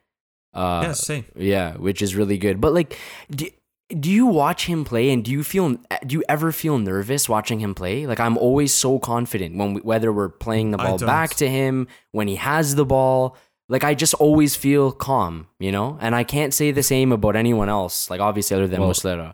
Uh, 0.53 0.81
yeah, 0.83 0.91
same. 0.93 1.25
yeah, 1.35 1.75
which 1.77 2.01
is 2.01 2.13
really 2.15 2.37
good. 2.37 2.59
But 2.61 2.73
like, 2.73 2.97
do, 3.29 3.47
do 3.89 4.09
you 4.09 4.25
watch 4.25 4.65
him 4.65 4.83
play 4.83 5.11
and 5.11 5.23
do 5.23 5.31
you 5.31 5.43
feel 5.43 5.77
do 6.05 6.15
you 6.15 6.23
ever 6.27 6.51
feel 6.51 6.77
nervous 6.79 7.29
watching 7.29 7.59
him 7.59 7.75
play? 7.75 8.07
Like 8.07 8.19
I'm 8.19 8.37
always 8.37 8.73
so 8.73 8.99
confident 8.99 9.57
when 9.57 9.75
we, 9.75 9.81
whether 9.81 10.11
we're 10.11 10.29
playing 10.29 10.71
the 10.71 10.77
ball 10.77 10.97
back 10.97 11.35
to 11.35 11.47
him 11.47 11.87
when 12.11 12.27
he 12.27 12.35
has 12.35 12.75
the 12.75 12.85
ball. 12.85 13.37
Like 13.69 13.83
I 13.83 13.95
just 13.95 14.13
always 14.15 14.55
feel 14.55 14.91
calm, 14.91 15.47
you 15.59 15.71
know, 15.71 15.97
and 15.99 16.15
I 16.15 16.23
can't 16.23 16.53
say 16.53 16.71
the 16.71 16.83
same 16.83 17.11
about 17.11 17.35
anyone 17.35 17.69
else. 17.69 18.09
Like 18.09 18.21
obviously 18.21 18.55
other 18.55 18.67
than 18.67 18.79
Well, 18.79 18.89
Muslera. 18.89 19.33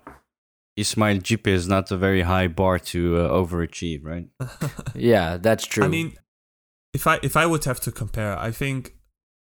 İsmail 0.78 1.22
Çipe 1.22 1.48
is 1.48 1.68
not 1.68 1.92
a 1.92 1.98
very 1.98 2.22
high 2.22 2.48
bar 2.48 2.80
to 2.80 3.18
uh, 3.18 3.30
overachieve, 3.30 4.06
right? 4.06 4.28
Yeah, 4.96 5.38
that's 5.38 5.66
true. 5.66 5.84
I 5.84 5.88
mean, 5.90 6.14
if 6.94 7.08
I 7.08 7.20
if 7.22 7.36
I 7.36 7.46
would 7.46 7.66
have 7.66 7.80
to 7.82 7.92
compare, 7.92 8.38
I 8.38 8.52
think 8.52 8.96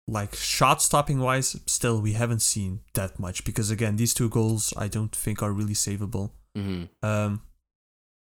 like 0.08 0.36
shot 0.36 0.82
stopping 0.82 1.20
wise, 1.20 1.60
still 1.66 2.02
we 2.02 2.14
haven't 2.14 2.41
seen 2.41 2.82
that 2.93 3.20
much 3.20 3.45
because 3.45 3.70
again, 3.72 3.95
these 3.95 4.14
two 4.14 4.30
goals 4.30 4.74
I 4.78 4.88
don't 4.88 5.16
think 5.16 5.41
are 5.41 5.52
really 5.52 5.74
savable. 5.74 6.32
hmm 6.56 6.84
Um, 7.02 7.41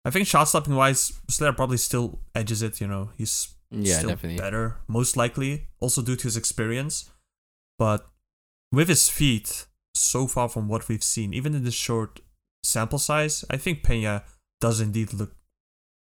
I 0.06 0.10
think 0.12 0.28
shot 0.28 0.46
stopping 0.46 0.76
wise, 0.76 1.14
Slayer 1.30 1.54
probably 1.54 1.78
still 1.78 2.20
edges 2.36 2.62
it. 2.62 2.82
You 2.82 2.88
know, 2.88 3.12
he's 3.18 3.56
yeah, 3.72 3.98
still 3.98 4.10
definitely. 4.10 4.38
better, 4.38 4.78
most 4.88 5.16
likely, 5.18 5.68
also 5.80 6.02
due 6.02 6.16
to 6.18 6.24
his 6.24 6.38
experience. 6.38 7.10
But 7.80 8.06
with 8.72 8.90
his 8.90 9.10
feet, 9.10 9.66
so 9.96 10.28
far 10.28 10.50
from 10.50 10.68
what 10.68 10.88
we've 10.90 11.04
seen, 11.04 11.34
even 11.34 11.56
in 11.56 11.64
this 11.64 11.74
short 11.74 12.20
sample 12.64 13.00
size, 13.00 13.46
I 13.50 13.58
think 13.58 13.84
Pena 13.84 14.24
does 14.60 14.80
indeed 14.82 15.14
look 15.14 15.36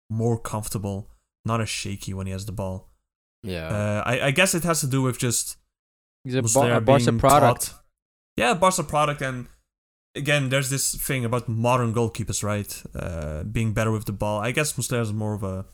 more 0.09 0.39
comfortable, 0.39 1.09
not 1.45 1.61
as 1.61 1.69
shaky 1.69 2.13
when 2.13 2.25
he 2.27 2.33
has 2.33 2.45
the 2.45 2.51
ball. 2.51 2.89
Yeah, 3.43 3.67
Uh, 3.67 4.03
I, 4.05 4.27
I 4.27 4.31
guess 4.31 4.55
it 4.55 4.63
has 4.63 4.79
to 4.81 4.87
do 4.87 5.01
with 5.01 5.17
just 5.19 5.57
He's 6.23 6.35
a, 6.35 6.41
Bar- 6.41 6.47
Muslera 6.49 6.77
a 6.77 6.81
Barca 6.81 7.05
being 7.11 7.19
product. 7.19 7.65
taught- 7.67 7.83
Yeah, 8.37 8.53
Barca 8.53 8.83
product, 8.83 9.21
and 9.21 9.47
again, 10.15 10.49
there's 10.49 10.69
this 10.69 10.95
thing 10.95 11.25
about 11.25 11.49
modern 11.49 11.93
goalkeepers, 11.93 12.43
right? 12.43 12.81
Uh, 12.95 13.43
being 13.43 13.73
better 13.73 13.91
with 13.91 14.05
the 14.05 14.13
ball. 14.13 14.39
I 14.39 14.51
guess 14.51 14.73
Muslera 14.73 15.01
is 15.01 15.11
more 15.13 15.33
of 15.33 15.43
a 15.43 15.65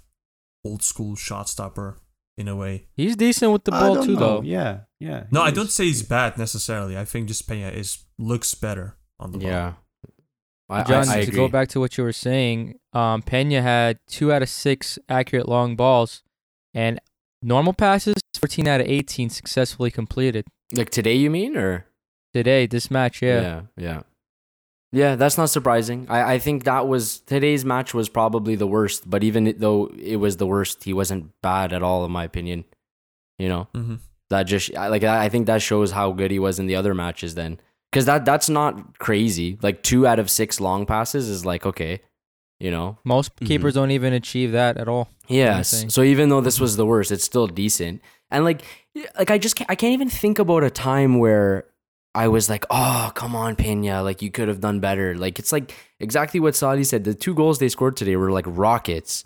old 0.66 0.82
school 0.84 1.16
shot 1.16 1.48
stopper 1.48 1.98
in 2.38 2.48
a 2.48 2.56
way. 2.56 2.88
He's 2.96 3.16
decent 3.16 3.52
with 3.52 3.64
the 3.66 3.72
ball 3.72 4.04
too, 4.04 4.14
know. 4.16 4.20
though. 4.20 4.42
Yeah, 4.42 4.82
yeah. 5.00 5.26
No, 5.32 5.42
he 5.44 5.48
I 5.50 5.52
don't 5.52 5.70
say 5.70 5.86
he's 5.86 6.04
bad 6.04 6.38
necessarily. 6.38 6.98
I 6.98 7.06
think 7.06 7.28
just 7.28 7.48
Pena 7.48 7.68
is 7.70 8.00
looks 8.18 8.56
better 8.56 8.98
on 9.20 9.32
the 9.32 9.38
ball. 9.38 9.48
yeah. 9.50 9.74
I, 10.72 10.84
John, 10.84 11.08
I, 11.10 11.14
I 11.14 11.16
to 11.18 11.28
agree. 11.28 11.36
go 11.36 11.48
back 11.48 11.68
to 11.70 11.80
what 11.80 11.98
you 11.98 12.04
were 12.04 12.14
saying, 12.14 12.76
um, 12.94 13.22
Pena 13.24 13.62
had 13.62 14.00
two 14.08 14.32
out 14.32 14.42
of 14.44 14.50
six 14.50 15.00
accurate 15.10 15.50
long 15.50 15.76
balls, 15.76 16.22
and 16.76 17.00
normal 17.42 17.74
passes, 17.74 18.16
14 18.40 18.68
out 18.68 18.82
of 18.82 18.88
18 18.88 19.30
successfully 19.30 19.92
completed. 19.92 20.46
like 20.74 20.90
today, 20.90 21.16
you 21.16 21.30
mean, 21.30 21.58
or 21.58 21.86
Today, 22.34 22.68
this 22.68 22.92
match, 22.92 23.22
yeah. 23.24 23.42
yeah, 23.42 23.62
yeah, 23.76 24.02
Yeah, 24.92 25.16
that's 25.16 25.38
not 25.38 25.50
surprising. 25.50 26.06
I, 26.10 26.34
I 26.34 26.40
think 26.40 26.64
that 26.64 26.88
was 26.88 27.22
today's 27.22 27.66
match 27.66 27.94
was 27.94 28.08
probably 28.08 28.56
the 28.56 28.68
worst. 28.68 29.10
But 29.10 29.24
even 29.24 29.56
though 29.58 29.92
it 29.98 30.18
was 30.18 30.38
the 30.38 30.46
worst, 30.46 30.84
he 30.84 30.94
wasn't 30.94 31.32
bad 31.42 31.74
at 31.74 31.82
all, 31.82 32.06
in 32.06 32.12
my 32.12 32.24
opinion. 32.24 32.66
You 33.40 33.50
know, 33.50 33.68
mm-hmm. 33.74 33.96
that 34.30 34.44
just 34.44 34.72
like 34.74 35.04
I 35.04 35.26
I 35.26 35.30
think 35.30 35.48
that 35.48 35.64
shows 35.64 35.92
how 35.92 36.12
good 36.12 36.30
he 36.30 36.40
was 36.40 36.60
in 36.60 36.68
the 36.68 36.76
other 36.76 36.94
matches. 36.94 37.34
Then, 37.34 37.60
because 37.92 38.06
that 38.06 38.26
that's 38.26 38.50
not 38.50 39.00
crazy. 39.00 39.58
Like 39.64 39.82
two 39.82 40.06
out 40.06 40.20
of 40.20 40.30
six 40.30 40.60
long 40.60 40.86
passes 40.86 41.30
is 41.30 41.46
like 41.46 41.66
okay, 41.66 42.02
you 42.60 42.72
know. 42.72 42.98
Most 43.04 43.36
Mhm. 43.38 43.48
keepers 43.48 43.74
don't 43.74 43.92
even 43.92 44.14
achieve 44.14 44.52
that 44.52 44.78
at 44.78 44.88
all. 44.88 45.10
Yes. 45.28 45.86
So 45.90 46.02
even 46.04 46.30
though 46.30 46.42
this 46.42 46.60
was 46.60 46.76
the 46.78 46.86
worst, 46.86 47.12
it's 47.12 47.24
still 47.24 47.48
decent. 47.48 48.02
And 48.32 48.44
like, 48.44 48.62
like 49.18 49.32
I 49.32 49.38
just 49.38 49.56
can't, 49.56 49.70
I 49.70 49.76
can't 49.76 49.94
even 49.94 50.10
think 50.10 50.40
about 50.40 50.64
a 50.64 50.70
time 50.70 51.20
where 51.20 51.66
I 52.16 52.28
was 52.28 52.50
like, 52.50 52.66
oh, 52.72 53.12
come 53.16 53.36
on, 53.36 53.56
Pena, 53.56 54.02
like 54.04 54.22
you 54.22 54.32
could 54.32 54.48
have 54.48 54.60
done 54.60 54.80
better. 54.80 55.16
Like 55.16 55.40
it's 55.40 55.52
like 55.52 55.74
exactly 56.00 56.40
what 56.40 56.56
Sadi 56.56 56.84
said. 56.84 57.04
The 57.04 57.14
two 57.14 57.34
goals 57.34 57.60
they 57.60 57.70
scored 57.70 57.96
today 57.96 58.16
were 58.16 58.32
like 58.32 58.46
rockets. 58.48 59.24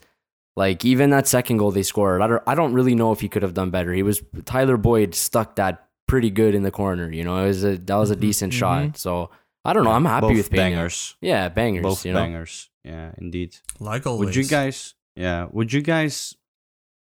Like 0.55 0.85
even 0.85 1.09
that 1.09 1.27
second 1.27 1.57
goal 1.57 1.71
they 1.71 1.81
scored, 1.81 2.21
I 2.21 2.27
don't, 2.27 2.43
I 2.45 2.53
don't 2.55 2.73
really 2.73 2.93
know 2.93 3.11
if 3.11 3.21
he 3.21 3.27
could 3.29 3.41
have 3.41 3.53
done 3.55 3.71
better. 3.71 3.91
He 3.93 4.03
was 4.03 4.21
Tyler 4.45 4.77
Boyd 4.77 5.15
stuck 5.15 5.55
that 5.55 5.87
pretty 6.07 6.29
good 6.29 6.53
in 6.53 6.61
the 6.63 6.69
corner. 6.71 7.09
You 7.11 7.23
know, 7.23 7.37
it 7.43 7.47
was 7.47 7.63
a 7.63 7.77
that 7.77 7.95
was 7.95 8.11
a 8.11 8.15
Mhm. 8.15 8.19
decent 8.19 8.53
Mhm. 8.53 8.57
shot. 8.57 8.97
So 8.97 9.31
I 9.65 9.73
don't 9.73 9.83
know. 9.85 9.91
I'm 9.91 10.05
happy 10.05 10.27
Both 10.27 10.37
with 10.37 10.49
Pena. 10.51 10.61
bangers. 10.63 11.15
Yeah, 11.21 11.49
bangers. 11.49 11.81
Both 11.83 12.05
you 12.05 12.13
know? 12.13 12.19
bangers. 12.19 12.69
Yeah, 12.83 13.11
indeed. 13.17 13.57
Like 13.79 14.05
always. 14.07 14.25
Would 14.27 14.35
you 14.35 14.45
guys? 14.45 14.95
Yeah. 15.15 15.47
Would 15.51 15.71
you 15.73 15.81
guys 15.81 16.35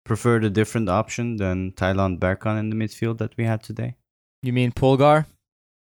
prefer 0.05 0.39
the 0.39 0.51
different 0.51 0.89
option 0.89 1.37
than 1.37 1.72
Taylan 1.72 2.18
Berkan 2.18 2.59
in 2.59 2.70
the 2.70 2.77
midfield 2.77 3.18
that 3.18 3.37
we 3.37 3.45
had 3.45 3.62
today? 3.62 3.97
You 4.43 4.53
mean 4.53 4.72
Pulgar? 4.72 5.27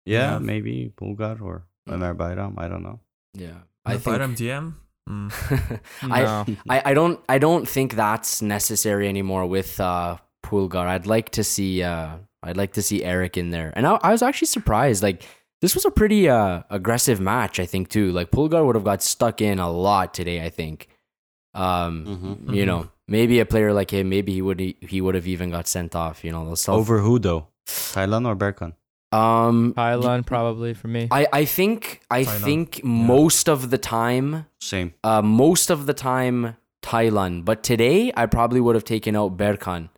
Yeah, 0.05 0.33
Yeah. 0.33 0.39
maybe 0.39 0.91
Pulgar 0.97 1.37
or 1.41 1.67
Ömer 1.87 2.15
Bayram. 2.15 2.55
I 2.57 2.67
don't 2.67 2.83
know. 2.83 2.99
Yeah, 3.33 3.59
I 3.85 3.93
I 3.93 3.97
think. 3.97 4.17
Bayram 4.17 4.35
DM? 4.35 4.73
Mm. 5.09 5.81
I, 6.11 6.21
No. 6.23 6.45
I, 6.69 6.81
I 6.85 6.93
don't 6.93 7.19
I 7.29 7.37
don't 7.39 7.67
think 7.67 7.93
that's 7.95 8.41
necessary 8.41 9.07
anymore 9.07 9.45
with 9.45 9.79
uh 9.79 10.17
Pulgar. 10.43 10.87
I'd 10.87 11.05
like 11.05 11.29
to 11.31 11.43
see 11.43 11.83
uh 11.83 12.17
I'd 12.43 12.57
like 12.57 12.73
to 12.73 12.81
see 12.81 13.03
Eric 13.03 13.37
in 13.37 13.49
there. 13.51 13.71
And 13.75 13.85
I, 13.85 13.99
I 14.01 14.11
was 14.11 14.21
actually 14.21 14.47
surprised. 14.47 15.03
Like 15.03 15.23
this 15.61 15.75
was 15.75 15.85
a 15.85 15.91
pretty 15.91 16.29
uh 16.29 16.63
aggressive 16.69 17.19
match, 17.19 17.59
I 17.59 17.65
think 17.65 17.89
too. 17.89 18.11
Like 18.11 18.31
Pulgar 18.31 18.63
would 18.65 18.75
have 18.75 18.83
got 18.83 19.01
stuck 19.03 19.41
in 19.41 19.59
a 19.59 19.69
lot 19.71 20.13
today, 20.13 20.43
I 20.45 20.49
think. 20.49 20.87
Um 21.53 22.05
Mhm. 22.47 22.55
you 22.55 22.65
know, 22.65 22.89
maybe 23.07 23.39
a 23.39 23.45
player 23.45 23.73
like 23.73 23.91
him, 23.91 24.09
maybe 24.09 24.33
he 24.33 24.41
would 24.41 24.59
he 24.59 25.01
would 25.01 25.15
have 25.15 25.27
even 25.27 25.49
got 25.51 25.67
sent 25.67 25.95
off, 25.95 26.23
you 26.23 26.31
know, 26.31 26.45
they'll 26.45 26.55
self- 26.55 26.77
Over 26.79 26.99
who 26.99 27.19
though? 27.19 27.47
Taylan 27.67 28.25
or 28.27 28.35
Berkan? 28.35 28.73
um 29.11 29.73
Taylan, 29.75 30.23
probably 30.25 30.73
for 30.75 30.87
me. 30.87 31.07
I, 31.09 31.25
I 31.33 31.45
think 31.45 32.01
I 32.11 32.23
Taylan, 32.23 32.43
think 32.43 32.83
most 32.83 33.49
of 33.49 33.69
the 33.71 33.77
time 33.79 34.45
Same. 34.61 34.93
uh, 35.03 35.21
most 35.23 35.69
of 35.71 35.87
the 35.87 35.93
time 35.95 36.55
Taylan, 36.83 37.43
but 37.43 37.63
today 37.63 38.11
I 38.15 38.25
probably 38.27 38.61
would 38.61 38.75
have 38.75 38.85
taken 38.85 39.15
out 39.15 39.35
Berkan. 39.35 39.89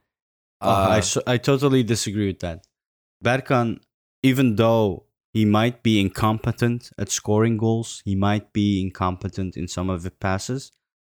Uh, 0.61 0.65
I, 0.95 0.95
Uh, 0.95 0.97
s- 0.99 1.17
I 1.27 1.37
totally 1.37 1.83
disagree 1.83 2.27
with 2.27 2.39
that. 2.39 2.65
Berkan, 3.23 3.79
even 4.23 4.55
though 4.55 5.03
he 5.33 5.45
might 5.45 5.81
be 5.83 5.99
incompetent 5.99 6.89
at 6.97 7.09
scoring 7.09 7.57
goals, 7.57 8.01
he 8.05 8.15
might 8.15 8.51
be 8.53 8.81
incompetent 8.81 9.55
in 9.57 9.67
some 9.67 9.89
of 9.89 10.03
the 10.03 10.11
passes. 10.11 10.71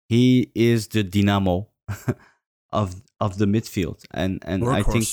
He 0.08 0.50
is 0.54 0.88
the 0.88 1.02
dynamo 1.02 1.68
of 2.72 3.02
of 3.20 3.38
the 3.38 3.46
midfield, 3.46 4.04
and 4.12 4.42
and 4.46 4.68
I 4.68 4.82
think 4.82 5.06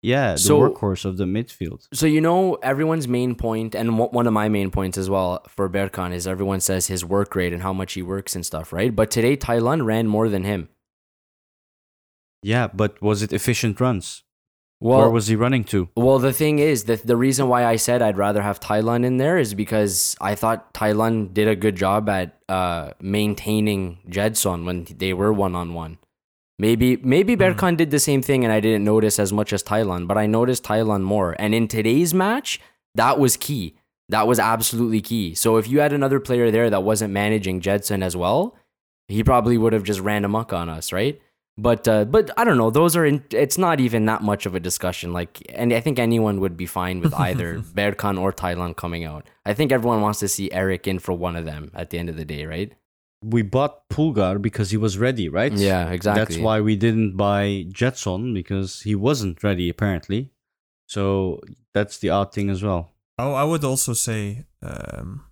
yeah, 0.00 0.32
the 0.34 0.38
So- 0.38 0.60
workhorse 0.60 1.04
of 1.04 1.16
the 1.16 1.24
midfield. 1.24 1.88
so 1.92 2.06
you 2.06 2.20
know 2.20 2.54
everyone's 2.62 3.08
main 3.08 3.34
point, 3.34 3.74
and 3.74 3.98
one 3.98 4.10
one 4.10 4.26
of 4.28 4.32
my 4.32 4.48
main 4.48 4.70
points 4.70 4.96
as 4.96 5.10
well 5.10 5.42
for 5.48 5.68
Berkan 5.68 6.12
is 6.12 6.26
everyone 6.26 6.60
says 6.60 6.86
his 6.86 7.04
work 7.04 7.34
rate 7.34 7.52
and 7.52 7.62
how 7.62 7.72
much 7.72 7.94
he 7.94 8.02
works 8.02 8.36
and 8.36 8.46
stuff, 8.46 8.72
right? 8.72 8.94
But 8.94 9.10
today 9.10 9.36
Taylan 9.36 9.84
ran 9.84 10.06
more 10.06 10.28
than 10.28 10.44
him. 10.44 10.68
Yeah, 12.42 12.68
but 12.72 13.02
was 13.02 13.22
it 13.22 13.32
efficient 13.32 13.80
runs? 13.80 14.22
Well, 14.80 14.98
Where 14.98 15.10
was 15.10 15.26
he 15.26 15.34
running 15.34 15.64
to? 15.64 15.88
Well, 15.96 16.20
the 16.20 16.32
thing 16.32 16.60
is 16.60 16.84
that 16.84 17.04
the 17.04 17.16
reason 17.16 17.48
why 17.48 17.64
I 17.64 17.76
said 17.76 18.00
I'd 18.00 18.16
rather 18.16 18.42
have 18.42 18.60
Taylan 18.60 19.04
in 19.04 19.16
there 19.16 19.36
is 19.36 19.52
because 19.54 20.16
I 20.20 20.36
thought 20.36 20.72
Taylan 20.72 21.34
did 21.34 21.48
a 21.48 21.56
good 21.56 21.74
job 21.74 22.08
at 22.08 22.38
uh, 22.48 22.92
maintaining 23.00 23.98
Gedson 24.08 24.64
when 24.64 24.84
they 24.84 25.12
were 25.12 25.32
one 25.32 25.56
on 25.56 25.74
one. 25.74 25.98
Maybe 26.60 26.96
maybe 26.96 27.36
Berkan 27.36 27.76
did 27.76 27.90
the 27.92 28.00
same 28.00 28.20
thing 28.20 28.42
and 28.44 28.52
I 28.52 28.58
didn't 28.58 28.84
notice 28.84 29.18
as 29.18 29.32
much 29.32 29.52
as 29.52 29.62
Taylan, 29.62 30.08
but 30.08 30.18
I 30.18 30.26
noticed 30.26 30.64
Taylan 30.64 31.02
more. 31.02 31.36
And 31.38 31.54
in 31.54 31.68
today's 31.68 32.12
match, 32.12 32.60
that 32.94 33.18
was 33.18 33.36
key. 33.36 33.76
That 34.08 34.26
was 34.26 34.38
absolutely 34.38 35.00
key. 35.00 35.34
So 35.34 35.56
if 35.56 35.68
you 35.68 35.80
had 35.80 35.92
another 35.92 36.18
player 36.18 36.50
there 36.50 36.70
that 36.70 36.82
wasn't 36.82 37.12
managing 37.12 37.60
Gedson 37.60 38.02
as 38.02 38.16
well, 38.16 38.56
he 39.06 39.22
probably 39.22 39.58
would 39.58 39.72
have 39.72 39.82
just 39.82 40.00
ran 40.00 40.24
amok 40.24 40.52
on 40.52 40.68
us, 40.68 40.92
right? 40.92 41.20
But 41.60 41.88
uh, 41.88 42.04
but 42.04 42.30
I 42.38 42.44
don't 42.44 42.56
know. 42.56 42.70
Those 42.70 42.94
are 42.94 43.04
in, 43.04 43.24
it's 43.30 43.58
not 43.58 43.80
even 43.80 44.06
that 44.06 44.22
much 44.22 44.46
of 44.46 44.54
a 44.54 44.60
discussion. 44.60 45.12
Like, 45.12 45.42
and 45.52 45.72
I 45.72 45.80
think 45.80 45.98
anyone 45.98 46.38
would 46.38 46.56
be 46.56 46.66
fine 46.66 47.00
with 47.00 47.12
either 47.14 47.58
Berkan 47.74 48.18
or 48.18 48.32
Taylan 48.32 48.76
coming 48.76 49.04
out. 49.04 49.28
I 49.44 49.54
think 49.54 49.72
everyone 49.72 50.00
wants 50.00 50.20
to 50.20 50.28
see 50.28 50.52
Eric 50.52 50.86
in 50.86 51.00
for 51.00 51.14
one 51.14 51.34
of 51.34 51.44
them 51.44 51.72
at 51.74 51.90
the 51.90 51.98
end 51.98 52.10
of 52.10 52.16
the 52.16 52.24
day, 52.24 52.46
right? 52.46 52.72
We 53.24 53.42
bought 53.42 53.88
Pulgar 53.88 54.38
because 54.38 54.70
he 54.70 54.76
was 54.76 54.98
ready, 54.98 55.28
right? 55.28 55.52
Yeah, 55.52 55.90
exactly. 55.90 56.36
That's 56.36 56.38
why 56.38 56.60
we 56.60 56.76
didn't 56.76 57.16
buy 57.16 57.66
Gedson 57.70 58.32
because 58.32 58.82
he 58.82 58.94
wasn't 58.94 59.42
ready 59.42 59.68
apparently. 59.68 60.30
So 60.86 61.40
that's 61.74 61.98
the 61.98 62.10
odd 62.10 62.32
thing 62.32 62.50
as 62.50 62.62
well. 62.62 62.92
Oh, 63.18 63.34
I 63.34 63.42
would 63.42 63.64
also 63.64 63.94
say 63.94 64.44
um, 64.62 65.24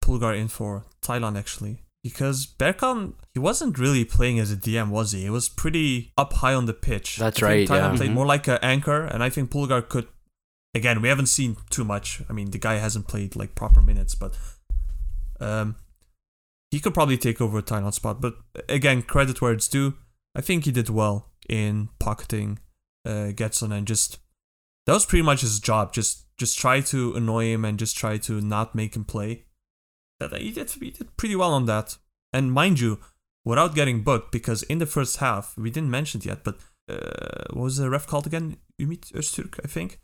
Pulgar 0.00 0.32
in 0.32 0.48
for 0.48 0.86
Taylan 1.02 1.38
actually. 1.38 1.82
Because 2.04 2.46
Berkan, 2.46 3.14
he 3.34 3.40
wasn't 3.40 3.78
really 3.78 4.04
playing 4.04 4.38
as 4.38 4.52
a 4.52 4.56
DM, 4.56 4.88
was 4.90 5.12
he? 5.12 5.22
He 5.22 5.30
was 5.30 5.48
pretty 5.48 6.12
up 6.16 6.32
high 6.34 6.54
on 6.54 6.66
the 6.66 6.72
pitch. 6.72 7.16
That's 7.16 7.42
I 7.42 7.48
think 7.56 7.70
right, 7.70 7.78
Taylan 7.80 7.90
yeah. 7.92 7.96
played 7.96 8.10
Mhm. 8.10 8.14
more 8.14 8.26
like 8.26 8.46
an 8.48 8.58
anchor, 8.62 9.02
and 9.04 9.22
I 9.22 9.30
think 9.30 9.50
Pulgar 9.50 9.82
could. 9.82 10.06
Again, 10.74 11.02
we 11.02 11.08
haven't 11.08 11.26
seen 11.26 11.56
too 11.70 11.84
much. 11.84 12.22
I 12.28 12.32
mean, 12.32 12.50
the 12.50 12.58
guy 12.58 12.74
hasn't 12.74 13.08
played 13.08 13.34
like 13.36 13.54
proper 13.54 13.80
minutes, 13.82 14.14
but 14.14 14.36
Um, 15.40 15.76
he 16.70 16.80
could 16.80 16.94
probably 16.94 17.16
take 17.16 17.40
over 17.40 17.62
Taylan's 17.62 17.94
spot, 17.96 18.20
but 18.20 18.36
again, 18.68 19.02
credit 19.02 19.40
where 19.40 19.52
it's 19.52 19.68
due. 19.68 19.94
I 20.34 20.40
think 20.40 20.64
he 20.64 20.72
did 20.72 20.88
well 20.90 21.30
in 21.48 21.88
pocketing 22.00 22.58
uh, 23.06 23.32
Gedson 23.32 23.72
and 23.72 23.86
just 23.86 24.18
that 24.86 24.92
was 24.92 25.06
pretty 25.06 25.22
much 25.22 25.40
his 25.42 25.60
job. 25.60 25.92
Just 25.92 26.24
just 26.36 26.58
try 26.58 26.80
to 26.80 27.14
annoy 27.14 27.46
him 27.52 27.64
and 27.64 27.78
just 27.78 27.96
try 27.96 28.18
to 28.18 28.40
not 28.40 28.74
make 28.74 28.94
him 28.96 29.04
play. 29.04 29.44
That 30.20 30.32
he 30.40 30.50
did 30.50 30.70
he 30.70 30.90
did 30.90 31.16
pretty 31.16 31.36
well 31.36 31.52
on 31.52 31.66
that. 31.66 31.98
And 32.32 32.52
mind 32.52 32.80
you, 32.80 32.98
without 33.44 33.74
getting 33.74 34.02
booked, 34.02 34.32
because 34.32 34.62
in 34.64 34.78
the 34.78 34.86
first 34.86 35.16
half 35.18 35.56
we 35.56 35.70
didn't 35.70 35.90
mention 35.90 36.20
it 36.20 36.26
yet, 36.26 36.44
but 36.44 36.56
uh, 36.90 37.44
what 37.52 37.64
was 37.64 37.76
the 37.76 37.90
ref 37.90 38.06
called 38.06 38.26
again? 38.26 38.56
Ümit 38.80 39.12
Öztürk, 39.12 39.58
I 39.64 39.68
think. 39.68 39.98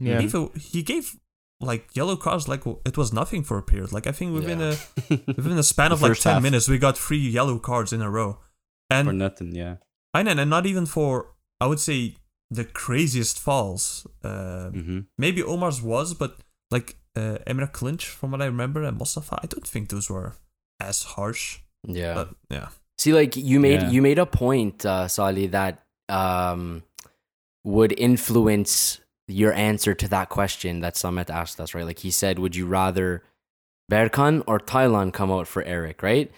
Yeah. 0.00 0.20
He 0.20 0.28
he 0.58 0.82
gave 0.82 1.16
like 1.60 1.88
yellow 1.96 2.16
cards 2.16 2.46
like 2.48 2.62
it 2.84 2.96
was 2.96 3.12
nothing 3.12 3.42
for 3.44 3.58
a 3.58 3.62
period. 3.62 3.92
Like 3.92 4.06
I 4.06 4.12
think 4.12 4.32
within 4.34 4.60
Yeah. 4.60 4.76
a 5.10 5.14
within 5.36 5.58
a 5.58 5.62
span 5.62 5.92
of 5.92 6.02
like 6.02 6.18
ten 6.20 6.34
half. 6.34 6.42
minutes, 6.42 6.68
we 6.68 6.78
got 6.78 6.96
three 6.98 7.18
yellow 7.18 7.58
cards 7.58 7.92
in 7.92 8.02
a 8.02 8.10
row, 8.10 8.38
and 8.90 9.06
For 9.08 9.12
nothing, 9.14 9.54
yeah. 9.56 9.76
I 10.14 10.22
know, 10.22 10.32
and 10.32 10.50
not 10.50 10.66
even 10.66 10.86
for 10.86 11.34
I 11.60 11.66
would 11.66 11.80
say 11.80 12.14
the 12.50 12.64
craziest 12.64 13.38
falls. 13.40 14.06
Uh, 14.22 14.70
hmm 14.70 15.00
Maybe 15.18 15.42
Omar's 15.42 15.82
was, 15.82 16.14
but 16.14 16.36
like 16.70 16.96
uh, 17.16 17.38
Emre 17.46 17.70
Kılınç, 17.72 18.04
from 18.06 18.30
what 18.32 18.42
I 18.42 18.46
remember, 18.46 18.82
and 18.82 18.98
Mustafa, 18.98 19.38
I 19.42 19.46
don't 19.46 19.66
think 19.66 19.88
those 19.88 20.08
were 20.12 20.32
as 20.80 21.02
harsh. 21.16 21.58
Yeah. 21.86 22.14
But 22.14 22.28
yeah, 22.50 22.68
See, 22.98 23.12
like 23.12 23.36
you 23.36 23.60
made 23.60 23.82
Yeah. 23.82 23.90
you 23.90 24.02
made 24.02 24.18
a 24.18 24.26
point, 24.26 24.84
uh, 24.84 25.06
Sali, 25.08 25.46
that 25.48 25.84
um, 26.08 26.82
would 27.64 27.92
influence 27.98 29.00
your 29.28 29.52
answer 29.52 29.94
to 29.94 30.08
that 30.08 30.28
question 30.30 30.80
that 30.80 30.94
Samet 30.94 31.30
asked 31.30 31.60
us, 31.60 31.74
right? 31.74 31.84
Like 31.86 31.98
he 32.00 32.10
said, 32.10 32.38
would 32.38 32.56
you 32.56 32.66
rather 32.66 33.22
Berkan 33.90 34.42
or 34.46 34.58
Taylan 34.58 35.12
come 35.12 35.30
out 35.30 35.46
for 35.46 35.62
Eric, 35.62 36.02
right? 36.02 36.30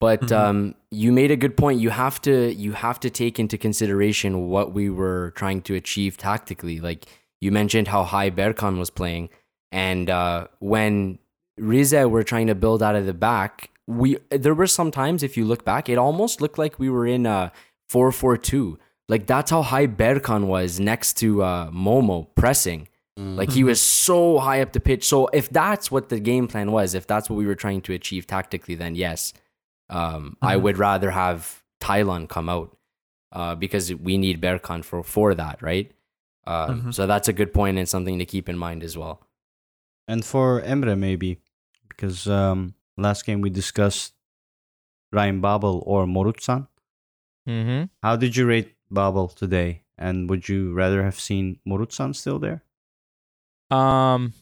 But 0.00 0.20
Mhm. 0.22 0.36
um, 0.36 0.74
you 0.90 1.12
made 1.12 1.30
a 1.30 1.36
good 1.36 1.56
point. 1.56 1.80
You 1.80 1.90
have 1.90 2.20
to 2.22 2.52
you 2.54 2.72
have 2.72 2.98
to 3.00 3.10
take 3.10 3.38
into 3.38 3.56
consideration 3.58 4.48
what 4.48 4.72
we 4.72 4.88
were 4.90 5.32
trying 5.36 5.62
to 5.62 5.74
achieve 5.74 6.16
tactically. 6.16 6.80
Like 6.80 7.06
you 7.40 7.50
mentioned 7.52 7.88
how 7.88 8.04
high 8.04 8.30
Berkan 8.30 8.78
was 8.78 8.90
playing, 8.90 9.28
and 9.76 10.08
uh, 10.20 10.46
when 10.72 11.18
Rize 11.58 11.92
were 12.14 12.24
trying 12.32 12.48
to 12.52 12.54
build 12.64 12.80
out 12.82 12.96
of 13.00 13.04
the 13.10 13.14
back, 13.30 13.52
we 13.86 14.08
there 14.30 14.54
were 14.60 14.66
some 14.78 14.90
times 14.90 15.22
if 15.22 15.36
you 15.36 15.44
look 15.52 15.64
back, 15.72 15.88
it 15.88 15.98
almost 15.98 16.40
looked 16.42 16.58
like 16.64 16.74
we 16.78 16.88
were 16.96 17.06
in 17.16 17.26
a 17.26 17.52
four 17.92 18.10
four 18.20 18.36
two. 18.50 18.78
Like 19.08 19.24
that's 19.32 19.50
how 19.54 19.62
high 19.72 19.86
Berkan 19.86 20.42
was 20.46 20.80
next 20.80 21.10
to 21.22 21.28
uh, 21.42 21.70
Momo 21.70 22.26
pressing. 22.34 22.88
Like 23.40 23.50
he 23.58 23.64
was 23.64 23.80
so 23.80 24.38
high 24.46 24.60
up 24.60 24.72
the 24.72 24.80
pitch. 24.88 25.02
So 25.12 25.18
if 25.40 25.48
that's 25.48 25.90
what 25.90 26.10
the 26.10 26.20
game 26.20 26.46
plan 26.52 26.70
was, 26.78 26.88
if 27.00 27.06
that's 27.06 27.30
what 27.30 27.36
we 27.36 27.46
were 27.46 27.54
trying 27.64 27.80
to 27.86 27.94
achieve 27.94 28.26
tactically, 28.26 28.74
then 28.82 28.94
yes, 28.94 29.32
um, 29.88 30.36
I 30.42 30.54
Mhm. 30.56 30.62
would 30.64 30.76
rather 30.88 31.10
have 31.22 31.62
Taylan 31.80 32.28
come 32.28 32.48
out 32.56 32.76
uh, 33.32 33.54
because 33.54 33.84
we 34.08 34.14
need 34.18 34.36
Berkan 34.42 34.84
for 34.84 35.02
for 35.02 35.34
that, 35.42 35.56
right? 35.70 35.88
Um, 36.46 36.68
Mhm. 36.82 36.94
So 36.96 37.06
that's 37.06 37.28
a 37.28 37.32
good 37.40 37.52
point 37.54 37.78
and 37.78 37.88
something 37.88 38.18
to 38.18 38.26
keep 38.34 38.46
in 38.52 38.58
mind 38.66 38.82
as 38.82 38.94
well. 38.98 39.16
And 40.08 40.24
for 40.24 40.62
Emre, 40.62 40.96
maybe, 40.98 41.40
because 41.88 42.28
um, 42.28 42.74
last 42.96 43.26
game 43.26 43.40
we 43.40 43.50
discussed 43.50 44.14
Ryan 45.12 45.40
Babel 45.40 45.82
or 45.86 46.06
Morutan. 46.06 46.68
Mm-hmm. 47.48 47.84
How 48.02 48.16
did 48.16 48.36
you 48.36 48.46
rate 48.46 48.74
Babel 48.90 49.28
today? 49.28 49.82
And 49.98 50.28
would 50.28 50.48
you 50.48 50.74
rather 50.74 51.02
have 51.02 51.18
seen 51.18 51.58
Morutan 51.66 52.14
still 52.14 52.38
there? 52.38 52.62
Um, 53.70 54.34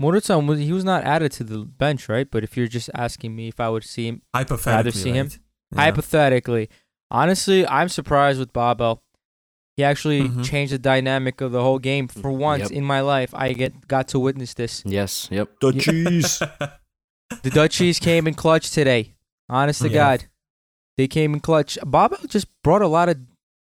Morutan 0.00 0.46
was 0.46 0.58
he 0.58 0.72
was 0.72 0.84
not 0.84 1.04
added 1.04 1.32
to 1.32 1.44
the 1.44 1.58
bench, 1.58 2.08
right? 2.08 2.28
But 2.30 2.42
if 2.42 2.56
you're 2.56 2.66
just 2.66 2.90
asking 2.94 3.36
me 3.36 3.48
if 3.48 3.60
I 3.60 3.68
would 3.68 3.84
see 3.84 4.08
him 4.08 4.22
hypothetically, 4.34 5.00
see 5.00 5.12
him? 5.12 5.30
Yeah. 5.72 5.82
hypothetically, 5.82 6.68
honestly, 7.10 7.66
I'm 7.66 7.88
surprised 7.88 8.40
with 8.40 8.52
Babel. 8.52 9.02
He 9.76 9.84
actually 9.84 10.28
Mhm. 10.28 10.44
changed 10.44 10.72
the 10.72 10.78
dynamic 10.78 11.40
of 11.40 11.52
the 11.52 11.62
whole 11.62 11.78
game 11.78 12.06
mm, 12.08 12.20
for 12.20 12.30
once 12.30 12.64
Yep. 12.64 12.72
in 12.72 12.84
my 12.84 13.00
life. 13.00 13.32
I 13.34 13.52
get 13.54 13.88
got 13.88 14.08
to 14.08 14.18
witness 14.18 14.54
this. 14.54 14.82
Yes. 14.84 15.28
Yep. 15.30 15.48
The 15.60 15.72
cheese. 15.72 16.42
The 17.42 17.50
Dutchies 17.50 17.98
came 17.98 18.26
in 18.26 18.34
clutch 18.34 18.70
today. 18.70 19.14
Honest 19.48 19.80
to 19.82 19.88
Yeah. 19.88 19.94
God, 19.94 20.24
they 20.98 21.08
came 21.08 21.32
in 21.32 21.40
clutch. 21.40 21.78
Babel 21.86 22.18
just 22.28 22.46
brought 22.62 22.82
a 22.82 22.86
lot 22.86 23.08
of 23.08 23.16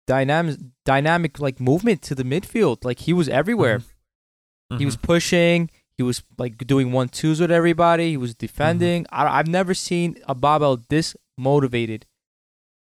dynamic, 0.07 0.57
dynamic 0.87 1.39
like 1.39 1.61
movement 1.61 2.01
to 2.03 2.15
the 2.15 2.25
midfield. 2.25 2.85
Like 2.85 3.01
he 3.01 3.13
was 3.13 3.29
everywhere. 3.29 3.81
Mm-hmm. 3.81 4.79
He 4.79 4.85
was 4.87 4.97
mm-hmm. 4.97 5.07
pushing. 5.07 5.71
He 5.99 6.03
was 6.03 6.23
like 6.39 6.57
doing 6.67 6.93
one 6.93 7.09
twos 7.11 7.41
with 7.41 7.51
everybody. 7.51 8.11
He 8.11 8.17
was 8.17 8.35
defending. 8.35 9.05
Mm-hmm. 9.05 9.21
I, 9.29 9.39
I've 9.39 9.49
never 9.49 9.75
seen 9.75 10.17
a 10.27 10.35
Babel 10.35 10.81
this 10.89 11.15
motivated. 11.37 12.07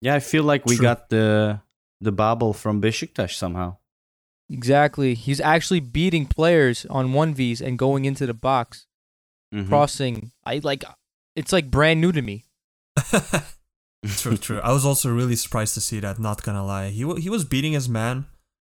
yeah, 0.00 0.14
I 0.14 0.20
feel 0.20 0.44
like 0.44 0.64
we 0.64 0.76
True. 0.76 0.82
got 0.82 1.10
the 1.10 1.60
the 2.00 2.12
Babel 2.12 2.52
from 2.52 2.80
Besiktas 2.80 3.32
somehow. 3.34 3.76
Exactly. 4.48 5.14
He's 5.14 5.40
actually 5.40 5.80
beating 5.80 6.26
players 6.26 6.84
on 6.90 7.12
one 7.12 7.34
V's 7.34 7.60
and 7.60 7.78
going 7.78 8.04
into 8.04 8.26
the 8.26 8.34
box, 8.34 8.86
Mhm. 9.54 9.68
crossing. 9.68 10.32
I 10.44 10.60
like. 10.62 10.84
It's 11.36 11.52
like 11.52 11.70
brand 11.70 12.00
new 12.00 12.10
to 12.12 12.22
me. 12.22 12.44
true, 14.06 14.36
true. 14.36 14.60
I 14.60 14.72
was 14.72 14.84
also 14.84 15.10
really 15.12 15.36
surprised 15.36 15.74
to 15.74 15.80
see 15.80 16.00
that. 16.00 16.18
Not 16.18 16.42
gonna 16.42 16.64
lie, 16.64 16.88
he 16.90 17.04
wa- 17.04 17.16
he 17.16 17.30
was 17.30 17.44
beating 17.44 17.72
his 17.74 17.88
man, 17.88 18.26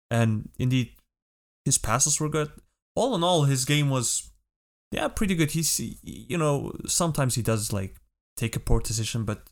and 0.09 0.49
indeed, 0.57 0.91
his 1.65 1.77
passes 1.77 2.19
were 2.19 2.29
good. 2.29 2.51
All 2.95 3.15
in 3.15 3.23
all, 3.23 3.43
his 3.43 3.65
game 3.65 3.89
was, 3.89 4.31
yeah, 4.91 5.07
pretty 5.09 5.35
good. 5.35 5.51
He's 5.51 5.79
you 6.03 6.37
know 6.37 6.71
sometimes 6.85 7.35
he 7.35 7.41
does 7.41 7.73
like 7.73 7.95
take 8.37 8.55
a 8.55 8.59
poor 8.59 8.79
decision, 8.79 9.25
but 9.25 9.49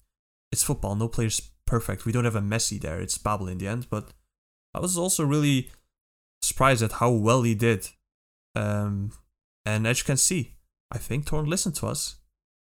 it's 0.51 0.63
football. 0.63 0.95
No 0.95 1.07
player's 1.07 1.41
perfect. 1.65 2.05
We 2.05 2.11
don't 2.11 2.25
have 2.25 2.35
a 2.35 2.41
Messi 2.41 2.79
there. 2.79 2.99
It's 2.99 3.17
Babel 3.17 3.47
in 3.47 3.57
the 3.57 3.67
end, 3.67 3.87
but 3.89 4.09
I 4.73 4.79
was 4.79 4.97
also 4.97 5.23
really 5.23 5.69
surprised 6.41 6.83
at 6.83 6.93
how 6.93 7.11
well 7.11 7.43
he 7.43 7.55
did. 7.55 7.89
Um, 8.55 9.11
and 9.65 9.87
as 9.87 9.99
you 9.99 10.05
can 10.05 10.17
see, 10.17 10.55
I 10.91 10.97
think 10.97 11.25
Torrent 11.25 11.49
listened 11.49 11.75
to 11.75 11.87
us. 11.87 12.17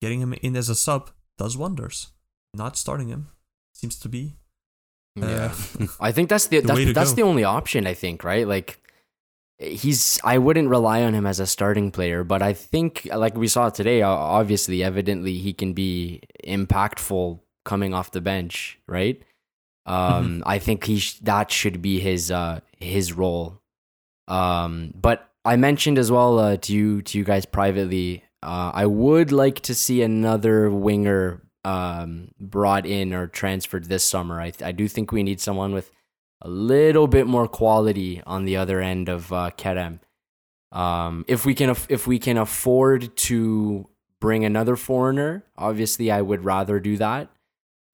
Getting 0.03 0.21
him 0.21 0.35
in 0.43 0.57
as 0.57 0.69
a 0.69 0.75
sub 0.75 1.11
does 1.39 1.57
wonders. 1.57 2.09
Not 2.53 2.77
starting 2.77 3.09
him 3.09 3.29
seems 3.73 3.99
to 4.01 4.09
be. 4.09 4.37
Yeah. 5.15 5.55
Uh, 5.81 5.87
I 6.01 6.13
think 6.13 6.29
that's 6.29 6.47
the, 6.49 6.61
The 6.61 6.67
that's, 6.67 6.93
that's 6.93 7.11
go. 7.11 7.17
the 7.17 7.23
only 7.23 7.45
option. 7.45 7.87
I 7.87 7.95
think 7.95 8.23
right. 8.25 8.47
Like 8.47 8.79
he's. 9.59 10.19
I 10.23 10.37
wouldn't 10.39 10.69
rely 10.69 11.03
on 11.03 11.15
him 11.15 11.27
as 11.27 11.41
a 11.41 11.47
starting 11.47 11.91
player, 11.91 12.25
but 12.25 12.43
I 12.43 12.53
think 12.53 13.09
like 13.15 13.37
we 13.37 13.49
saw 13.49 13.71
today. 13.71 14.03
Obviously, 14.03 14.83
evidently, 14.85 15.39
he 15.39 15.55
can 15.55 15.73
be 15.73 16.21
impactful 16.47 17.41
coming 17.67 17.93
off 17.93 18.13
the 18.13 18.23
bench. 18.23 18.79
Right. 18.87 19.23
Um, 19.85 20.43
I 20.47 20.59
think 20.59 20.85
he 20.85 20.99
sh- 20.99 21.19
that 21.21 21.51
should 21.51 21.81
be 21.83 22.01
his 22.01 22.31
uh 22.31 22.61
his 22.79 23.13
role. 23.13 23.61
Um, 24.27 24.93
but 24.95 25.31
I 25.45 25.57
mentioned 25.57 25.99
as 25.99 26.11
well 26.11 26.39
uh, 26.39 26.57
to 26.57 26.73
you 26.73 27.03
to 27.03 27.19
you 27.19 27.25
guys 27.25 27.45
privately. 27.47 28.25
Uh, 28.43 28.71
I 28.75 28.87
would 28.87 29.31
like 29.31 29.61
to 29.61 29.75
see 29.75 30.03
another 30.03 30.71
winger 30.71 31.43
um, 31.65 32.31
brought 32.41 32.87
in 32.87 33.13
or 33.13 33.27
transferred 33.29 33.85
this 33.85 34.03
summer. 34.03 34.41
I 34.41 34.53
I 34.63 34.73
do 34.73 34.89
think 34.89 35.13
we 35.13 35.23
need 35.23 35.41
someone 35.41 35.73
with 35.73 35.91
a 36.43 36.49
little 36.49 37.07
bit 37.07 37.27
more 37.27 37.49
quality 37.49 38.23
on 38.27 38.45
the 38.45 38.57
other 38.57 38.81
end 38.81 39.09
of 39.09 39.33
uh, 39.33 39.51
Kerem. 39.57 40.01
Um, 40.73 41.25
if 41.29 41.47
we 41.47 41.55
can 41.55 41.71
aff- 41.71 41.91
if 41.91 42.07
we 42.07 42.19
can 42.19 42.37
afford 42.37 43.17
to 43.17 43.89
bring 44.21 44.45
another 44.45 44.77
foreigner, 44.77 45.45
obviously 45.57 46.11
I 46.11 46.23
would 46.23 46.45
rather 46.45 46.81
do 46.81 46.97
that. 46.97 47.31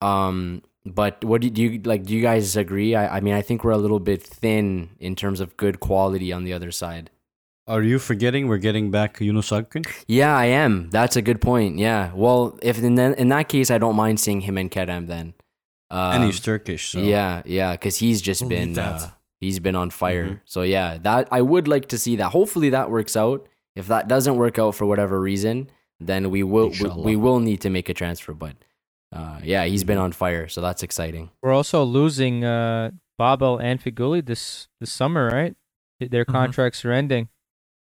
Um, 0.03 0.61
but 0.85 1.23
what 1.23 1.41
do 1.41 1.47
you, 1.47 1.51
do 1.51 1.61
you 1.63 1.81
like? 1.83 2.03
Do 2.03 2.13
you 2.13 2.21
guys 2.21 2.55
agree? 2.57 2.93
I, 2.95 3.17
I 3.17 3.19
mean, 3.21 3.33
I 3.33 3.41
think 3.41 3.63
we're 3.63 3.71
a 3.71 3.77
little 3.77 3.99
bit 4.01 4.21
thin 4.21 4.89
in 4.99 5.15
terms 5.15 5.39
of 5.39 5.55
good 5.55 5.79
quality 5.79 6.33
on 6.33 6.43
the 6.43 6.53
other 6.53 6.71
side. 6.71 7.09
Are 7.65 7.81
you 7.81 7.97
forgetting 7.99 8.49
we're 8.49 8.57
getting 8.57 8.91
back 8.91 9.21
Yunus 9.21 9.49
Akgün? 9.51 9.85
Yeah, 10.07 10.35
I 10.37 10.45
am. 10.47 10.89
That's 10.89 11.15
a 11.15 11.21
good 11.21 11.39
point. 11.39 11.77
Yeah. 11.79 12.11
Well, 12.13 12.59
if 12.61 12.77
in 12.83 12.95
that, 12.95 13.17
in 13.17 13.29
that 13.29 13.47
case, 13.47 13.71
I 13.71 13.77
don't 13.77 13.95
mind 13.95 14.19
seeing 14.19 14.41
him 14.41 14.57
and 14.57 14.69
Kerem 14.69 15.07
then. 15.07 15.33
Um, 15.89 16.15
and 16.15 16.23
he's 16.25 16.41
Turkish, 16.41 16.89
so 16.89 16.99
Yeah, 16.99 17.41
yeah, 17.45 17.71
because 17.73 17.95
he's 17.97 18.21
just 18.21 18.41
We'll 18.41 18.49
been 18.49 18.69
need 18.69 18.75
that. 18.77 19.01
uh, 19.01 19.07
he's 19.39 19.59
been 19.59 19.75
on 19.77 19.89
fire. 19.91 20.27
Mhm. 20.27 20.39
So 20.43 20.63
yeah, 20.63 20.97
that 21.03 21.29
I 21.31 21.41
would 21.41 21.69
like 21.69 21.87
to 21.89 21.97
see 21.97 22.17
that. 22.17 22.31
Hopefully 22.31 22.69
that 22.71 22.89
works 22.91 23.15
out. 23.15 23.47
If 23.77 23.87
that 23.87 24.09
doesn't 24.09 24.35
work 24.35 24.59
out 24.59 24.75
for 24.75 24.85
whatever 24.85 25.21
reason, 25.21 25.69
then 26.01 26.29
we 26.31 26.43
will 26.43 26.69
we, 26.81 26.89
we 26.89 27.15
will 27.15 27.39
need 27.39 27.61
to 27.61 27.69
make 27.69 27.87
a 27.87 27.93
transfer. 27.93 28.33
But 28.33 28.55
uh, 29.13 29.39
yeah, 29.43 29.65
he's 29.65 29.81
Mm-hmm. 29.81 29.87
been 29.87 29.97
on 29.99 30.11
fire, 30.11 30.47
so 30.47 30.59
that's 30.61 30.83
exciting. 30.83 31.29
We're 31.41 31.53
also 31.53 31.83
losing 31.83 32.43
uh, 32.43 32.91
Babel 33.17 33.57
and 33.59 33.79
Feghouli 33.81 34.25
this 34.25 34.67
this 34.79 34.91
summer, 34.91 35.29
right? 35.29 35.55
Their 35.99 36.25
Mhm. 36.25 36.31
contracts 36.33 36.83
are 36.85 36.91
ending. 36.91 37.29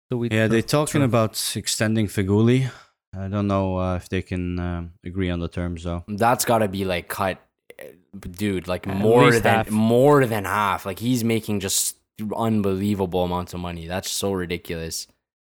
So 0.09 0.17
we 0.17 0.29
yeah, 0.29 0.47
they're 0.47 0.61
talking 0.61 1.01
True. 1.01 1.03
about 1.11 1.33
extending 1.55 2.07
Feghouli. 2.07 2.71
I 3.15 3.27
don't 3.27 3.47
know 3.47 3.77
uh, 3.77 3.95
if 3.95 4.07
they 4.09 4.21
can 4.21 4.57
um, 4.59 4.91
agree 5.05 5.29
on 5.29 5.39
the 5.39 5.47
terms 5.49 5.83
though. 5.83 6.03
That's 6.07 6.45
got 6.45 6.59
to 6.59 6.67
be 6.67 6.85
like 6.85 7.07
cut, 7.09 7.37
eh, 7.79 7.91
dude. 8.19 8.67
Like 8.67 8.87
At 8.87 8.95
more 8.95 9.31
than 9.31 9.43
half. 9.43 9.69
more 9.71 10.25
than 10.25 10.45
half. 10.45 10.85
Like 10.85 10.99
he's 10.99 11.23
making 11.23 11.59
just 11.59 11.97
unbelievable 12.35 13.23
amounts 13.23 13.53
of 13.53 13.59
money. 13.59 13.87
That's 13.87 14.09
so 14.09 14.31
ridiculous. 14.33 15.07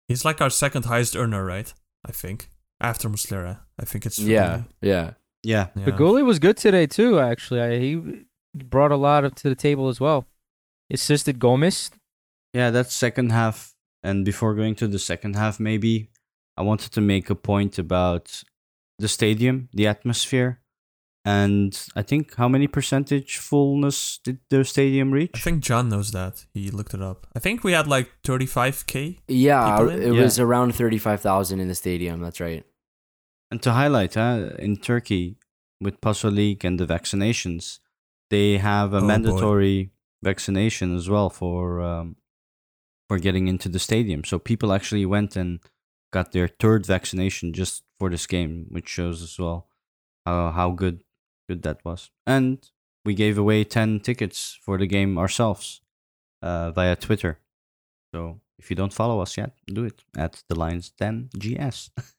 He's 0.08 0.24
like 0.24 0.40
our 0.40 0.50
second 0.50 0.84
highest 0.86 1.14
earner, 1.16 1.44
right? 1.44 1.72
I 2.06 2.12
think. 2.12 2.48
after 2.80 3.08
Muslera. 3.08 3.58
I 3.78 3.84
think 3.84 4.06
it's 4.06 4.18
Yeah, 4.20 4.62
yeah. 4.80 5.14
Yeah. 5.42 5.68
yeah. 5.76 5.84
Feghouli 5.86 6.24
was 6.24 6.38
good 6.38 6.56
today 6.56 6.86
too. 6.86 7.20
Actually, 7.20 7.60
I, 7.60 7.78
he 7.78 8.24
brought 8.54 8.92
a 8.92 8.96
lot 8.96 9.24
of, 9.24 9.34
to 9.36 9.48
the 9.48 9.54
table 9.54 9.88
as 9.88 10.00
well. 10.00 10.26
Assisted 10.92 11.38
Gomis. 11.38 11.90
Yeah, 12.54 12.70
that's 12.70 12.94
second 12.94 13.30
half. 13.32 13.74
And 14.02 14.24
before 14.24 14.54
going 14.54 14.74
to 14.76 14.88
the 14.88 14.98
second 14.98 15.36
half, 15.36 15.58
maybe 15.60 16.10
I 16.56 16.62
wanted 16.62 16.92
to 16.92 17.00
make 17.00 17.30
a 17.30 17.34
point 17.34 17.78
about 17.78 18.42
the 18.98 19.08
stadium, 19.08 19.68
the 19.72 19.86
atmosphere. 19.86 20.60
And 21.24 21.78
I 21.94 22.02
think 22.02 22.36
how 22.36 22.48
many 22.48 22.66
percentage 22.68 23.36
fullness 23.36 24.18
did 24.24 24.38
the 24.48 24.64
stadium 24.64 25.10
reach? 25.12 25.32
I 25.34 25.40
think 25.40 25.62
John 25.62 25.88
knows 25.90 26.12
that. 26.12 26.46
He 26.54 26.70
looked 26.70 26.94
it 26.94 27.02
up. 27.02 27.26
I 27.36 27.38
think 27.38 27.64
we 27.64 27.72
had 27.72 27.86
like 27.86 28.08
35k. 28.24 29.18
Yeah, 29.28 29.70
People 29.76 29.88
in? 29.90 30.02
it 30.02 30.14
Yeah. 30.14 30.22
was 30.22 30.38
around 30.38 30.74
35,000 30.74 31.60
in 31.60 31.68
the 31.68 31.74
stadium. 31.74 32.20
That's 32.20 32.40
right. 32.40 32.64
And 33.50 33.62
to 33.62 33.72
highlight, 33.72 34.14
huh, 34.14 34.50
in 34.58 34.76
Turkey, 34.76 35.36
with 35.80 36.00
Paso 36.00 36.30
League 36.30 36.64
and 36.64 36.78
the 36.78 36.86
vaccinations, 36.86 37.78
they 38.30 38.58
have 38.58 38.92
a 38.92 38.96
Oh, 38.98 39.00
boy. 39.00 39.06
mandatory 39.06 39.90
vaccination 40.22 40.94
as 40.96 41.08
well 41.08 41.30
for 41.30 41.80
um, 41.80 42.16
for 43.08 43.18
getting 43.18 43.48
into 43.48 43.68
the 43.68 43.78
stadium. 43.78 44.24
So 44.24 44.38
people 44.38 44.72
actually 44.72 45.06
went 45.06 45.36
and 45.36 45.60
got 46.12 46.32
their 46.32 46.48
third 46.48 46.84
vaccination 46.84 47.52
just 47.52 47.84
for 47.98 48.10
this 48.10 48.26
game, 48.26 48.66
which 48.70 48.88
shows 48.88 49.22
as 49.22 49.38
well 49.38 49.68
how 50.26 50.50
how 50.50 50.70
good 50.72 51.04
good 51.48 51.62
that 51.62 51.82
was. 51.84 52.10
And 52.26 52.58
we 53.04 53.14
gave 53.14 53.38
away 53.38 53.64
ten 53.64 54.00
tickets 54.00 54.58
for 54.60 54.76
the 54.78 54.86
game 54.86 55.16
ourselves 55.16 55.80
uh, 56.42 56.70
via 56.72 56.96
Twitter. 56.96 57.38
So 58.14 58.40
if 58.58 58.68
you 58.68 58.76
don't 58.76 58.92
follow 58.92 59.20
us 59.20 59.36
yet, 59.38 59.52
do 59.66 59.84
it 59.84 60.02
at 60.16 60.42
the 60.48 60.54
Lions 60.56 60.90
10 60.98 61.30
GS. 61.38 61.90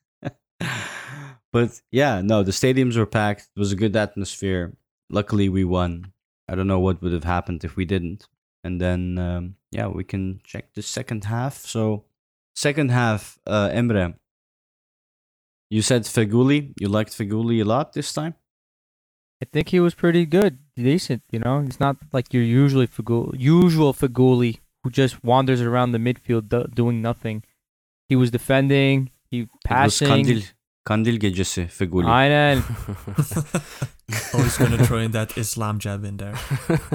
but 1.52 1.80
yeah, 1.90 2.20
no, 2.22 2.42
the 2.42 2.52
stadiums 2.52 2.96
were 2.96 3.06
packed. 3.06 3.48
It 3.54 3.58
was 3.58 3.72
a 3.72 3.76
good 3.76 3.96
atmosphere. 3.96 4.76
Luckily, 5.10 5.48
we 5.48 5.64
won. 5.64 6.12
I 6.48 6.54
don't 6.54 6.66
know 6.66 6.80
what 6.80 7.02
would 7.02 7.12
have 7.12 7.24
happened 7.24 7.64
if 7.64 7.76
we 7.76 7.84
didn't. 7.84 8.26
And 8.62 8.80
then, 8.80 9.18
um, 9.18 9.56
yeah, 9.70 9.86
we 9.86 10.04
can 10.04 10.40
check 10.44 10.74
the 10.74 10.82
second 10.82 11.24
half. 11.24 11.54
So, 11.54 12.04
second 12.54 12.90
half, 12.90 13.38
uh, 13.46 13.70
Emre, 13.70 14.14
you 15.70 15.82
said 15.82 16.02
Feghouli. 16.02 16.74
You 16.78 16.88
liked 16.88 17.12
Feghouli 17.16 17.60
a 17.60 17.64
lot 17.64 17.92
this 17.92 18.12
time. 18.12 18.34
I 19.42 19.46
think 19.46 19.70
he 19.70 19.80
was 19.80 19.94
pretty 19.94 20.26
good, 20.26 20.58
decent. 20.76 21.22
You 21.30 21.38
know, 21.38 21.62
he's 21.62 21.80
not 21.80 21.96
like 22.12 22.34
your 22.34 22.42
usually 22.42 22.86
Feghouli, 22.86 23.36
usual 23.38 23.94
Feghouli 23.94 24.58
who 24.82 24.90
just 24.90 25.22
wanders 25.24 25.60
around 25.62 25.92
the 25.92 25.98
midfield 25.98 26.48
do- 26.48 26.66
doing 26.74 27.00
nothing. 27.00 27.44
He 28.08 28.16
was 28.16 28.30
defending. 28.30 29.10
He 29.30 29.40
It 29.40 29.48
was 29.50 29.60
passing. 29.64 30.08
Kandil, 30.08 30.52
Kandil 30.88 31.18
Gecesi 31.18 31.66
Feghouli. 31.66 32.06
Aynen. 32.08 32.62
Always 34.34 34.56
gonna 34.58 34.84
throw 34.86 34.98
in 34.98 35.10
that 35.12 35.36
Islam 35.38 35.78
jab 35.78 36.04
in 36.04 36.16
there. 36.16 36.34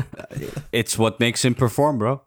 it's 0.71 0.97
what 0.97 1.19
makes 1.19 1.43
him 1.45 1.55
perform, 1.55 1.97
bro. 1.97 2.21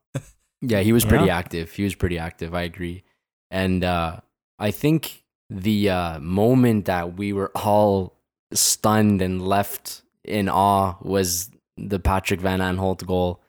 Yeah, 0.62 0.80
he 0.80 0.92
was 0.92 1.04
pretty 1.04 1.26
Yeah. 1.26 1.36
active. 1.38 1.72
He 1.72 1.84
was 1.84 1.94
pretty 1.94 2.18
active. 2.18 2.54
I 2.54 2.62
agree. 2.62 3.04
And 3.50 3.84
uh, 3.84 4.20
I 4.58 4.70
think 4.70 5.24
the 5.50 5.90
uh, 5.90 6.18
moment 6.20 6.86
that 6.86 7.16
we 7.16 7.32
were 7.32 7.50
all 7.54 8.18
stunned 8.52 9.20
and 9.22 9.40
left 9.42 10.02
in 10.24 10.48
awe 10.48 10.96
was 11.02 11.50
the 11.76 11.98
Patrick 11.98 12.40
Van 12.40 12.60
Aanholt 12.60 13.06
goal. 13.06 13.40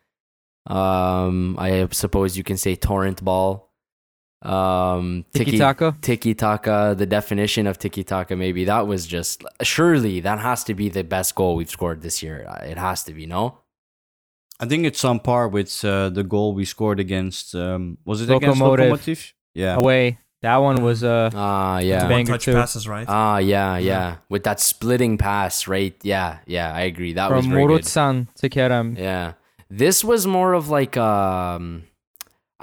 Um, 0.67 1.55
I 1.57 1.87
suppose 1.91 2.37
you 2.37 2.43
can 2.43 2.57
say 2.57 2.75
torrent 2.75 3.23
ball. 3.23 3.68
Um, 4.41 5.25
Tiki 5.33 5.57
taka. 5.57 5.97
Tiki 6.01 6.33
taka, 6.33 6.95
the 6.97 7.05
definition 7.05 7.67
of 7.67 7.77
tiki 7.77 8.03
taka, 8.03 8.35
maybe 8.35 8.63
that 8.65 8.87
was 8.87 9.05
just 9.05 9.43
surely 9.63 10.21
that 10.21 10.39
has 10.39 10.63
to 10.65 10.73
be 10.73 10.87
the 10.89 11.03
best 11.03 11.35
goal 11.35 11.55
we've 11.55 11.69
scored 11.69 12.01
this 12.01 12.23
year. 12.23 12.45
Uh, 12.47 12.63
It 12.65 12.77
has 12.77 13.03
to 13.03 13.13
be, 13.13 13.25
no? 13.25 13.59
I 14.61 14.65
think 14.65 14.85
it's 14.85 15.03
on 15.03 15.19
par 15.19 15.47
with 15.47 15.83
uh, 15.85 16.09
the 16.09 16.23
goal 16.23 16.53
we 16.53 16.65
scored 16.65 16.99
against. 16.99 17.53
Um, 17.55 17.97
was 18.05 18.21
it 18.21 18.29
against 18.29 18.59
Lokomotiv. 18.61 18.91
Lokomotiv? 18.91 19.33
Yeah. 19.53 19.75
Away. 19.75 20.19
That 20.41 20.57
one 20.57 20.81
was 20.83 21.03
uh 21.03 21.29
Ah, 21.33 21.79
yeah. 21.79 22.07
Bang. 22.07 22.19
One 22.19 22.25
touch 22.25 22.45
too. 22.45 22.53
passes, 22.53 22.87
right? 22.87 23.05
Ah, 23.09 23.39
yeah, 23.39 23.75
Yeah. 23.77 23.77
yeah. 23.77 24.15
With 24.29 24.43
that 24.45 24.61
splitting 24.61 25.17
pass, 25.17 25.67
right? 25.67 25.93
Yeah, 26.01 26.37
yeah. 26.47 26.73
I 26.73 26.81
agree. 26.81 27.11
That 27.13 27.29
was 27.29 27.43
from 27.45 27.51
very 27.55 27.67
good. 27.67 27.83
To 27.83 28.49
Kerem. 28.49 28.97
Yeah. 28.97 29.33
This 29.69 30.01
was 30.03 30.25
more 30.25 30.53
of 30.53 30.69
like 30.69 30.95
um. 30.95 31.83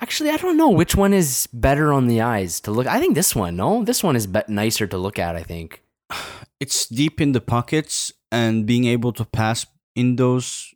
Actually, 0.00 0.30
I 0.30 0.36
don't 0.36 0.56
know 0.58 0.68
which 0.70 0.94
one 0.94 1.14
is 1.14 1.48
better 1.52 1.92
on 1.92 2.06
the 2.06 2.20
eyes 2.20 2.60
to 2.60 2.70
look. 2.70 2.86
I 2.86 3.00
think 3.00 3.14
this 3.14 3.34
one. 3.34 3.56
No, 3.56 3.82
this 3.84 4.02
one 4.02 4.14
is 4.16 4.26
be- 4.26 4.40
nicer 4.48 4.86
to 4.86 4.98
look 4.98 5.18
at. 5.18 5.36
I 5.36 5.42
think. 5.42 5.82
It's 6.58 6.86
deep 6.88 7.20
in 7.20 7.32
the 7.32 7.42
pockets 7.42 8.10
and 8.32 8.64
being 8.64 8.86
able 8.86 9.12
to 9.12 9.26
pass 9.26 9.66
in 9.94 10.16
those 10.16 10.72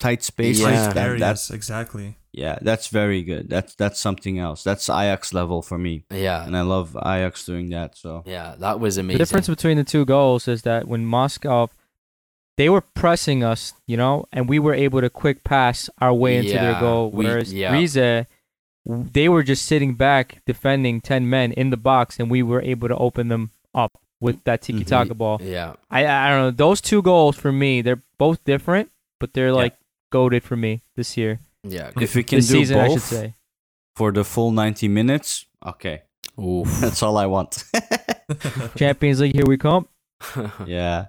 tight 0.00 0.24
spaces. 0.24 0.62
Yeah. 0.62 0.92
that- 0.92 1.18
that's 1.20 1.48
exactly. 1.50 2.16
yeah, 2.32 2.58
that's 2.60 2.88
very 2.88 3.22
good. 3.22 3.48
That's 3.48 3.76
that's 3.76 4.00
something 4.00 4.40
else. 4.40 4.64
That's 4.64 4.88
Ajax 4.90 5.32
level 5.32 5.62
for 5.62 5.78
me, 5.78 6.04
Yeah, 6.10 6.44
and 6.44 6.56
I 6.56 6.62
love 6.62 6.96
Ajax 6.96 7.44
doing 7.46 7.70
that. 7.70 7.96
So 7.96 8.22
yeah. 8.26 8.56
That 8.58 8.80
was 8.80 8.98
amazing. 8.98 9.18
The 9.18 9.24
difference 9.24 9.48
between 9.48 9.76
the 9.76 9.84
two 9.84 10.04
goals 10.04 10.48
is 10.48 10.62
that 10.62 10.88
when 10.88 11.04
Moscow, 11.06 11.68
they 12.58 12.68
were 12.68 12.80
pressing 12.80 13.44
us, 13.44 13.74
you 13.86 13.96
know, 13.96 14.26
and 14.32 14.48
we 14.48 14.58
were 14.58 14.74
able 14.74 15.00
to 15.02 15.10
quick 15.10 15.44
pass 15.44 15.88
our 16.00 16.12
way 16.14 16.36
into 16.38 16.52
their 16.52 16.72
Yeah, 16.72 16.80
goal. 16.80 17.10
we- 17.12 17.26
Whereas 17.26 17.52
yeah. 17.54 17.70
Rize, 17.72 17.94
w- 17.94 18.24
they 18.84 19.28
were 19.28 19.42
just 19.42 19.64
sitting 19.66 19.94
back 19.94 20.42
defending 20.46 21.00
10 21.00 21.28
men 21.28 21.52
in 21.52 21.70
the 21.70 21.76
box, 21.76 22.18
and 22.18 22.30
we 22.30 22.42
were 22.42 22.62
able 22.62 22.88
to 22.88 22.96
open 22.96 23.28
them 23.28 23.50
up 23.74 23.98
with 24.20 24.42
that 24.44 24.62
tiki 24.62 24.80
mm-hmm. 24.80 24.88
taka 24.88 25.14
ball. 25.14 25.40
Yeah, 25.42 25.74
I, 25.90 26.06
I 26.06 26.30
don't 26.30 26.40
know. 26.40 26.50
Those 26.50 26.80
two 26.80 27.02
goals 27.02 27.36
for 27.36 27.52
me, 27.52 27.82
they're 27.82 28.02
both 28.18 28.42
different, 28.44 28.90
but 29.20 29.34
they're 29.34 29.52
like 29.52 29.76
goaded 30.10 30.42
for 30.42 30.56
me 30.56 30.82
this 30.96 31.16
year. 31.16 31.40
yeah. 31.64 31.90
if 32.00 32.14
we 32.14 32.22
can 32.22 32.38
This 32.38 32.48
do 32.48 32.54
season, 32.54 32.78
I 32.78 32.88
should 32.88 32.94
both 32.94 33.02
say. 33.02 33.34
for 33.96 34.12
the 34.12 34.24
full 34.24 34.52
ninety 34.52 34.88
minutes, 34.88 35.46
okay, 35.66 36.02
Oof. 36.40 36.68
that's 36.80 37.02
all 37.02 37.16
I 37.18 37.26
want. 37.26 37.64
Champions 38.76 39.20
League, 39.20 39.34
here 39.34 39.46
we 39.46 39.58
come. 39.58 39.88
yeah, 40.66 41.06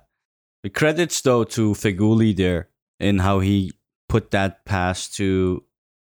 the 0.64 0.70
credits 0.70 1.22
though 1.22 1.44
to 1.44 1.72
Feghouli 1.74 2.36
there 2.36 2.70
in 3.00 3.20
how 3.20 3.40
he 3.40 3.72
put 4.10 4.32
that 4.32 4.66
pass 4.66 5.10
to 5.10 5.64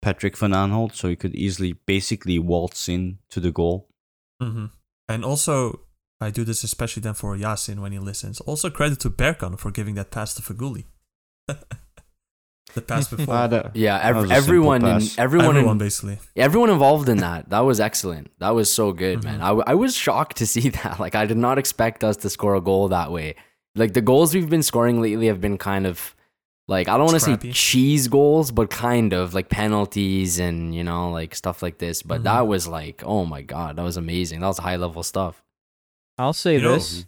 Patrick 0.02 0.36
Van 0.36 0.50
Aanholt, 0.52 0.94
so 0.94 1.08
he 1.08 1.16
could 1.16 1.34
easily 1.34 1.74
basically 1.86 2.38
waltz 2.38 2.88
in 2.88 3.18
to 3.30 3.40
the 3.40 3.52
goal. 3.52 3.88
hmm 4.40 4.66
And 5.08 5.24
also, 5.24 5.80
I 6.20 6.30
do 6.30 6.44
this 6.44 6.64
especially 6.64 7.02
then 7.02 7.14
for 7.14 7.36
Yasin 7.36 7.78
when 7.80 7.92
he 7.92 7.98
listens. 7.98 8.40
Also, 8.40 8.68
credit 8.70 8.98
to 9.00 9.10
Berkan 9.10 9.58
for 9.58 9.70
giving 9.70 9.94
that 9.96 10.10
pass 10.10 10.34
to 10.34 10.42
Feghouli. 10.42 10.84
the 12.74 12.80
pass 12.82 13.08
before. 13.08 13.34
Ah, 13.34 13.46
that- 13.48 13.76
yeah, 13.76 13.98
ev- 14.02 14.30
everyone, 14.30 14.84
in, 14.84 15.02
everyone, 15.18 15.46
Everyone, 15.56 15.72
in, 15.72 15.78
basically. 15.78 16.18
everyone 16.36 16.70
involved 16.70 17.08
in 17.08 17.18
that. 17.18 17.50
That 17.50 17.60
was 17.60 17.80
excellent. 17.80 18.30
That 18.38 18.54
was 18.54 18.72
so 18.72 18.92
good, 18.92 19.22
man. 19.24 19.40
Mhm. 19.40 19.42
I, 19.42 19.48
w- 19.48 19.64
I 19.66 19.74
was 19.74 19.94
shocked 19.94 20.36
to 20.38 20.46
see 20.46 20.68
that. 20.82 20.98
Like, 20.98 21.14
I 21.14 21.26
did 21.26 21.36
not 21.36 21.58
expect 21.58 22.02
us 22.04 22.16
to 22.18 22.30
score 22.30 22.54
a 22.54 22.60
goal 22.60 22.88
that 22.88 23.10
way. 23.12 23.34
Like, 23.74 23.92
the 23.94 24.00
goals 24.00 24.34
we've 24.34 24.48
been 24.50 24.62
scoring 24.62 25.00
lately 25.02 25.26
have 25.26 25.40
been 25.40 25.58
kind 25.58 25.86
of 25.86 26.14
like, 26.68 26.88
I 26.88 26.96
don't 26.96 27.06
want 27.06 27.20
to 27.20 27.20
say 27.20 27.50
cheese 27.52 28.08
goals, 28.08 28.50
but 28.50 28.70
kind 28.70 29.12
of 29.12 29.34
like 29.34 29.48
penalties 29.48 30.38
and, 30.38 30.74
you 30.74 30.84
know, 30.84 31.10
like 31.10 31.34
stuff 31.34 31.62
like 31.62 31.78
this. 31.78 32.02
But 32.02 32.20
Mhm. 32.20 32.24
that 32.24 32.46
was 32.46 32.68
like, 32.68 33.02
oh 33.04 33.24
my 33.24 33.42
God, 33.42 33.76
that 33.76 33.82
was 33.82 33.96
amazing. 33.96 34.40
That 34.40 34.46
was 34.46 34.58
high 34.58 34.76
level 34.76 35.02
stuff. 35.02 35.42
I'll 36.18 36.32
say 36.32 36.54
You 36.54 36.60
know- 36.62 36.74
this. 36.74 37.06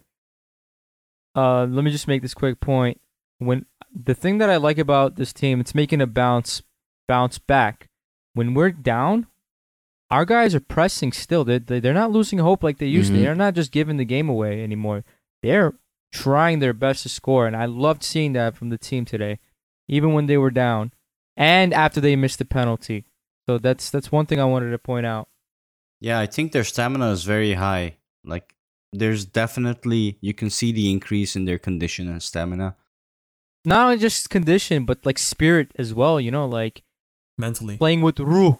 Uh, 1.35 1.65
let 1.65 1.83
me 1.83 1.91
just 1.91 2.07
make 2.07 2.21
this 2.21 2.33
quick 2.33 2.59
point. 2.59 2.99
When 3.39 3.65
the 3.93 4.13
thing 4.13 4.37
that 4.37 4.49
I 4.49 4.57
like 4.57 4.77
about 4.77 5.15
this 5.15 5.33
team, 5.33 5.59
it's 5.59 5.75
making 5.75 6.01
a 6.01 6.07
bounce, 6.07 6.61
bounce 7.07 7.37
back. 7.39 7.89
When 8.33 8.53
we're 8.53 8.71
down, 8.71 9.27
our 10.09 10.25
guys 10.25 10.53
are 10.55 10.59
pressing 10.59 11.11
still. 11.11 11.43
They 11.43 11.59
they- 11.59 11.79
they're 11.79 11.93
not 11.93 12.11
losing 12.11 12.39
hope 12.39 12.63
like 12.63 12.77
they 12.77 12.87
used 12.87 13.11
Mhm. 13.11 13.15
to. 13.15 13.21
They're 13.21 13.35
not 13.35 13.53
just 13.55 13.71
giving 13.71 13.97
the 13.97 14.05
game 14.05 14.29
away 14.29 14.63
anymore. 14.63 15.03
They're 15.41 15.73
trying 16.23 16.59
their 16.59 16.73
best 16.73 17.03
to 17.03 17.09
score, 17.09 17.45
and 17.47 17.55
I 17.55 17.65
loved 17.65 18.03
seeing 18.03 18.33
that 18.33 18.55
from 18.55 18.69
the 18.69 18.77
team 18.77 19.05
today, 19.05 19.39
even 19.87 20.13
when 20.13 20.25
they 20.27 20.37
were 20.37 20.51
down, 20.51 20.91
and 21.35 21.73
after 21.73 21.99
they 22.01 22.15
missed 22.15 22.39
the 22.39 22.45
penalty. 22.45 23.05
So 23.47 23.57
that's 23.57 23.89
that's 23.89 24.11
one 24.11 24.25
thing 24.25 24.39
I 24.39 24.45
wanted 24.45 24.71
to 24.71 24.77
point 24.79 25.05
out. 25.05 25.27
Yeah, 25.99 26.19
I 26.19 26.25
think 26.25 26.51
their 26.51 26.63
stamina 26.63 27.11
is 27.11 27.23
very 27.23 27.53
high. 27.53 27.97
Like, 28.23 28.55
there's 28.91 29.25
definitely 29.25 30.17
you 30.21 30.33
can 30.33 30.49
see 30.49 30.71
the 30.71 30.91
increase 30.91 31.35
in 31.35 31.45
their 31.45 31.59
condition 31.59 32.07
and 32.09 32.21
stamina. 32.23 32.75
Not 33.63 33.85
only 33.85 33.97
just 33.97 34.29
condition, 34.29 34.85
but 34.85 35.05
like 35.05 35.17
spirit 35.19 35.71
as 35.77 35.93
well. 35.93 36.19
You 36.19 36.31
know, 36.31 36.45
like 36.47 36.83
Mentally. 37.37 37.77
playing 37.77 38.01
with 38.01 38.19
Ru. 38.19 38.59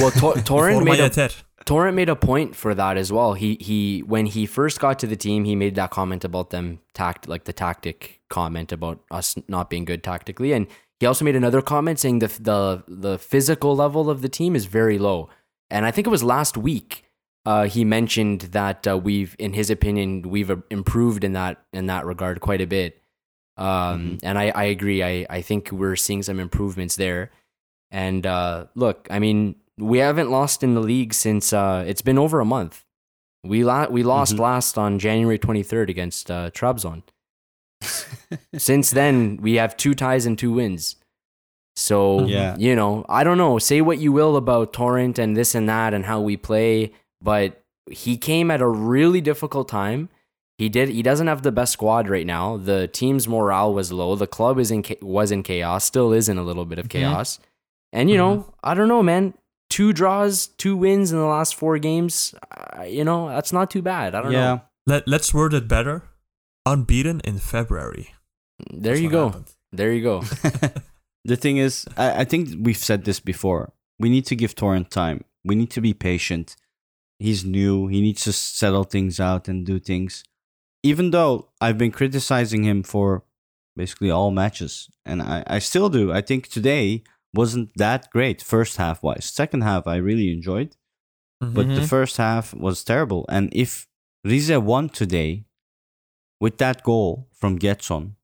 Well, 0.00 0.10
Tor- 0.10 0.34
Torrent 0.50 0.84
made 0.84 1.00
a 1.00 1.10
Formayater. 1.10 1.42
Torrent 1.70 1.94
made 1.94 2.08
a 2.08 2.16
point 2.16 2.56
for 2.56 2.74
that 2.74 2.96
as 2.96 3.12
well. 3.12 3.34
He 3.34 3.56
he 3.60 4.00
when 4.00 4.26
he 4.26 4.44
first 4.44 4.80
got 4.80 4.98
to 4.98 5.06
the 5.06 5.14
team, 5.14 5.44
he 5.44 5.54
made 5.54 5.76
that 5.76 5.90
comment 5.90 6.24
about 6.24 6.50
them 6.50 6.80
tact 6.94 7.28
like 7.28 7.44
the 7.44 7.52
tactic 7.52 8.20
comment 8.28 8.72
about 8.72 8.98
us 9.18 9.36
not 9.46 9.70
being 9.70 9.84
good 9.84 10.02
tactically, 10.02 10.52
and 10.52 10.66
he 10.98 11.06
also 11.06 11.24
made 11.24 11.36
another 11.36 11.62
comment 11.62 12.00
saying 12.00 12.18
the 12.18 12.26
the 12.50 12.82
the 12.88 13.18
physical 13.18 13.76
level 13.76 14.10
of 14.10 14.20
the 14.20 14.28
team 14.28 14.56
is 14.56 14.66
very 14.66 14.98
low. 14.98 15.28
And 15.70 15.86
I 15.86 15.92
think 15.92 16.08
it 16.08 16.10
was 16.10 16.24
last 16.24 16.56
week 16.56 17.04
uh, 17.46 17.66
he 17.66 17.84
mentioned 17.84 18.40
that 18.52 18.86
uh, 18.88 18.98
we've, 18.98 19.36
in 19.38 19.52
his 19.52 19.70
opinion, 19.70 20.22
we've 20.22 20.50
uh, 20.50 20.56
improved 20.70 21.22
in 21.22 21.34
that 21.34 21.62
in 21.72 21.86
that 21.86 22.04
regard 22.04 22.40
quite 22.40 22.60
a 22.60 22.66
bit. 22.66 23.00
Um, 23.56 23.66
Mhm. 23.66 24.20
And 24.24 24.38
I, 24.38 24.50
I 24.50 24.64
agree. 24.64 25.04
I, 25.04 25.26
I 25.30 25.40
think 25.42 25.70
we're 25.70 25.94
seeing 25.96 26.24
some 26.24 26.40
improvements 26.40 26.96
there. 26.96 27.30
And 27.92 28.26
uh, 28.26 28.66
look, 28.74 29.06
I 29.10 29.20
mean, 29.20 29.54
we 29.80 29.98
haven't 29.98 30.30
lost 30.30 30.62
in 30.62 30.74
the 30.74 30.80
league 30.80 31.14
since 31.14 31.52
uh, 31.52 31.84
it's 31.86 32.02
been 32.02 32.18
over 32.18 32.40
a 32.40 32.44
month. 32.44 32.84
We 33.44 33.64
la- 33.64 33.88
we 33.88 34.02
lost 34.02 34.36
Mhm. 34.36 34.40
last 34.40 34.76
on 34.78 34.98
January 34.98 35.38
23rd 35.38 35.88
against 35.88 36.30
uh, 36.30 36.50
Trabzon. 36.50 37.02
Since 38.56 38.90
then, 38.90 39.38
we 39.40 39.54
have 39.54 39.76
two 39.76 39.94
ties 39.94 40.26
and 40.26 40.38
two 40.38 40.52
wins. 40.52 40.96
So, 41.76 42.26
Yeah. 42.26 42.56
you 42.58 42.76
know, 42.76 43.04
I 43.08 43.24
don't 43.24 43.38
know. 43.38 43.58
Say 43.58 43.80
what 43.80 43.98
you 43.98 44.12
will 44.12 44.36
about 44.36 44.72
Torrent 44.72 45.18
and 45.18 45.36
this 45.36 45.54
and 45.54 45.68
that 45.68 45.94
and 45.94 46.04
how 46.04 46.20
we 46.20 46.36
play, 46.36 46.92
but 47.22 47.62
he 47.90 48.16
came 48.18 48.50
at 48.50 48.60
a 48.60 48.68
really 48.68 49.20
difficult 49.20 49.68
time. 49.68 50.10
He 50.58 50.68
did. 50.68 50.90
He 50.90 51.00
doesn't 51.02 51.26
have 51.26 51.40
the 51.42 51.52
best 51.52 51.72
squad 51.72 52.06
right 52.10 52.26
now. 52.26 52.58
The 52.58 52.86
team's 52.88 53.26
morale 53.26 53.72
was 53.72 53.90
low. 53.90 54.14
The 54.14 54.26
club 54.26 54.58
is 54.58 54.70
in 54.70 54.84
was 55.00 55.30
in 55.32 55.42
chaos. 55.42 55.86
Still 55.86 56.12
is 56.12 56.28
in 56.28 56.36
a 56.36 56.42
little 56.42 56.66
bit 56.66 56.78
of 56.78 56.86
Mhm. 56.86 56.90
chaos. 56.90 57.38
And 57.94 58.10
you 58.10 58.18
know, 58.18 58.44
I 58.62 58.74
don't 58.74 58.88
know, 58.88 59.02
man. 59.02 59.32
Two 59.70 59.92
draws, 59.92 60.48
two 60.48 60.76
wins 60.76 61.12
in 61.12 61.18
the 61.18 61.24
last 61.24 61.54
four 61.54 61.78
games. 61.78 62.34
Uh, 62.50 62.82
you 62.82 63.04
know, 63.04 63.28
that's 63.28 63.52
not 63.52 63.70
too 63.70 63.82
bad. 63.82 64.14
I 64.14 64.22
don't 64.22 64.32
yeah. 64.32 64.40
know. 64.40 64.60
Let 64.86 65.08
Let's 65.08 65.32
word 65.32 65.54
it 65.54 65.68
better. 65.68 66.02
Unbeaten 66.66 67.20
in 67.20 67.38
February. 67.38 68.14
There 68.70 68.92
That's 68.92 69.00
you 69.00 69.10
go. 69.10 69.28
happened. 69.28 69.52
There 69.72 69.92
you 69.92 70.02
go. 70.02 70.20
the 71.24 71.36
thing 71.36 71.56
is, 71.56 71.86
I, 71.96 72.20
I 72.20 72.24
think 72.24 72.50
we've 72.60 72.76
said 72.76 73.04
this 73.04 73.20
before. 73.20 73.72
We 73.98 74.08
need 74.08 74.26
to 74.26 74.36
give 74.36 74.54
Torrent 74.54 74.90
time. 74.90 75.24
We 75.44 75.54
need 75.54 75.70
to 75.70 75.80
be 75.80 75.94
patient. 75.94 76.56
He's 77.18 77.44
new. 77.44 77.86
He 77.86 78.00
needs 78.00 78.24
to 78.24 78.32
settle 78.32 78.84
things 78.84 79.20
out 79.20 79.48
and 79.48 79.64
do 79.64 79.78
things. 79.78 80.24
Even 80.82 81.10
though 81.10 81.48
I've 81.60 81.78
been 81.78 81.92
criticizing 81.92 82.64
him 82.64 82.82
for 82.82 83.24
basically 83.76 84.10
all 84.10 84.30
matches, 84.30 84.88
and 85.04 85.22
I, 85.22 85.44
I 85.46 85.58
still 85.58 85.88
do. 85.88 86.12
I 86.12 86.22
think 86.22 86.48
today 86.48 87.04
wasn't 87.34 87.70
that 87.76 88.10
great, 88.10 88.42
first 88.42 88.76
half 88.76 89.02
wise. 89.02 89.24
Second 89.24 89.62
half, 89.62 89.86
I 89.86 89.96
really 89.96 90.32
enjoyed, 90.32 90.76
Mhm. 91.42 91.54
but 91.54 91.66
the 91.68 91.82
Mhm. 91.82 91.88
first 91.88 92.16
half 92.16 92.52
was 92.54 92.82
terrible. 92.84 93.24
And 93.28 93.48
if 93.52 93.86
Rize 94.24 94.50
won 94.58 94.88
today 94.88 95.46
with 96.40 96.58
that 96.58 96.82
goal 96.82 97.28
from 97.32 97.58
Gedson, 97.58 98.16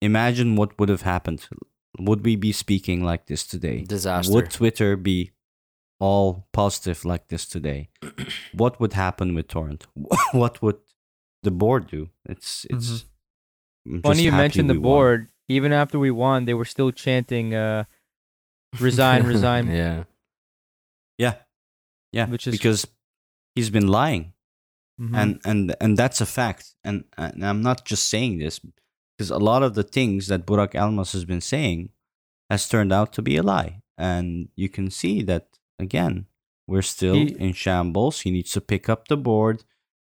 imagine 0.00 0.56
what 0.56 0.78
would 0.78 0.88
have 0.88 1.02
happened. 1.02 1.48
Would 1.98 2.24
we 2.24 2.36
be 2.36 2.52
speaking 2.52 3.02
like 3.04 3.26
this 3.26 3.46
today? 3.46 3.84
Disaster. 3.84 4.32
Would 4.32 4.50
Twitter 4.50 4.96
be 4.96 5.30
all 6.00 6.48
positive 6.52 7.04
like 7.04 7.28
this 7.28 7.46
today? 7.46 7.90
what 8.52 8.80
would 8.80 8.94
happen 8.94 9.34
with 9.34 9.48
Torrent? 9.48 9.86
what 10.32 10.60
would 10.62 10.78
the 11.42 11.50
board 11.50 11.86
do? 11.86 12.10
It's 12.28 12.66
it's 12.70 12.88
just 12.88 13.06
Funny 14.02 14.22
you 14.22 14.32
mentioned 14.32 14.68
the 14.70 14.74
we 14.74 14.78
won. 14.80 14.82
board. 14.90 15.28
Even 15.48 15.72
after 15.72 15.98
we 15.98 16.10
won, 16.10 16.44
they 16.44 16.54
were 16.54 16.64
still 16.64 16.92
chanting 16.92 17.52
uh, 17.54 17.84
"resign, 18.80 19.22
resign." 19.34 19.66
yeah. 19.68 20.04
Yeah, 21.18 21.34
yeah, 22.12 22.26
Which 22.28 22.46
is- 22.46 22.52
because 22.52 22.86
he's 23.54 23.70
been 23.70 23.88
lying. 23.88 24.32
Mhm. 25.00 25.16
and 25.16 25.40
and 25.44 25.74
and 25.80 25.96
that's 25.96 26.20
a 26.20 26.26
fact 26.26 26.74
and, 26.84 27.04
and 27.16 27.42
i'm 27.46 27.62
not 27.62 27.86
just 27.86 28.06
saying 28.10 28.38
this 28.38 28.60
because 29.16 29.30
a 29.30 29.38
lot 29.38 29.62
of 29.62 29.72
the 29.74 29.82
things 29.82 30.26
that 30.26 30.44
Burak 30.46 30.72
Elmas 30.74 31.12
has 31.14 31.24
been 31.24 31.40
saying 31.40 31.88
has 32.50 32.68
turned 32.68 32.92
out 32.92 33.10
to 33.14 33.22
be 33.22 33.38
a 33.38 33.42
lie 33.42 33.80
and 33.96 34.50
you 34.54 34.68
can 34.68 34.90
see 34.90 35.22
that 35.22 35.44
again 35.78 36.26
we're 36.68 36.82
still 36.96 37.14
He- 37.14 37.34
in 37.38 37.54
shambles 37.54 38.20
he 38.20 38.30
needs 38.30 38.52
to 38.52 38.60
pick 38.60 38.90
up 38.90 39.08
the 39.08 39.16
board 39.16 39.64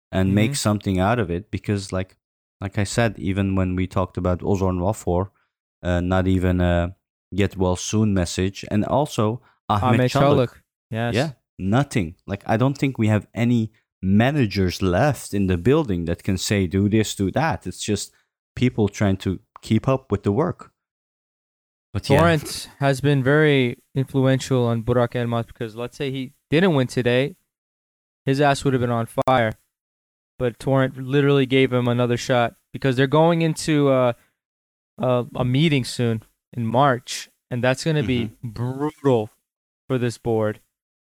and 0.10 0.34
make 0.34 0.52
Mhm. 0.52 0.58
something 0.68 1.00
out 1.00 1.20
of 1.20 1.30
it 1.30 1.52
because 1.52 1.92
like 1.92 2.16
like 2.62 2.78
i 2.78 2.86
said 2.86 3.20
even 3.20 3.56
when 3.56 3.76
we 3.76 3.88
talked 3.88 4.18
about 4.18 4.40
ozon 4.40 4.80
wafor 4.80 5.32
uh, 5.84 6.00
not 6.00 6.28
even 6.28 6.62
a 6.62 6.96
get 7.36 7.58
well 7.58 7.76
soon 7.76 8.14
message 8.14 8.66
and 8.72 8.86
also 8.86 9.42
ahmed, 9.70 10.00
Ahmed. 10.00 10.12
Çalık. 10.12 10.62
Yes. 10.90 11.16
Yeah, 11.16 11.32
nothing. 11.60 12.16
Like 12.26 12.44
I 12.46 12.58
don't 12.58 12.78
think 12.78 12.98
we 12.98 13.08
have 13.08 13.28
any 13.34 13.72
managers 14.02 14.82
left 14.82 15.34
in 15.34 15.48
the 15.48 15.58
building 15.58 16.06
that 16.06 16.24
can 16.24 16.38
say 16.38 16.68
do 16.68 16.90
this, 16.90 17.16
do 17.16 17.32
that. 17.32 17.68
It's 17.68 17.82
just 17.82 18.14
people 18.56 18.88
trying 18.88 19.18
to 19.18 19.40
keep 19.62 19.88
up 19.88 20.12
with 20.12 20.24
the 20.24 20.32
work. 20.32 20.72
But 21.94 22.10
yeah, 22.10 22.20
Torrent 22.20 22.70
has 22.80 23.02
been 23.02 23.24
very 23.24 23.78
influential 23.96 24.66
on 24.66 24.84
Burak 24.84 25.14
Elmas 25.14 25.48
because 25.48 25.76
let's 25.76 25.98
say 25.98 26.12
he 26.12 26.34
didn't 26.50 26.76
win 26.76 26.88
today, 26.88 27.36
his 28.26 28.40
ass 28.40 28.64
would 28.64 28.74
have 28.74 28.82
been 28.82 28.92
on 28.92 29.08
fire. 29.08 29.54
But 30.38 30.60
Torrent 30.60 30.98
literally 30.98 31.48
gave 31.48 31.74
him 31.74 31.88
another 31.88 32.18
shot 32.18 32.56
because 32.72 32.96
they're 32.96 33.08
going 33.08 33.42
into 33.42 33.90
uh, 33.90 34.14
a, 35.00 35.26
a 35.36 35.44
meeting 35.44 35.84
soon 35.84 36.22
in 36.54 36.66
March, 36.66 37.30
and 37.52 37.64
that's 37.64 37.84
going 37.84 37.96
to 37.98 38.04
be 38.04 38.32
brutal 38.44 39.30
for 39.88 39.98
this 39.98 40.18
board. 40.18 40.60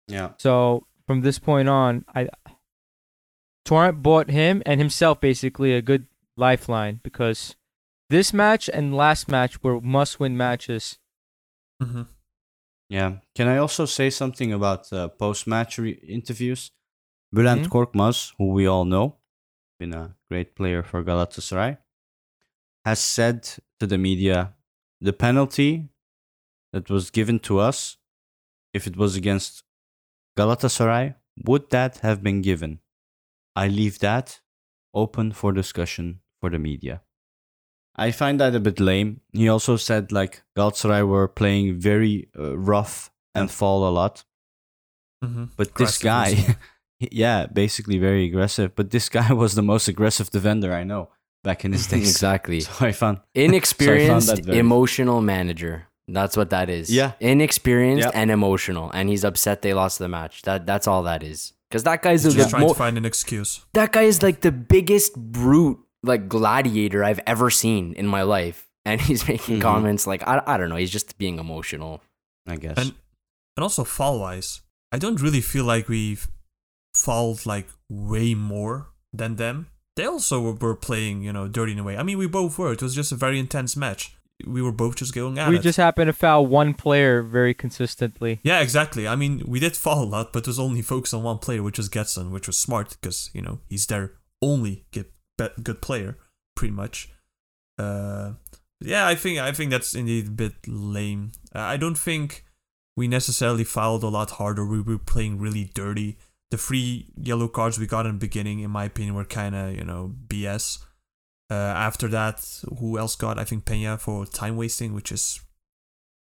yeah, 0.08 0.32
So 0.38 0.86
from 1.06 1.22
this 1.22 1.38
point 1.38 1.68
on, 1.68 2.04
I 2.14 2.28
Torrent 3.64 4.02
bought 4.02 4.30
him 4.30 4.62
and 4.66 4.80
himself 4.80 5.20
basically 5.20 5.72
a 5.72 5.80
good 5.82 6.06
lifeline 6.36 7.00
because 7.02 7.56
this 8.10 8.32
match 8.32 8.68
and 8.68 8.94
last 8.94 9.28
match 9.28 9.62
were 9.62 9.80
must-win 9.80 10.36
matches. 10.36 10.98
Mhm. 11.82 12.06
yeah. 12.88 13.18
Can 13.34 13.48
I 13.48 13.56
also 13.58 13.86
say 13.86 14.10
something 14.10 14.52
about 14.52 14.92
uh, 14.92 15.08
post-match 15.08 15.78
re- 15.78 15.98
interviews? 16.06 16.70
Bülent 17.34 17.64
Mhm. 17.64 17.70
Korkmaz, 17.70 18.32
who 18.38 18.52
we 18.52 18.66
all 18.66 18.84
know, 18.84 19.16
been 19.80 19.94
a 19.94 20.14
great 20.30 20.54
player 20.54 20.82
for 20.82 21.02
Galatasaray, 21.02 21.78
has 22.84 23.00
said 23.00 23.42
to 23.80 23.86
the 23.86 23.98
media, 23.98 24.54
the 25.00 25.12
penalty 25.12 25.88
that 26.72 26.90
was 26.90 27.10
given 27.10 27.38
to 27.40 27.58
us, 27.58 27.96
if 28.72 28.86
it 28.86 28.96
was 28.96 29.16
against 29.16 29.62
Galatasaray, 30.36 31.14
would 31.44 31.70
that 31.70 31.98
have 31.98 32.22
been 32.22 32.42
given? 32.42 32.80
I 33.56 33.68
leave 33.68 33.98
that 34.00 34.40
open 34.92 35.32
for 35.32 35.52
discussion 35.52 36.20
for 36.40 36.50
the 36.50 36.58
media. 36.58 37.02
I 37.96 38.10
find 38.10 38.40
that 38.40 38.54
a 38.54 38.60
bit 38.60 38.80
lame. 38.80 39.20
He 39.32 39.48
also 39.48 39.76
said 39.76 40.10
like 40.10 40.42
Galatasaray 40.56 41.06
were 41.06 41.28
playing 41.28 41.78
very 41.78 42.28
uh, 42.38 42.56
rough 42.58 43.10
and 43.34 43.50
fall 43.50 43.88
a 43.88 43.90
lot, 43.90 44.24
Mhm. 45.24 45.50
but 45.56 45.74
this 45.76 45.98
guy, 45.98 46.56
yeah, 47.00 47.46
basically 47.46 47.98
very 47.98 48.24
aggressive. 48.26 48.74
But 48.74 48.90
this 48.90 49.08
guy 49.08 49.32
was 49.42 49.54
the 49.54 49.62
most 49.62 49.86
aggressive 49.88 50.30
defender 50.30 50.72
I 50.72 50.82
know 50.84 51.10
back 51.44 51.64
in 51.64 51.72
his 51.76 51.86
days. 51.86 52.08
Exactly. 52.10 52.60
So 52.60 52.84
I 52.86 52.90
found 52.92 53.20
Inexperienced, 53.34 54.28
that 54.34 54.44
very- 54.44 54.58
emotional 54.58 55.20
manager. 55.20 55.86
That's 56.08 56.36
what 56.36 56.50
that 56.50 56.68
is. 56.68 56.90
Yeah. 56.92 57.12
Inexperienced 57.20 58.04
Yep. 58.06 58.12
and 58.14 58.30
emotional, 58.30 58.90
and 58.90 59.08
he's 59.08 59.24
upset 59.24 59.62
they 59.62 59.72
lost 59.72 59.98
the 59.98 60.08
match. 60.08 60.42
That 60.42 60.66
that's 60.66 60.86
all 60.88 61.04
that 61.04 61.22
is. 61.22 61.52
Because 61.70 61.84
that 61.84 62.02
guy's 62.02 62.24
He's 62.24 62.34
the 62.34 62.40
just 62.42 62.50
trying 62.50 62.62
mo- 62.62 62.68
to 62.72 62.74
find 62.74 62.98
an 62.98 63.04
excuse. 63.06 63.64
that 63.72 63.92
guy 63.92 64.02
is 64.02 64.22
like 64.22 64.40
the 64.42 64.52
biggest 64.52 65.16
brute, 65.16 65.78
like 66.02 66.28
gladiator 66.28 67.02
I've 67.02 67.20
ever 67.26 67.48
seen 67.50 67.94
in 67.94 68.06
my 68.06 68.22
life, 68.22 68.68
and 68.84 69.00
he's 69.08 69.26
making 69.26 69.58
Mhm. 69.58 69.62
comments 69.62 70.06
like 70.06 70.22
I, 70.28 70.42
I 70.46 70.58
don't 70.58 70.68
know. 70.68 70.76
He's 70.76 70.92
just 70.92 71.16
being 71.16 71.38
emotional. 71.38 72.02
I 72.46 72.56
guess. 72.56 72.76
And 72.76 72.92
and 73.56 73.62
also 73.64 73.82
fall 73.84 74.20
wise, 74.20 74.60
I 74.92 74.98
don't 74.98 75.20
really 75.22 75.40
feel 75.40 75.64
like 75.64 75.88
we've 75.88 76.28
fouled 76.94 77.46
like 77.46 77.68
way 77.88 78.34
more 78.34 78.88
than 79.12 79.36
them. 79.36 79.68
They 79.96 80.04
also 80.04 80.52
were, 80.52 80.74
playing, 80.74 81.22
you 81.22 81.32
know, 81.32 81.46
dirty 81.46 81.72
in 81.72 81.78
a 81.78 81.84
way. 81.84 81.96
I 81.96 82.02
mean, 82.02 82.18
we 82.18 82.26
both 82.26 82.58
were. 82.58 82.72
It 82.72 82.82
was 82.82 82.94
just 82.94 83.12
a 83.12 83.16
very 83.16 83.38
intense 83.38 83.76
match. 83.76 84.16
We 84.44 84.60
were 84.60 84.72
both 84.72 84.96
just 84.96 85.14
going 85.14 85.38
at 85.38 85.48
we 85.48 85.58
it. 85.58 85.62
just 85.62 85.76
happened 85.76 86.08
to 86.08 86.12
foul 86.12 86.44
one 86.46 86.74
player 86.74 87.22
very 87.22 87.54
consistently. 87.54 88.40
yeah, 88.42 88.60
exactly. 88.60 89.06
I 89.06 89.14
mean, 89.14 89.42
we 89.46 89.60
did 89.60 89.76
foul 89.76 90.02
a 90.02 90.04
lot, 90.04 90.32
but 90.32 90.40
it 90.40 90.48
was 90.48 90.58
only 90.58 90.82
focused 90.82 91.14
on 91.14 91.22
one 91.22 91.38
player, 91.38 91.62
which 91.62 91.78
was 91.78 91.88
Gedson, 91.88 92.32
which 92.32 92.48
was 92.48 92.58
smart 92.58 92.96
because 93.00 93.30
you 93.32 93.40
know 93.40 93.60
he's 93.68 93.86
their 93.86 94.14
only 94.42 94.86
good 94.92 95.06
good 95.62 95.80
player, 95.80 96.18
pretty 96.56 96.74
much. 96.74 97.10
Uh, 97.78 98.32
yeah, 98.80 99.06
I 99.06 99.14
think 99.14 99.38
I 99.38 99.52
think 99.52 99.70
that's 99.70 99.94
indeed 99.94 100.26
a 100.26 100.30
bit 100.30 100.54
lame. 100.66 101.30
I 101.52 101.76
don't 101.76 101.98
think 101.98 102.44
we 102.96 103.06
necessarily 103.06 103.64
fouled 103.64 104.02
a 104.02 104.08
lot 104.08 104.32
harder. 104.32 104.66
We 104.66 104.80
were 104.80 104.98
playing 104.98 105.38
really 105.38 105.70
dirty. 105.74 106.18
The 106.54 106.58
three 106.58 107.06
yellow 107.20 107.48
cards 107.48 107.80
we 107.80 107.88
got 107.88 108.06
in 108.06 108.12
the 108.12 108.18
beginning, 108.18 108.60
in 108.60 108.70
my 108.70 108.84
opinion, 108.84 109.16
were 109.16 109.24
kind 109.24 109.56
of 109.56 109.74
you 109.74 109.82
know 109.82 110.14
BS. 110.28 110.78
Uh, 111.50 111.54
after 111.54 112.06
that, 112.06 112.62
who 112.78 112.96
else 112.96 113.16
got? 113.16 113.40
I 113.40 113.44
think 113.44 113.64
Pena 113.64 113.98
for 113.98 114.24
time 114.24 114.56
wasting, 114.56 114.94
which 114.94 115.10
is, 115.10 115.40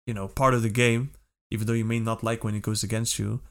you 0.07 0.13
know, 0.13 0.29
part 0.29 0.53
of 0.53 0.61
the 0.61 0.69
game, 0.69 1.11
even 1.51 1.67
though 1.67 1.73
you 1.73 1.83
may 1.83 1.99
not 1.99 2.23
like 2.23 2.45
when 2.45 2.55
it 2.55 2.61
goes 2.61 2.81
against 2.81 3.19
you. 3.19 3.41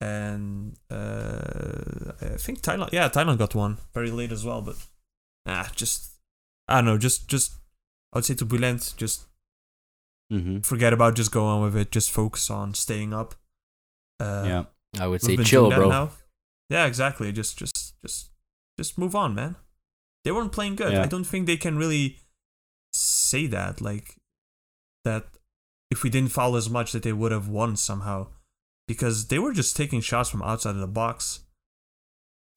And 0.00 0.78
uh, 0.90 2.12
I 2.22 2.38
think 2.38 2.62
Taylan, 2.62 2.90
yeah, 2.90 3.10
Taylan 3.10 3.36
got 3.36 3.54
one 3.54 3.76
very 3.92 4.10
late 4.10 4.32
as 4.32 4.46
well, 4.46 4.62
but 4.62 4.76
ah, 5.44 5.70
just 5.76 6.12
I 6.68 6.76
don't 6.76 6.86
know, 6.86 6.96
just 6.96 7.28
just 7.28 7.52
I 8.14 8.18
would 8.18 8.24
say 8.24 8.34
to 8.36 8.46
Bülent, 8.46 8.96
just 8.96 9.26
mm-hmm. 10.32 10.60
forget 10.60 10.94
about 10.94 11.16
just 11.16 11.32
go 11.32 11.44
on 11.44 11.64
with 11.64 11.76
it, 11.76 11.90
just 11.90 12.10
focus 12.10 12.48
on 12.48 12.72
staying 12.72 13.12
up. 13.12 13.34
Uh, 14.18 14.44
yeah. 14.46 14.64
I 15.00 15.06
would 15.06 15.22
say 15.22 15.36
chill, 15.38 15.70
bro. 15.70 15.88
Now. 15.88 16.10
Yeah, 16.70 16.86
exactly. 16.86 17.32
Just 17.32 17.58
just 17.58 17.94
just 18.02 18.30
just 18.78 18.98
move 18.98 19.14
on, 19.14 19.34
man. 19.34 19.56
They 20.24 20.32
weren't 20.32 20.52
playing 20.52 20.76
good. 20.76 20.92
Yeah. 20.92 21.02
I 21.02 21.06
don't 21.06 21.24
think 21.24 21.46
they 21.46 21.56
can 21.56 21.78
really 21.78 22.18
say 22.92 23.46
that 23.46 23.80
like 23.80 24.16
that 25.04 25.26
if 25.90 26.02
we 26.02 26.10
didn't 26.10 26.32
foul 26.32 26.56
as 26.56 26.68
much 26.68 26.92
that 26.92 27.02
they 27.02 27.12
would 27.12 27.32
have 27.32 27.48
won 27.48 27.76
somehow 27.76 28.28
because 28.86 29.28
they 29.28 29.38
were 29.38 29.52
just 29.52 29.76
taking 29.76 30.00
shots 30.00 30.28
from 30.28 30.42
outside 30.42 30.74
of 30.74 30.80
the 30.80 30.86
box. 30.86 31.40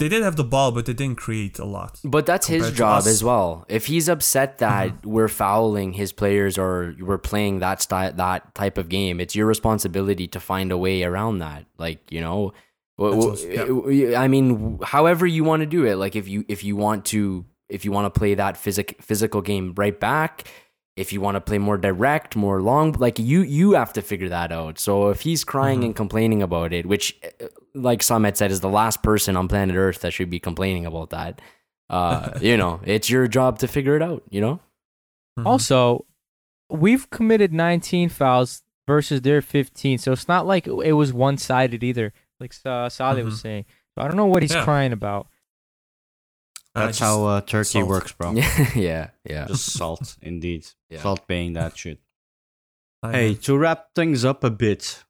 They 0.02 0.10
did 0.10 0.22
have 0.24 0.36
the 0.36 0.44
ball, 0.56 0.70
but 0.76 0.84
they 0.88 0.94
didn't 1.02 1.18
create 1.26 1.60
a 1.60 1.66
lot. 1.78 2.00
But 2.04 2.26
that's 2.26 2.48
his 2.48 2.72
job. 2.82 3.02
Mm-hmm. 3.02 3.10
as 3.16 3.24
well. 3.24 3.50
If 3.70 3.84
he's 3.92 4.08
upset 4.16 4.58
that 4.58 5.06
we're 5.16 5.28
fouling 5.44 5.94
his 5.94 6.12
players 6.22 6.58
or 6.58 6.96
we're 7.00 7.24
playing 7.32 7.60
that 7.60 7.78
style, 7.82 8.12
that 8.26 8.56
type 8.56 8.78
of 8.82 8.90
game, 8.90 9.16
it's 9.24 9.36
your 9.40 9.46
responsibility 9.56 10.28
to 10.36 10.40
find 10.40 10.72
a 10.72 10.78
way 10.86 11.04
around 11.04 11.36
that. 11.46 11.66
Like 11.78 12.00
you 12.16 12.22
know, 12.26 12.54
w- 12.98 13.16
That's 13.16 13.44
w- 13.44 13.58
what's- 13.60 13.68
w- 13.86 14.16
I 14.16 14.28
mean, 14.28 14.80
however 14.84 15.26
you 15.28 15.44
want 15.44 15.60
to 15.62 15.70
do 15.78 15.86
it. 15.86 15.96
Like 16.04 16.16
if 16.16 16.28
you 16.28 16.46
if 16.48 16.64
you 16.64 16.76
want 16.76 17.06
to 17.14 17.46
if 17.70 17.86
you 17.86 17.92
want 17.92 18.06
to 18.14 18.20
play 18.20 18.34
that 18.44 18.58
physic 18.58 18.88
physical 19.02 19.42
game 19.42 19.74
right 19.78 19.98
back. 20.00 20.48
If 20.98 21.14
you 21.14 21.22
want 21.22 21.36
to 21.36 21.42
play 21.42 21.58
more 21.58 21.78
direct, 21.78 22.36
more 22.36 22.62
long, 22.62 22.92
like 23.06 23.18
you 23.18 23.40
you 23.44 23.68
have 23.80 23.94
to 23.94 24.02
figure 24.02 24.28
that 24.30 24.52
out. 24.52 24.78
So 24.78 25.10
if 25.10 25.22
he's 25.22 25.44
crying 25.46 25.80
Mm-hmm. 25.80 25.86
and 25.86 25.96
complaining 25.96 26.42
about 26.44 26.74
it, 26.74 26.86
which, 26.86 27.06
uh, 27.24 27.48
like 27.74 28.04
Summit 28.04 28.38
said, 28.38 28.52
is 28.52 28.60
the 28.62 28.70
last 28.70 29.02
person 29.04 29.36
on 29.38 29.48
planet 29.48 29.76
Earth 29.76 30.02
that 30.02 30.12
should 30.14 30.30
be 30.30 30.40
complaining 30.40 30.86
about 30.86 31.10
that, 31.12 31.42
uh, 31.90 32.38
you 32.42 32.58
know, 32.58 32.80
it's 32.84 33.10
your 33.10 33.28
job 33.28 33.60
to 33.60 33.68
figure 33.68 33.96
it 33.96 34.02
out, 34.02 34.24
you 34.30 34.42
know? 34.42 34.60
Mhm. 35.40 35.46
Also, 35.46 36.06
we've 36.70 37.10
committed 37.10 37.54
19 37.54 38.10
fouls 38.10 38.64
versus 38.88 39.22
their 39.22 39.42
15, 39.42 39.98
so 39.98 40.12
it's 40.12 40.28
not 40.28 40.46
like 40.46 40.68
it 40.68 40.94
was 40.94 41.14
one 41.14 41.38
sided 41.38 41.84
either, 41.84 42.12
like 42.40 42.54
uh, 42.66 42.90
Saleh 42.90 43.24
was 43.24 43.36
Mhm. 43.36 43.42
saying. 43.42 43.66
So 43.96 44.04
I 44.04 44.08
don't 44.08 44.18
know 44.18 44.26
what 44.26 44.42
he's 44.44 44.54
Yeah. 44.54 44.64
crying 44.64 44.92
about. 44.94 45.28
That's 46.74 46.98
just- 46.98 47.02
how 47.02 47.26
uh, 47.26 47.42
Turkey 47.42 47.80
salt. 47.80 47.88
works, 47.90 48.12
bro. 48.14 48.32
yeah, 48.76 49.10
yeah. 49.26 49.46
Just 49.48 49.74
salt, 49.74 50.16
indeed. 50.22 50.66
Yeah. 50.90 51.02
Salt 51.02 51.28
being 51.28 51.54
that 51.54 51.78
shit. 51.78 52.00
I 53.04 53.12
Hey, 53.12 53.30
know. 53.32 53.36
to 53.36 53.58
wrap 53.58 53.94
things 53.96 54.24
up 54.24 54.44
a 54.44 54.50
bit, 54.50 55.04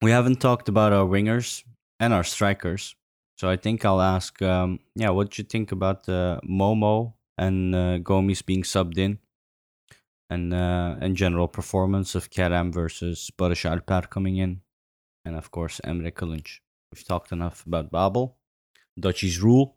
we 0.00 0.10
haven't 0.10 0.40
talked 0.40 0.68
about 0.68 0.92
our 0.94 1.04
wingers 1.06 1.64
and 2.00 2.12
our 2.12 2.24
strikers. 2.24 2.96
So 3.38 3.48
I 3.48 3.56
think 3.56 3.84
I'll 3.84 4.00
ask, 4.00 4.42
um, 4.42 4.80
yeah, 4.96 5.10
what 5.10 5.30
do 5.30 5.42
you 5.42 5.46
think 5.48 5.72
about 5.72 6.08
uh, 6.08 6.40
Momo 6.44 7.14
and 7.38 7.74
uh, 7.74 7.98
Gomis 7.98 8.44
being 8.44 8.62
subbed 8.64 8.98
in? 8.98 9.18
And 10.28 10.54
uh, 10.54 10.96
in 11.00 11.14
general 11.14 11.48
performance 11.48 12.14
of 12.14 12.30
Kerem 12.30 12.72
versus 12.72 13.30
Barış 13.36 13.64
Alper 13.64 14.08
coming 14.08 14.36
in. 14.36 14.60
And 15.24 15.36
of 15.36 15.50
course, 15.50 15.80
Emre 15.84 16.12
Kılınç. 16.12 16.60
We've 16.92 17.04
talked 17.04 17.32
enough 17.32 17.66
about 17.66 17.90
Babel. 17.90 18.36
Dutchie's 18.98 19.40
rule. 19.42 19.76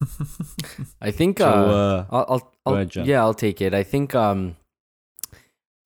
I 1.00 1.10
think, 1.10 1.38
So, 1.38 1.46
uh, 1.46 1.48
uh, 1.48 2.06
I'll, 2.10 2.26
I'll, 2.28 2.52
I'll 2.66 2.74
ahead, 2.74 2.96
yeah, 2.96 3.20
I'll 3.20 3.34
take 3.34 3.60
it. 3.60 3.74
I 3.74 3.82
think, 3.82 4.14
um, 4.14 4.56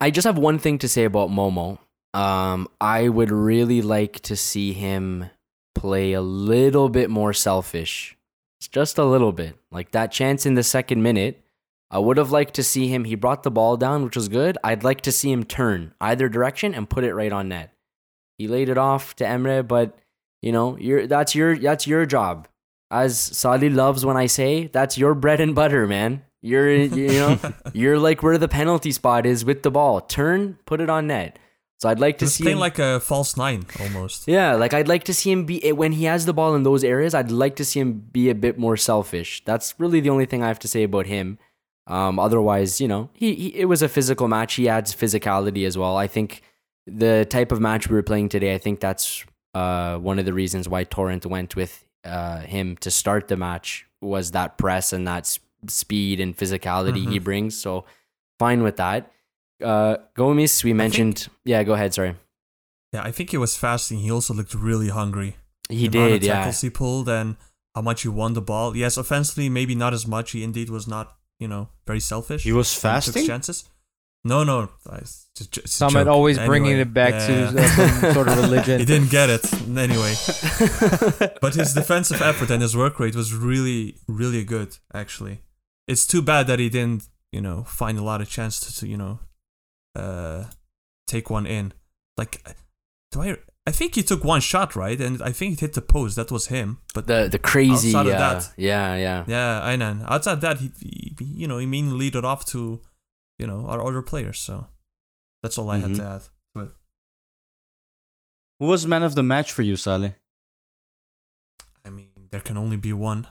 I 0.01 0.11
just 0.11 0.27
have 0.27 0.39
one 0.39 0.59
thing 0.59 0.79
to 0.79 0.89
say 0.89 1.05
about 1.05 1.31
Momo. 1.31 1.79
Um, 2.13 2.69
I 2.81 3.09
would 3.09 3.31
really 3.31 3.83
like 3.83 4.21
to 4.21 4.37
see 4.37 4.73
him 4.73 5.31
play 5.75 6.13
a 6.13 6.21
little 6.21 6.89
bit 6.89 7.09
more 7.11 7.33
selfish. 7.33 8.17
It's 8.59 8.69
just 8.69 8.99
a 8.99 9.05
little 9.05 9.33
bit. 9.33 9.57
Like 9.71 9.93
that 9.93 10.13
chance 10.13 10.45
in 10.45 10.55
the 10.55 10.63
second 10.63 11.03
minute, 11.03 11.43
I 11.91 11.99
would 11.99 12.19
have 12.19 12.31
liked 12.31 12.55
to 12.55 12.63
see 12.63 12.89
him. 12.89 13.05
He 13.05 13.15
brought 13.15 13.43
the 13.43 13.51
ball 13.51 13.77
down, 13.77 14.05
which 14.05 14.17
was 14.17 14.29
good. 14.29 14.59
I'd 14.63 14.85
like 14.85 15.01
to 15.03 15.13
see 15.13 15.33
him 15.33 15.45
turn 15.45 15.95
either 16.01 16.29
direction 16.29 16.75
and 16.75 16.91
put 16.91 17.05
it 17.05 17.15
right 17.15 17.33
on 17.33 17.49
net. 17.49 17.73
He 18.39 18.49
laid 18.49 18.69
it 18.69 18.79
off 18.79 19.17
to 19.17 19.25
Emre, 19.25 19.67
but 19.67 19.99
you 20.43 20.53
know, 20.53 20.77
you're 20.79 21.07
that's 21.07 21.35
your 21.35 21.59
that's 21.59 21.87
your 21.87 22.07
job. 22.07 22.49
As 22.91 23.19
Sali 23.19 23.71
loves 23.71 24.05
when 24.05 24.17
I 24.17 24.27
say, 24.27 24.67
that's 24.67 24.99
your 24.99 25.15
bread 25.15 25.41
and 25.41 25.55
butter, 25.55 25.87
man. 25.87 26.25
You're 26.43 26.71
you 26.71 27.09
know, 27.09 27.39
you're 27.73 27.99
like 27.99 28.23
where 28.23 28.39
the 28.39 28.49
penalty 28.49 28.93
spot 28.93 29.27
is 29.27 29.45
with 29.45 29.63
the 29.63 29.71
ball. 29.71 30.01
Turn, 30.01 30.59
put 30.67 30.81
it 30.81 30.91
on 30.91 31.07
net. 31.09 31.39
So 31.81 31.89
I'd 31.89 31.99
like 31.99 32.19
to 32.19 32.27
He's 32.27 32.35
see 32.35 32.45
playing 32.45 32.59
him, 32.59 32.61
like 32.61 32.79
a 32.79 33.01
false 33.01 33.37
nine 33.39 33.65
almost. 33.81 34.29
yeah, 34.29 34.55
like 34.55 34.75
I'd 34.75 34.87
like 34.89 35.05
to 35.05 35.15
see 35.15 35.31
him 35.33 35.47
be 35.47 35.73
when 35.73 35.93
he 35.93 36.05
has 36.05 36.27
the 36.27 36.35
ball 36.35 36.55
in 36.55 36.63
those 36.63 36.85
areas. 36.85 37.15
I'd 37.15 37.31
like 37.31 37.57
to 37.57 37.65
see 37.65 37.81
him 37.81 37.95
be 38.13 38.29
a 38.29 38.35
bit 38.35 38.59
more 38.59 38.77
selfish. 38.77 39.43
That's 39.47 39.75
really 39.79 40.01
the 40.01 40.11
only 40.11 40.27
thing 40.27 40.43
I 40.43 40.49
have 40.49 40.59
to 40.59 40.69
say 40.69 40.83
about 40.83 41.07
him. 41.07 41.39
Um, 41.87 42.19
otherwise, 42.19 42.81
you 42.83 42.87
know, 42.89 43.09
he, 43.15 43.35
he 43.35 43.47
it 43.61 43.65
was 43.65 43.81
a 43.81 43.89
physical 43.89 44.29
match. 44.29 44.55
He 44.55 44.69
adds 44.69 44.95
physicality 44.95 45.67
as 45.67 45.79
well. 45.79 45.97
I 45.97 46.07
think 46.07 46.43
the 46.87 47.25
type 47.31 47.51
of 47.51 47.61
match 47.61 47.89
we 47.89 47.95
were 47.97 48.03
playing 48.03 48.29
today. 48.29 48.55
I 48.55 48.59
think 48.59 48.81
that's 48.81 49.25
uh, 49.55 49.97
one 49.97 50.19
of 50.19 50.27
the 50.27 50.35
reasons 50.35 50.69
why 50.69 50.85
Torrent 50.85 51.25
went 51.25 51.57
with 51.57 51.87
uh, 52.05 52.41
him 52.41 52.77
to 52.79 52.91
start 52.91 53.29
the 53.29 53.37
match 53.37 53.87
was 54.03 54.33
that 54.33 54.59
press 54.59 54.93
and 54.93 55.09
that 55.09 55.21
s- 55.23 55.41
speed 55.67 56.21
and 56.21 56.37
physicality 56.37 57.09
he 57.11 57.19
brings. 57.19 57.57
So 57.57 57.87
fine 58.39 58.63
with 58.63 58.77
that. 58.77 59.11
Uh, 59.63 59.97
Gomis, 60.17 60.65
we 60.65 60.73
mentioned. 60.73 61.29
yeah, 61.45 61.63
go 61.63 61.75
ahead. 61.75 61.95
Sorry. 61.95 62.15
Yeah, 62.93 63.03
I 63.05 63.11
think 63.13 63.31
he 63.31 63.37
was 63.37 63.57
fasting. 63.57 63.99
He 64.01 64.11
also 64.11 64.35
looked 64.35 64.55
really 64.55 64.89
hungry. 64.89 65.37
He 65.69 65.87
the 65.89 65.99
amount 65.99 66.13
of 66.15 66.21
did. 66.21 66.27
Yeah. 66.27 66.35
tackles 66.35 66.61
he 66.61 66.71
pulled 66.71 67.09
and 67.09 67.37
how 67.75 67.83
much 67.83 68.03
he 68.03 68.09
won 68.09 68.33
the 68.35 68.41
ball. 68.43 68.77
Yes, 68.77 68.97
offensively, 68.97 69.49
maybe 69.49 69.75
not 69.75 69.95
as 69.95 70.07
much. 70.07 70.33
He 70.33 70.43
indeed 70.43 70.71
was 70.71 70.89
not, 70.89 71.17
you 71.39 71.47
know, 71.47 71.69
very 71.87 72.01
selfish. 72.01 72.43
He 72.43 72.53
was 72.53 72.73
Took 72.73 72.83
fasting? 72.83 73.27
chances. 73.27 73.65
No, 74.25 74.43
no. 74.45 74.69
I- 74.91 74.97
It's 74.99 75.29
just, 75.37 75.57
it's 75.59 75.73
Summit 75.73 76.05
joke. 76.05 76.09
always 76.09 76.39
bringing 76.39 76.79
it 76.79 76.93
back 76.93 77.13
yeah, 77.15 77.27
to 77.27 77.33
yeah. 77.55 77.63
uh, 77.63 77.69
some 78.01 78.13
sort 78.15 78.29
of 78.29 78.37
religion. 78.45 78.81
he 78.81 78.85
didn't 78.85 79.11
get 79.11 79.31
it 79.31 79.45
anyway. 79.79 80.15
but 81.41 81.55
his 81.55 81.73
defensive 81.75 82.21
effort 82.21 82.51
and 82.51 82.61
his 82.61 82.77
work 82.77 82.99
rate 83.01 83.15
was 83.15 83.33
really, 83.35 83.97
really 84.09 84.45
good. 84.45 84.77
Actually, 84.93 85.41
it's 85.87 86.07
too 86.07 86.21
bad 86.23 86.47
that 86.49 86.59
he 86.59 86.69
didn't, 86.69 87.05
you 87.33 87.41
know, 87.41 87.63
find 87.65 87.99
a 87.99 88.03
lot 88.03 88.21
of 88.21 88.29
chance 88.29 88.59
to, 88.61 88.75
to 88.81 88.87
you 88.89 88.97
know, 88.97 89.21
uh, 89.95 90.45
take 91.07 91.31
one 91.31 91.47
in. 91.47 91.73
Like, 92.17 92.43
do 93.13 93.23
I? 93.23 93.37
I 93.67 93.73
think 93.73 93.95
he 93.95 94.03
took 94.03 94.25
one 94.25 94.41
shot 94.41 94.75
right, 94.75 94.99
and 95.01 95.23
I 95.23 95.33
think 95.33 95.55
it 95.55 95.61
hit 95.61 95.73
the 95.75 95.83
post. 95.83 96.17
That 96.17 96.31
was 96.31 96.47
him. 96.49 96.79
But 96.95 97.07
the 97.07 97.29
the 97.31 97.39
crazy 97.39 97.89
Outside 97.95 98.07
of 98.07 98.15
uh, 98.15 98.19
that. 98.19 98.53
yeah 98.57 98.97
yeah 98.97 99.25
yeah, 99.29 99.61
I 99.63 99.77
know. 99.77 100.05
Outside 100.09 100.41
that, 100.41 100.59
he, 100.59 100.71
he 100.81 101.15
you 101.21 101.47
know, 101.49 101.59
he 101.59 101.67
mainly 101.67 101.97
lead 101.97 102.17
it 102.17 102.25
off 102.25 102.45
to, 102.47 102.81
you 103.39 103.47
know, 103.47 103.67
our 103.67 103.87
other 103.87 104.03
players. 104.03 104.39
So 104.41 104.67
that's 105.43 105.59
all 105.59 105.71
I 105.71 105.79
had 105.79 105.91
Mhm. 105.91 105.97
to 105.97 106.05
add. 106.05 106.23
But 106.55 106.73
Who 108.59 108.67
was 108.67 108.87
man 108.87 109.03
of 109.03 109.15
the 109.15 109.23
match 109.23 109.53
for 109.53 109.63
you, 109.63 109.77
Sally? 109.77 110.15
I 111.85 111.91
mean, 111.91 112.11
there 112.31 112.41
can 112.41 112.57
only 112.57 112.77
be 112.77 112.93
one. 112.93 113.27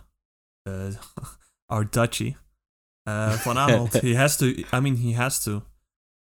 Uh, 0.66 0.92
our 1.70 1.84
Dutchie, 1.86 2.36
uh, 3.06 3.38
Van 3.44 3.56
Aanholt. 3.58 4.02
he 4.10 4.16
has 4.16 4.38
to. 4.38 4.64
I 4.72 4.80
mean, 4.80 4.96
he 4.98 5.14
has 5.14 5.44
to. 5.46 5.64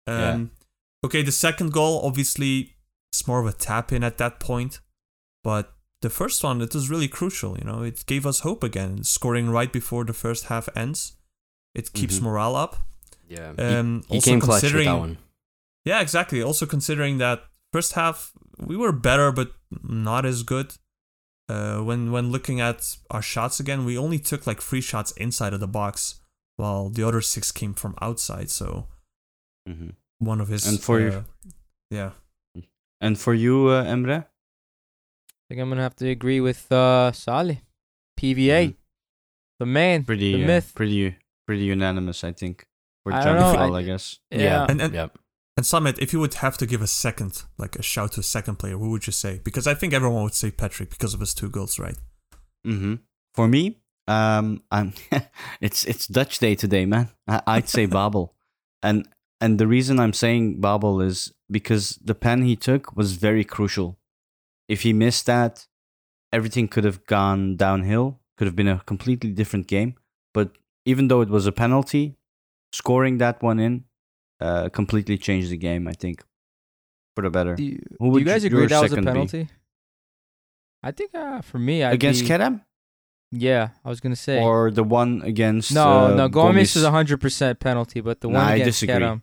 Um, 0.08 0.52
Okay, 1.06 1.22
the 1.22 1.34
second 1.34 1.74
goal, 1.74 2.02
obviously, 2.06 2.76
it's 3.12 3.28
more 3.28 3.42
of 3.42 3.46
a 3.46 3.52
tap 3.52 3.92
in 3.92 4.04
at 4.06 4.18
that 4.20 4.40
point. 4.40 4.80
But 5.44 5.74
the 6.02 6.10
first 6.10 6.42
one, 6.44 6.62
it 6.62 6.74
was 6.74 6.90
really 6.90 7.10
crucial. 7.10 7.58
You 7.58 7.66
know, 7.66 7.84
it 7.84 8.06
gave 8.06 8.26
us 8.26 8.40
hope 8.40 8.64
again. 8.64 9.04
Scoring 9.04 9.50
right 9.50 9.72
before 9.72 10.06
the 10.06 10.14
first 10.14 10.46
half 10.46 10.70
ends, 10.78 11.18
it 11.76 11.92
keeps 11.92 12.20
Mhm. 12.20 12.24
morale 12.24 12.56
up. 12.56 12.88
yeah 13.28 13.54
Um, 13.58 14.04
he 14.10 14.16
also 14.16 14.30
came 14.32 14.40
clutch 14.40 14.64
with 14.64 14.86
that 14.86 14.94
one 15.00 15.18
Yeah, 15.86 16.02
exactly. 16.02 16.42
Also 16.42 16.66
considering 16.66 17.18
that 17.18 17.44
first 17.74 17.94
half 17.94 18.32
we 18.58 18.78
were 18.78 18.92
better, 18.94 19.32
but 19.32 19.52
not 19.82 20.26
as 20.26 20.44
good. 20.44 20.76
Uh, 21.50 21.80
when 21.80 22.12
when 22.12 22.32
looking 22.32 22.62
at 22.62 22.98
our 23.10 23.22
shots 23.22 23.60
again, 23.60 23.84
we 23.86 23.98
only 23.98 24.20
took 24.20 24.46
like 24.48 24.62
three 24.62 24.82
shots 24.82 25.12
inside 25.18 25.54
of 25.54 25.60
the 25.60 25.68
box, 25.68 26.22
while 26.58 26.90
the 26.90 27.04
other 27.04 27.22
six 27.22 27.52
came 27.52 27.74
from 27.74 27.96
outside. 28.02 28.50
So 28.50 28.88
hmm 29.68 29.90
one 30.20 30.40
of 30.42 30.48
his 30.48 30.66
And 30.66 30.80
for 30.80 31.00
your- 31.00 31.18
uh, 31.18 31.24
yeah, 31.90 32.12
And 33.02 33.20
for 33.20 33.34
you, 33.34 33.68
uh, 33.68 33.84
Emre? 33.86 34.24
I 34.24 35.42
think 35.50 35.60
I'm 35.62 35.70
gonna 35.70 35.82
have 35.82 35.96
to 35.98 36.10
agree 36.10 36.40
with 36.40 36.72
uh, 36.72 37.12
Salih. 37.12 37.62
PVA, 38.20 38.68
Mhm. 38.70 38.76
the 39.60 39.66
man, 39.66 40.04
Pretty, 40.06 40.34
the 40.38 40.44
uh, 40.44 40.48
myth. 40.48 40.72
pretty, 40.76 41.18
pretty 41.46 41.66
unanimous, 41.66 42.24
I 42.24 42.32
think. 42.32 42.66
For 43.04 43.12
I 43.12 43.22
John 43.24 43.36
don't 43.36 43.42
know, 43.54 43.54
Fall, 43.60 43.76
I- 43.76 43.80
I, 43.80 43.84
guess. 43.84 44.20
Yeah. 44.32 44.66
and 44.70 44.82
and 44.82 44.94
yep 44.94 45.18
and 45.58 45.66
Summit, 45.66 46.00
if 46.00 46.14
you 46.14 46.20
would 46.20 46.34
have 46.36 46.58
to 46.58 46.66
give 46.66 46.82
a 46.82 46.88
second, 46.88 47.44
like 47.58 47.76
a 47.76 47.84
shout 47.84 48.14
to 48.14 48.22
a 48.22 48.24
second 48.24 48.56
player, 48.58 48.78
who 48.78 48.90
would 48.92 49.06
you 49.06 49.14
say? 49.14 49.40
Because 49.44 49.68
I 49.68 49.76
think 49.76 49.94
everyone 49.94 50.24
would 50.24 50.34
say 50.34 50.50
Patrick 50.52 50.90
because 50.90 51.14
of 51.14 51.20
his 51.20 51.34
two 51.34 51.50
goals, 51.50 51.78
right? 51.78 51.98
hmm 52.64 52.96
For 53.36 53.48
me, 53.48 53.82
um, 54.08 54.64
I'm. 54.72 54.94
it's 55.62 55.84
it's 55.86 56.08
Dutch 56.08 56.40
day 56.40 56.56
today, 56.56 56.86
man. 56.86 57.10
I, 57.28 57.42
I'd 57.46 57.70
say 57.70 57.86
Babel, 57.98 58.34
and 58.82 59.08
and 59.44 59.60
the 59.62 59.68
reason 59.68 60.00
I'm 60.00 60.14
saying 60.24 60.62
Babel 60.62 61.02
is 61.10 61.18
because 61.58 61.86
the 62.10 62.16
pen 62.26 62.40
he 62.50 62.56
took 62.56 62.96
was 63.00 63.14
very 63.28 63.46
crucial. 63.56 63.90
If 64.68 64.80
he 64.86 64.94
missed 64.94 65.26
that, 65.26 65.68
everything 66.32 66.68
could 66.74 66.86
have 66.90 67.06
gone 67.06 67.58
downhill. 67.58 68.08
Could 68.38 68.48
have 68.48 68.56
been 68.56 68.74
a 68.78 68.80
completely 68.92 69.32
different 69.32 69.68
game. 69.68 69.96
But 70.34 70.48
even 70.86 71.08
though 71.10 71.22
it 71.22 71.30
was 71.30 71.46
a 71.46 71.52
penalty, 71.52 72.06
scoring 72.72 73.18
that 73.20 73.42
one 73.50 73.60
in 73.60 73.84
uh, 74.44 74.70
completely 74.70 75.18
changed 75.18 75.50
the 75.50 75.58
game. 75.58 75.88
I 75.88 75.94
think 75.94 76.24
for 77.16 77.22
the 77.22 77.30
better. 77.30 77.56
Do 77.56 77.64
you, 77.64 77.80
do 78.00 78.20
you 78.20 78.26
guys 78.26 78.44
agree 78.44 78.66
that 78.68 78.82
was 78.82 78.92
a 78.92 78.96
second 78.96 79.06
be? 79.06 79.12
penalty? 79.12 79.48
I 80.82 80.92
think 80.92 81.16
uh, 81.16 81.42
for 81.42 81.60
me, 81.60 81.84
I'd 81.84 81.94
against 81.94 82.22
be, 82.22 82.28
Kerem 82.28 82.62
Yeah, 83.32 83.70
I 83.86 83.90
was 83.90 84.02
gonna 84.02 84.18
say. 84.18 84.42
or 84.42 84.70
the 84.70 84.84
one 84.84 85.22
against 85.24 85.74
no, 85.74 85.88
uh, 85.88 86.16
no, 86.16 86.30
Gomis 86.30 86.76
is 86.76 86.84
a 86.84 86.92
hundred 86.92 87.22
percent 87.22 87.60
penalty, 87.60 88.02
but 88.02 88.20
the 88.20 88.28
Nah, 88.28 88.40
one 88.40 88.48
I 88.48 88.56
against 88.56 88.82
disagree. 88.82 89.22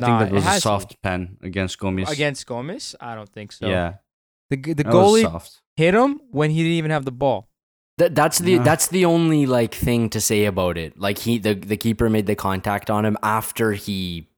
Kerem 0.00 0.04
I 0.04 0.08
Nah, 0.08 0.18
think 0.18 0.30
that 0.30 0.34
was 0.34 0.44
a 0.44 0.48
has 0.48 0.56
to 0.56 0.60
soft 0.62 1.02
pen 1.02 1.36
against 1.42 1.78
Gomis. 1.78 2.10
against 2.10 2.46
Gomis, 2.46 2.94
I 3.00 3.14
don't 3.14 3.28
think 3.28 3.52
so. 3.52 3.66
yeah, 3.68 3.94
the 4.50 4.56
the 4.56 4.74
that 4.74 4.86
goalie 4.86 5.22
soft. 5.22 5.60
hit 5.76 5.94
him 5.94 6.20
when 6.30 6.50
he 6.50 6.58
didn't 6.62 6.72
even 6.78 6.90
have 6.90 7.04
the 7.04 7.12
ball. 7.12 7.48
That 7.98 8.14
that's 8.14 8.38
the 8.38 8.56
Nah. 8.58 8.62
that's 8.64 8.88
the 8.88 9.04
only 9.06 9.46
like 9.46 9.74
thing 9.74 10.10
to 10.10 10.20
say 10.20 10.44
about 10.44 10.76
it. 10.76 10.98
Like 10.98 11.18
he 11.18 11.38
the 11.38 11.54
the 11.54 11.76
keeper 11.78 12.10
made 12.10 12.26
the 12.26 12.34
contact 12.36 12.90
on 12.90 13.04
him 13.04 13.16
after 13.22 13.72
he 13.72 14.28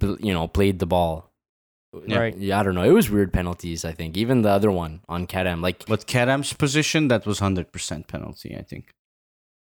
you 0.00 0.32
know 0.32 0.46
played 0.46 0.78
the 0.78 0.86
ball. 0.86 1.26
Yeah. 2.06 2.18
Right. 2.20 2.36
Yeah, 2.38 2.60
I 2.60 2.62
don't 2.62 2.76
know. 2.76 2.84
It 2.84 2.92
was 2.92 3.10
weird 3.10 3.32
penalties. 3.32 3.84
I 3.84 3.90
think 3.90 4.16
even 4.16 4.42
the 4.42 4.50
other 4.50 4.70
one 4.70 5.00
on 5.08 5.26
Kerem, 5.26 5.60
like 5.60 5.84
But 5.86 6.06
Kerem's 6.06 6.52
position, 6.52 7.08
that 7.08 7.26
was 7.26 7.40
hundred 7.40 7.72
percent 7.72 8.06
penalty. 8.06 8.56
I 8.56 8.62
think. 8.62 8.94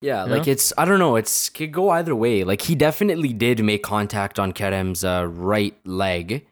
Yeah, 0.02 0.26
Yeah. 0.26 0.32
like 0.34 0.47
it's 0.47 0.74
I 0.78 0.86
don't 0.86 0.99
know. 0.99 1.16
It's 1.16 1.49
could 1.49 1.72
go 1.72 1.89
either 1.91 2.16
way. 2.16 2.43
Like 2.43 2.62
he 2.64 2.76
definitely 2.76 3.34
did 3.34 3.64
make 3.64 3.84
contact 3.84 4.39
on 4.39 4.52
Kerem's 4.54 5.04
uh, 5.04 5.26
right 5.28 5.76
leg. 5.86 6.45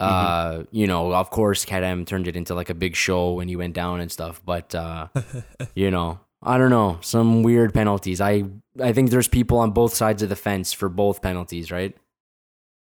Uh, 0.00 0.64
you 0.70 0.86
know, 0.86 1.14
of 1.14 1.30
course, 1.30 1.64
Kerem 1.64 2.04
turned 2.06 2.28
it 2.28 2.36
into 2.36 2.54
like 2.54 2.68
a 2.68 2.74
big 2.74 2.94
show 2.94 3.32
when 3.32 3.48
he 3.48 3.56
went 3.56 3.74
down 3.74 4.00
and 4.00 4.12
stuff. 4.12 4.42
But 4.44 4.74
uh, 4.74 5.08
you 5.74 5.90
know, 5.90 6.20
I 6.42 6.58
don't 6.58 6.70
know, 6.70 6.98
some 7.00 7.42
weird 7.42 7.72
penalties. 7.72 8.20
I 8.20 8.44
I 8.82 8.92
think 8.92 9.10
there's 9.10 9.28
people 9.28 9.58
on 9.58 9.70
both 9.70 9.94
sides 9.94 10.22
of 10.22 10.28
the 10.28 10.36
fence 10.36 10.72
for 10.74 10.88
both 10.90 11.22
penalties, 11.22 11.70
right? 11.70 11.96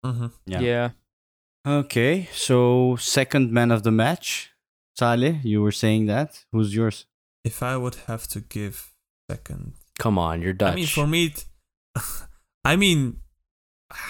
hmm 0.05 0.27
Yeah. 0.47 0.61
Yeah. 0.61 0.91
Okay, 1.67 2.29
so 2.33 2.97
second 3.01 3.53
man 3.53 3.71
of 3.73 3.83
the 3.83 3.91
match, 3.91 4.53
Saleh. 4.97 5.45
You 5.45 5.61
were 5.61 5.73
saying 5.73 6.07
that. 6.07 6.45
Who's 6.53 6.73
yours? 6.75 7.07
If 7.45 7.63
I 7.63 7.77
would 7.77 7.97
have 8.07 8.29
to 8.29 8.41
give 8.41 8.93
second, 9.31 9.73
Come 9.99 10.19
on, 10.19 10.43
you're 10.43 10.53
Dutch. 10.53 10.73
I 10.73 10.77
mean, 10.77 10.87
for 10.87 11.07
me, 11.07 11.35
I 12.65 12.77
mean, 12.77 13.19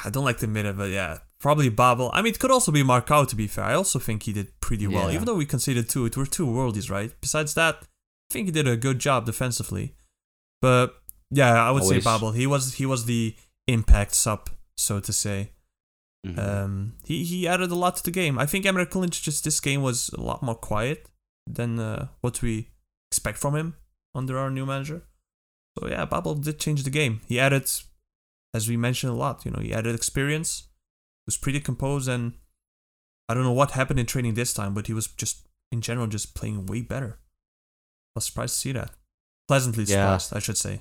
I 0.05 0.11
don't 0.11 0.25
like 0.25 0.39
to 0.39 0.45
admit 0.47 0.67
it, 0.67 0.77
but 0.77 0.91
yeah, 0.91 1.19
probably 1.41 1.69
Babel. 1.71 2.11
I 2.13 2.23
mean, 2.23 2.33
it 2.35 2.39
could 2.39 2.51
also 2.51 2.73
be 2.73 2.83
Marcao. 2.83 3.27
To 3.27 3.37
be 3.37 3.47
fair, 3.47 3.65
I 3.65 3.75
also 3.75 3.99
think 3.99 4.25
he 4.25 4.33
did 4.33 4.53
pretty 4.61 4.87
well, 4.87 5.09
Yeah. 5.09 5.15
even 5.15 5.25
though 5.27 5.35
we 5.37 5.47
conceded 5.47 5.89
two. 5.89 6.05
It 6.07 6.17
were 6.17 6.27
two 6.27 6.47
worldies, 6.47 6.91
right? 6.91 7.13
Besides 7.21 7.55
that, 7.55 7.77
I 7.83 8.33
think 8.33 8.47
he 8.47 8.53
did 8.53 8.69
a 8.69 8.77
good 8.77 8.99
job 8.99 9.25
defensively. 9.27 9.95
But 10.61 10.95
yeah, 11.31 11.55
I 11.55 11.71
would 11.71 11.83
Always. 11.83 12.03
say 12.05 12.11
Babel. 12.11 12.33
He 12.33 12.47
was 12.47 12.75
he 12.75 12.87
was 12.87 13.05
the 13.07 13.35
impact 13.67 14.15
sub, 14.15 14.51
so 14.77 15.01
to 15.01 15.13
say. 15.13 15.53
Mhm. 16.27 16.39
Um, 16.39 16.93
he 17.05 17.25
he 17.25 17.47
added 17.49 17.71
a 17.71 17.77
lot 17.77 17.97
to 17.97 18.03
the 18.03 18.11
game. 18.11 18.39
I 18.39 18.45
think 18.47 18.65
Emre 18.67 18.85
Kılınç 18.87 19.23
just 19.23 19.45
this 19.45 19.61
game 19.61 19.81
was 19.83 20.11
a 20.19 20.21
lot 20.21 20.43
more 20.43 20.57
quiet 20.57 21.07
than 21.47 21.79
uh, 21.79 22.09
what 22.21 22.43
we 22.43 22.69
expect 23.11 23.39
from 23.39 23.55
him 23.55 23.75
under 24.15 24.37
our 24.37 24.51
new 24.51 24.67
manager. 24.67 25.03
So 25.79 25.89
yeah, 25.89 26.05
Babel 26.05 26.35
did 26.35 26.59
change 26.59 26.83
the 26.85 26.91
game. 26.91 27.21
He 27.27 27.39
added, 27.39 27.71
as 28.55 28.69
we 28.69 28.77
mentioned 28.77 29.13
a 29.13 29.17
lot, 29.17 29.45
you 29.45 29.51
know, 29.51 29.61
he 29.61 29.73
added 29.73 29.95
experience. 29.95 30.65
Was 31.27 31.37
pretty 31.37 31.61
composed, 31.61 32.09
and 32.09 32.33
I 33.29 33.35
don't 33.35 33.43
know 33.43 33.53
what 33.53 33.73
happened 33.73 34.01
in 34.01 34.07
training 34.07 34.33
this 34.33 34.55
time, 34.55 34.73
but 34.73 34.87
he 34.87 34.95
was 34.95 35.07
just 35.09 35.47
in 35.71 35.83
general 35.83 36.07
just 36.07 36.35
playing 36.35 36.65
way 36.65 36.81
better. 36.81 37.19
I 37.19 38.13
was 38.17 38.25
surprised 38.25 38.55
to 38.55 38.61
see 38.61 38.73
that. 38.73 38.93
Pleasantly 39.47 39.85
Yeah. 39.85 40.17
surprised, 40.17 40.35
I 40.35 40.39
should 40.39 40.57
say. 40.57 40.81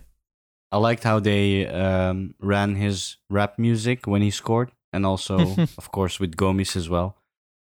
I 0.71 0.77
liked 0.77 1.03
how 1.03 1.19
they 1.19 1.67
um, 1.67 2.33
ran 2.39 2.75
his 2.75 3.17
rap 3.29 3.59
music 3.59 4.07
when 4.07 4.21
he 4.21 4.31
scored, 4.31 4.71
and 4.93 5.05
also, 5.05 5.37
of 5.77 5.91
course, 5.91 6.17
with 6.17 6.37
Gomis 6.37 6.77
as 6.77 6.87
well. 6.87 7.17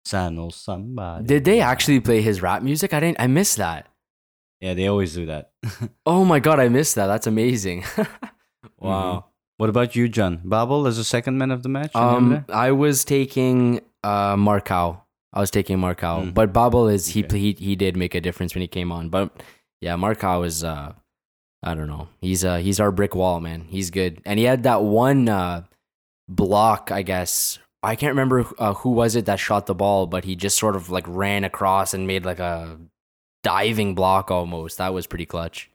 Sano 0.06 0.50
somebody. 0.52 1.26
Did 1.26 1.46
they 1.46 1.60
actually 1.60 2.00
play 2.00 2.22
his 2.22 2.42
rap 2.44 2.62
music? 2.62 2.94
I 2.94 3.00
didn't. 3.00 3.20
I 3.20 3.26
missed 3.28 3.58
that. 3.58 3.88
Yeah, 4.62 4.74
they 4.74 4.88
always 4.88 5.14
do 5.14 5.26
that. 5.28 5.52
Oh 6.06 6.24
my 6.26 6.40
god, 6.40 6.60
I 6.60 6.70
missed 6.70 6.96
that. 6.96 7.08
That's 7.08 7.28
amazing. 7.28 7.84
wow. 8.80 9.26
what 9.58 9.70
about 9.70 9.96
you, 9.96 10.08
John? 10.10 10.42
Babel 10.44 10.88
as 10.88 10.98
a 10.98 11.04
second 11.04 11.38
man 11.38 11.52
of 11.52 11.64
the 11.64 11.70
match? 11.70 11.96
Um, 11.96 12.46
I 12.50 12.72
was 12.72 13.04
taking 13.06 13.82
uh 14.04 14.36
Marcao. 14.36 15.02
I 15.34 15.40
was 15.42 15.52
taking 15.52 15.78
Marcao, 15.78 16.26
Mm. 16.28 16.34
but 16.34 16.54
Babel 16.54 16.88
is 16.88 17.08
he 17.10 17.24
Okay. 17.24 17.38
he 17.40 17.52
he 17.54 17.76
did 17.76 17.98
make 17.98 18.16
a 18.16 18.22
difference 18.22 18.56
when 18.56 18.62
he 18.62 18.68
came 18.68 18.92
on. 18.92 19.10
But 19.10 19.32
yeah, 19.82 19.96
Marcao 19.96 20.46
is 20.46 20.64
uh 20.64 20.94
I 21.64 21.76
don't 21.76 21.88
know. 21.88 22.08
He's 22.22 22.44
uh 22.46 22.58
he's 22.58 22.80
our 22.80 22.92
brick 22.92 23.16
wall, 23.16 23.40
man. 23.40 23.66
He's 23.70 23.92
good, 23.92 24.22
and 24.26 24.40
he 24.40 24.46
had 24.46 24.64
that 24.64 24.82
one 24.84 25.28
uh 25.30 25.64
block. 26.30 26.92
I 26.92 27.02
guess 27.02 27.60
I 27.84 27.96
can't 27.96 28.12
remember 28.12 28.46
uh, 28.58 28.74
who 28.76 28.92
was 28.92 29.16
it 29.16 29.26
that 29.26 29.40
shot 29.40 29.66
the 29.66 29.76
ball, 29.76 30.08
but 30.08 30.24
he 30.26 30.36
just 30.36 30.58
sort 30.58 30.76
of 30.76 30.90
like 30.90 31.06
ran 31.08 31.44
across 31.44 31.94
and 31.94 32.08
made 32.08 32.26
like 32.26 32.40
a 32.40 32.78
diving 33.48 33.96
block 33.96 34.30
almost. 34.32 34.78
That 34.78 34.94
was 34.94 35.08
pretty 35.08 35.26
clutch. 35.26 35.70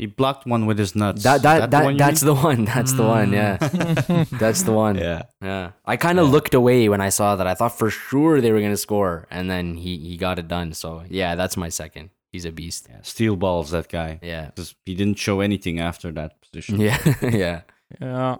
he 0.00 0.06
blocked 0.06 0.46
one 0.46 0.64
with 0.68 0.78
his 0.78 0.92
nuts. 0.96 1.22
That 1.24 1.36
Is 1.36 1.42
that, 1.42 1.60
the 1.60 1.66
that, 1.76 1.84
one 1.84 1.96
that's 1.96 2.22
mean? 2.22 2.34
the 2.34 2.40
one. 2.48 2.64
That's 2.74 2.92
the 3.00 3.06
one. 3.18 3.32
Yeah, 3.40 3.56
that's 4.42 4.62
the 4.68 4.72
one. 4.72 4.96
yeah. 4.96 5.22
Yeah. 5.42 5.72
I 5.84 5.96
kind 6.06 6.18
of 6.18 6.26
Yeah. 6.26 6.32
looked 6.36 6.54
away 6.54 6.88
when 6.92 7.02
I 7.08 7.10
saw 7.18 7.36
that. 7.36 7.46
I 7.46 7.54
thought 7.58 7.76
for 7.82 7.90
sure 7.90 8.40
they 8.40 8.50
were 8.52 8.60
going 8.64 8.72
to 8.78 8.84
score 8.88 9.26
and 9.30 9.44
then 9.52 9.74
he 9.84 9.92
he 10.08 10.16
got 10.26 10.38
it 10.38 10.48
done. 10.48 10.72
So, 10.72 10.88
yeah, 11.20 11.34
that's 11.40 11.56
my 11.64 11.68
second. 11.82 12.10
He's 12.32 12.46
a 12.46 12.52
beast. 12.60 12.86
yeah. 12.88 13.02
Steel 13.02 13.36
balls, 13.36 13.70
that 13.76 13.88
guy. 13.88 14.20
Yeah. 14.22 14.46
Because 14.46 14.74
he 14.86 14.94
didn't 14.94 15.18
show 15.18 15.40
anything 15.40 15.80
after 15.80 16.08
that 16.12 16.30
position. 16.44 16.80
Yeah. 16.80 16.98
yeah. 17.44 17.60
Yeah. 18.00 18.36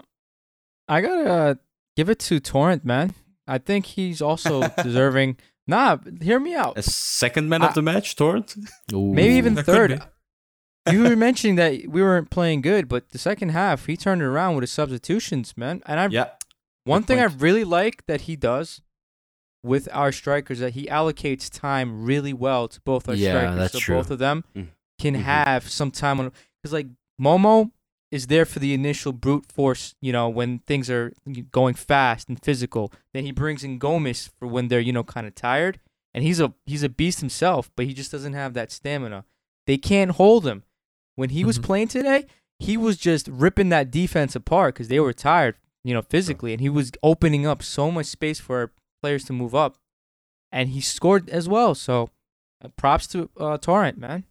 I 0.88 1.00
gotta 1.06 1.28
uh, 1.38 1.54
give 1.96 2.08
it 2.08 2.18
to 2.28 2.40
Torrent, 2.40 2.84
man. 2.84 3.12
I 3.46 3.58
think 3.58 3.82
he's 3.96 4.22
also 4.22 4.68
deserving. 4.82 5.36
Nah, 5.71 5.99
hear 6.21 6.41
me 6.41 6.55
out. 6.55 6.77
A 6.77 6.83
second 6.83 7.49
man 7.49 7.62
I- 7.62 7.68
of 7.68 7.75
the 7.75 7.83
match, 7.83 8.16
Torrent? 8.16 8.57
Maybe 8.93 9.35
even 9.35 9.55
That 9.55 9.64
third. 9.66 10.03
you 10.91 11.03
were 11.05 11.16
mentioning 11.16 11.55
that 11.57 11.87
we 11.89 12.03
weren't 12.03 12.29
playing 12.31 12.61
good, 12.62 12.89
but 12.89 13.11
the 13.11 13.18
second 13.18 13.51
half 13.51 13.87
he 13.87 13.97
turned 13.97 14.21
it 14.21 14.25
around 14.27 14.57
with 14.57 14.62
his 14.62 14.73
substitutions, 14.73 15.57
man. 15.57 15.83
And 15.87 16.01
I 16.01 16.07
Yeah. 16.09 16.31
one 16.85 17.05
thing 17.05 17.18
point. 17.18 17.33
I 17.33 17.37
really 17.37 17.64
like 17.64 18.05
that 18.07 18.23
he 18.23 18.35
does 18.37 18.83
with 19.62 19.89
our 19.93 20.11
strikers 20.11 20.59
that 20.59 20.73
he 20.73 20.87
allocates 20.87 21.49
time 21.51 22.05
really 22.05 22.33
well 22.33 22.66
to 22.66 22.81
both 22.81 23.09
our 23.09 23.14
Yeah, 23.14 23.33
strikers, 23.39 23.59
that's 23.59 23.73
so 23.75 23.79
true. 23.79 23.97
both 23.97 24.11
of 24.11 24.18
them 24.18 24.43
Mm. 24.57 24.68
can 24.99 25.14
Mhm. 25.16 25.23
have 25.23 25.68
some 25.68 25.91
time 25.91 26.18
on 26.18 26.33
because 26.62 26.73
like 26.73 26.87
Momo 27.21 27.71
is 28.11 28.26
there 28.26 28.44
for 28.44 28.58
the 28.58 28.74
initial 28.74 29.12
brute 29.12 29.46
force, 29.46 29.94
you 30.00 30.12
know, 30.12 30.28
when 30.28 30.58
things 30.61 30.90
are 30.90 31.12
going 31.52 31.74
fast 31.74 32.28
and 32.28 32.42
physical. 32.42 32.92
Then 33.14 33.24
he 33.24 33.30
brings 33.32 33.62
in 33.62 33.78
Gomis 33.78 34.30
for 34.38 34.48
when 34.48 34.68
they're, 34.68 34.80
you 34.80 34.92
know, 34.92 35.04
kind 35.04 35.26
of 35.26 35.34
tired. 35.34 35.78
And 36.12 36.24
he's 36.24 36.40
a 36.40 36.52
he's 36.66 36.82
a 36.82 36.88
beast 36.88 37.20
himself, 37.20 37.70
but 37.76 37.86
he 37.86 37.94
just 37.94 38.11
doesn't 38.11 38.32
have 38.32 38.54
that 38.54 38.72
stamina. 38.72 39.24
They 39.66 39.78
can't 39.78 40.11
hold 40.12 40.44
him. 40.46 40.64
When 41.14 41.30
he 41.30 41.44
was 41.44 41.58
Mhm. 41.58 41.62
playing 41.62 41.88
today, 41.88 42.26
he 42.58 42.76
was 42.76 42.96
just 42.96 43.28
ripping 43.28 43.68
that 43.68 43.90
defense 43.92 44.34
apart 44.34 44.74
because 44.74 44.88
they 44.88 44.98
were 44.98 45.12
tired, 45.12 45.56
you 45.84 45.94
know, 45.94 46.02
physically, 46.02 46.52
and 46.52 46.61
he 46.61 46.68
was 46.68 46.90
opening 47.02 47.46
up 47.46 47.62
so 47.62 47.90
much 47.92 48.06
space 48.06 48.40
for 48.40 48.58
our 48.58 48.72
players 49.02 49.24
to 49.26 49.32
move 49.32 49.54
up, 49.54 49.78
and 50.50 50.70
he 50.70 50.80
scored 50.80 51.30
as 51.30 51.48
well. 51.48 51.74
So, 51.76 52.11
uh, 52.62 52.68
props 52.76 53.06
to 53.08 53.30
uh, 53.36 53.58
Torrent, 53.58 53.96
man. 53.98 54.24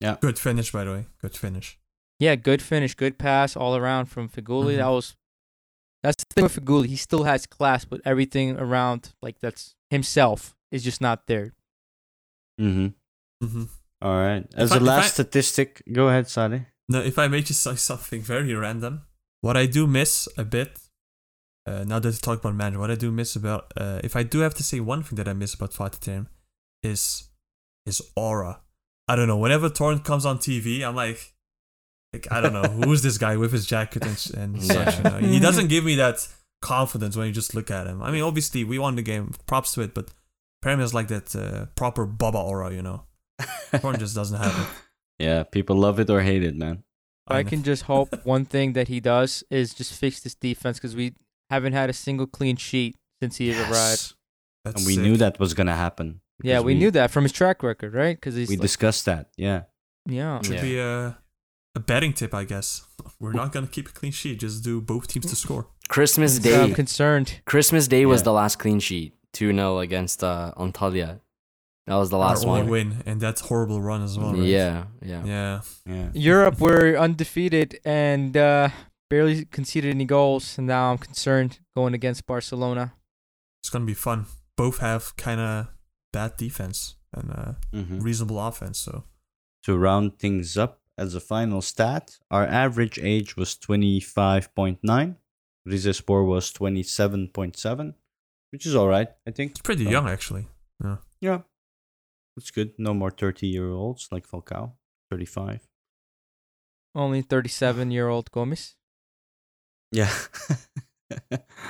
Yeah, 0.00 0.16
good 0.20 0.38
finish, 0.38 0.70
by 0.70 0.84
the 0.84 0.90
way. 0.92 1.06
Good 1.22 1.36
finish. 1.36 1.77
Yeah, 2.18 2.34
good 2.34 2.60
finish, 2.62 2.94
good 2.94 3.18
pass 3.18 3.56
all 3.56 3.76
around 3.76 4.06
from 4.06 4.28
Feghouli. 4.28 4.74
Mhm. 4.74 4.76
That 4.78 4.88
was 4.88 5.16
that's 6.02 6.24
the 6.24 6.34
thing 6.34 6.44
with 6.44 6.56
Feghouli. 6.56 6.86
He 6.86 6.96
still 6.96 7.24
has 7.24 7.46
class, 7.46 7.84
but 7.84 8.00
everything 8.04 8.56
around 8.56 9.12
like 9.22 9.38
that's 9.40 9.74
himself 9.90 10.54
is 10.70 10.82
just 10.84 11.00
not 11.00 11.26
there. 11.26 11.54
Mm-hmm. 12.60 13.46
Mm 13.46 13.50
hmm 13.52 13.62
All 14.02 14.16
right. 14.16 14.46
As 14.54 14.72
I- 14.72 14.76
a 14.76 14.78
if 14.78 14.82
last 14.84 15.04
I- 15.06 15.08
statistic, 15.08 15.82
go 15.92 16.08
ahead, 16.08 16.28
Saleh. 16.28 16.62
Now, 16.88 17.00
if 17.00 17.18
I 17.18 17.28
may 17.28 17.42
just 17.42 17.62
say 17.62 17.74
something 17.76 18.22
very 18.22 18.54
random, 18.54 19.02
what 19.42 19.56
I 19.56 19.66
do 19.66 19.86
miss 19.86 20.26
a 20.38 20.44
bit, 20.44 20.78
uh, 21.66 21.84
now 21.84 21.98
that 21.98 22.08
you 22.12 22.18
talk 22.18 22.38
about 22.40 22.54
manager, 22.54 22.78
what 22.78 22.90
I 22.90 22.94
do 22.94 23.10
miss 23.12 23.36
about, 23.36 23.72
uh, 23.76 24.00
if 24.02 24.16
I 24.16 24.22
do 24.22 24.38
have 24.40 24.54
to 24.54 24.62
say 24.62 24.80
one 24.80 25.02
thing 25.02 25.16
that 25.16 25.28
I 25.28 25.34
miss 25.34 25.52
about 25.54 25.72
Fatih 25.72 26.00
Terim, 26.00 26.26
is 26.82 27.28
his 27.84 28.00
aura. 28.16 28.62
I 29.06 29.16
don't 29.16 29.26
know. 29.28 29.36
Whenever 29.36 29.68
Torrent 29.68 30.02
comes 30.04 30.24
on 30.24 30.38
TV, 30.38 30.82
I'm 30.82 30.94
like, 30.96 31.34
like 32.26 32.32
I 32.32 32.40
don't 32.40 32.52
know 32.52 32.62
who's 32.86 33.02
this 33.02 33.18
guy 33.18 33.36
with 33.36 33.52
his 33.52 33.66
jacket 33.66 34.04
and, 34.04 34.30
and 34.36 34.62
such. 34.62 34.96
You 34.98 35.02
know? 35.04 35.18
He 35.18 35.40
doesn't 35.40 35.68
give 35.68 35.84
me 35.84 35.94
that 35.96 36.26
confidence 36.62 37.16
when 37.16 37.26
you 37.26 37.32
just 37.32 37.54
look 37.54 37.70
at 37.70 37.86
him. 37.86 38.02
I 38.02 38.10
mean, 38.10 38.22
obviously 38.22 38.64
we 38.64 38.78
won 38.78 38.96
the 38.96 39.02
game, 39.02 39.32
props 39.46 39.72
to 39.74 39.80
it, 39.82 39.94
but 39.94 40.10
Prem 40.62 40.80
is 40.80 40.92
like 40.92 41.08
that 41.08 41.34
uh, 41.36 41.66
proper 41.76 42.04
Baba 42.06 42.38
aura, 42.38 42.72
you 42.72 42.82
know. 42.82 43.04
Torrent 43.80 44.00
just 44.00 44.14
doesn't 44.14 44.38
have 44.38 44.58
it. 44.60 44.66
Yeah, 45.20 45.42
people 45.42 45.74
love 45.74 45.98
it 45.98 46.10
or 46.10 46.20
hate 46.20 46.44
it, 46.44 46.54
man. 46.54 46.84
I 47.26 47.42
can 47.42 47.64
just 47.64 47.82
hope 47.82 48.08
one 48.24 48.44
thing 48.44 48.74
that 48.74 48.86
he 48.86 49.00
does 49.00 49.42
is 49.50 49.74
just 49.74 49.92
fix 49.92 50.20
this 50.20 50.36
defense 50.36 50.78
because 50.78 50.94
we 50.94 51.14
haven't 51.50 51.72
had 51.72 51.90
a 51.90 51.92
single 51.92 52.28
clean 52.28 52.54
sheet 52.56 52.94
since 53.20 53.36
he 53.36 53.48
has 53.48 53.58
arrived. 53.68 54.14
That's 54.64 54.76
And 54.80 54.86
we 54.86 54.94
sick. 54.94 55.02
knew 55.02 55.16
that 55.16 55.40
was 55.40 55.54
gonna 55.54 55.74
happen. 55.74 56.20
Yeah, 56.40 56.58
because 56.58 56.64
we, 56.66 56.74
knew 56.76 56.92
that 56.92 57.10
from 57.10 57.24
his 57.24 57.32
track 57.32 57.64
record, 57.64 57.94
right? 57.94 58.16
Because 58.16 58.36
he's 58.36 58.48
We 58.48 58.56
like- 58.56 58.62
discussed 58.62 59.06
that. 59.06 59.30
Yeah. 59.36 59.62
yeah. 60.06 60.40
Should 60.42 60.54
Yeah. 60.54 60.62
be 60.62 60.78
a, 60.78 61.18
a 61.74 61.80
betting 61.80 62.12
tip, 62.12 62.34
I 62.34 62.44
guess. 62.44 62.86
We're 63.20 63.32
not 63.32 63.52
gonna 63.52 63.66
keep 63.66 63.88
a 63.88 63.92
clean 63.92 64.12
sheet. 64.12 64.40
Just 64.40 64.64
do 64.64 64.80
both 64.80 65.06
teams 65.08 65.26
to 65.26 65.36
score. 65.36 65.66
Christmas 65.88 66.38
Day. 66.38 66.60
I'm 66.62 66.74
concerned. 66.74 67.40
Christmas 67.46 67.88
Day 67.88 68.04
was 68.06 68.20
Yeah. 68.20 68.24
the 68.24 68.32
last 68.32 68.58
clean 68.58 68.80
sheet. 68.80 69.14
2 69.34 69.52
0 69.52 69.78
against 69.78 70.24
uh, 70.24 70.52
Antalya. 70.56 71.20
That 71.86 71.94
was 71.96 72.10
the 72.10 72.18
Our 72.18 72.28
last 72.28 72.44
only 72.44 72.62
one. 72.62 72.70
win 72.70 73.02
and 73.06 73.20
that's 73.20 73.40
horrible 73.42 73.80
run 73.80 74.02
as 74.02 74.18
well. 74.18 74.32
Right? 74.34 74.42
Yeah, 74.42 74.84
yeah. 75.02 75.24
Yeah. 75.24 75.60
Yeah. 75.86 76.10
Europe 76.14 76.60
were 76.60 76.96
undefeated 76.96 77.78
and 77.84 78.36
uh, 78.36 78.68
barely 79.08 79.44
conceded 79.46 79.90
any 79.94 80.04
goals, 80.04 80.58
and 80.58 80.66
now 80.66 80.92
I'm 80.92 80.98
concerned 80.98 81.60
going 81.76 81.94
against 81.94 82.26
Barcelona. 82.26 82.92
It's 83.62 83.70
gonna 83.70 83.86
be 83.86 83.94
fun. 83.94 84.26
Both 84.56 84.78
have 84.80 85.16
kind 85.16 85.40
of 85.40 85.68
bad 86.12 86.36
defense 86.36 86.96
and 87.14 87.30
uh, 87.30 87.52
Mhm. 87.72 88.02
reasonable 88.02 88.38
offense. 88.40 88.78
So 88.78 89.04
To 89.64 89.76
round 89.76 90.18
things 90.18 90.56
up 90.56 90.80
as 90.98 91.14
a 91.14 91.20
final 91.20 91.62
stat, 91.62 92.18
our 92.30 92.46
average 92.46 92.98
age 92.98 93.36
was 93.36 93.54
25.9. 93.56 95.16
Rizespor 95.66 96.26
was 96.26 96.52
27.7, 96.52 97.94
which 98.52 98.66
is 98.66 98.74
all 98.74 98.88
right, 98.88 99.08
I 99.26 99.30
think. 99.30 99.52
it's 99.52 99.60
pretty 99.60 99.84
So- 99.84 99.90
young 99.90 100.08
actually. 100.08 100.46
Yeah. 100.82 100.96
Yeah, 101.20 101.40
that's 102.36 102.50
good. 102.50 102.72
No 102.78 102.94
more 102.94 103.10
30 103.10 103.46
year 103.46 103.70
olds 103.70 104.08
like 104.12 104.26
Falcao, 104.26 104.72
35. 105.10 105.66
Only 106.94 107.22
37 107.22 107.90
year 107.90 108.08
old 108.08 108.30
Gomis. 108.30 108.74
Yeah. 109.92 110.12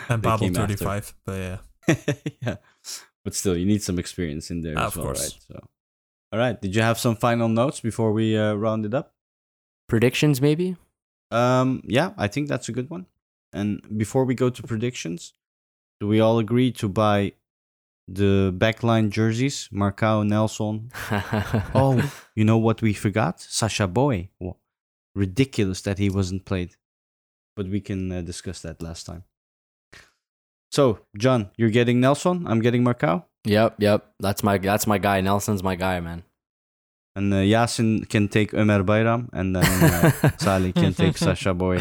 And 0.09 0.23
They 0.23 0.29
Babel 0.29 0.39
came 0.51 0.57
after. 0.57 0.75
35, 0.77 1.15
but 1.25 1.33
yeah. 1.39 1.59
yeah. 2.43 2.57
But 3.25 3.35
still, 3.35 3.57
you 3.57 3.67
need 3.67 3.83
some 3.83 3.99
experience 3.99 4.51
in 4.51 4.63
there 4.63 4.75
Ah, 4.77 4.87
as 4.87 4.93
of 4.93 4.97
well, 4.97 5.07
course. 5.07 5.23
right? 5.23 5.43
So, 5.49 5.69
all 6.33 6.39
right. 6.41 6.61
Did 6.61 6.75
you 6.75 6.83
have 6.83 6.99
some 6.99 7.15
final 7.17 7.49
notes 7.49 7.81
before 7.81 8.13
we 8.13 8.37
uh, 8.37 8.55
round 8.55 8.85
it 8.85 8.95
up? 8.95 9.15
Predictions, 9.89 10.41
maybe? 10.41 10.77
Um, 11.31 11.83
yeah, 11.87 12.13
I 12.17 12.29
think 12.29 12.49
that's 12.49 12.69
a 12.69 12.73
good 12.73 12.91
one. 12.91 13.07
And 13.53 13.81
before 13.97 14.25
we 14.25 14.35
go 14.35 14.51
to 14.51 14.63
predictions, 14.63 15.33
do 16.01 16.07
we 16.07 16.21
all 16.21 16.39
agree 16.39 16.71
to 16.73 16.89
buy 16.89 17.33
the 18.07 18.55
backline 18.57 19.11
jerseys, 19.11 19.69
Marcao, 19.73 20.27
Nelson? 20.27 20.91
Oh, 21.75 22.13
you 22.35 22.45
know 22.45 22.59
what 22.59 22.83
we 22.83 22.93
forgot? 22.93 23.41
Sacha 23.41 23.89
Boey. 23.89 24.29
Wha- 24.39 24.55
Ridiculous 25.15 25.81
that 25.83 25.99
he 25.99 26.09
wasn't 26.11 26.45
played. 26.45 26.77
But 27.57 27.67
we 27.69 27.81
can 27.81 28.13
uh, 28.13 28.21
discuss 28.23 28.61
that 28.63 28.81
last 28.83 29.05
time. 29.07 29.25
So, 30.71 31.01
John, 31.17 31.51
you're 31.57 31.71
getting 31.71 31.99
Nelson. 32.01 32.47
I'm 32.47 32.61
getting 32.61 32.85
Marcao. 32.85 33.25
Yep, 33.45 33.77
yep. 33.81 34.13
That's 34.21 34.43
my 34.43 34.59
that's 34.59 34.87
my 34.87 34.99
guy. 34.99 35.21
Nelson's 35.23 35.63
my 35.63 35.75
guy, 35.75 35.99
man. 36.01 36.23
And 37.19 37.35
uh, 37.35 37.37
Yasin 37.55 38.09
can 38.09 38.29
take 38.29 38.53
Ömer 38.53 38.83
Bayram. 38.85 39.29
And 39.33 39.57
then 39.57 39.65
uh, 39.65 40.11
Salih 40.39 40.73
can 40.73 40.95
take 40.95 41.19
Sacha 41.19 41.53
Boey. 41.55 41.81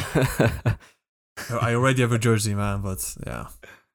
I 1.62 1.76
already 1.76 2.02
have 2.02 2.12
a 2.12 2.18
jersey, 2.18 2.56
man, 2.56 2.82
but 2.82 3.00
yeah, 3.26 3.46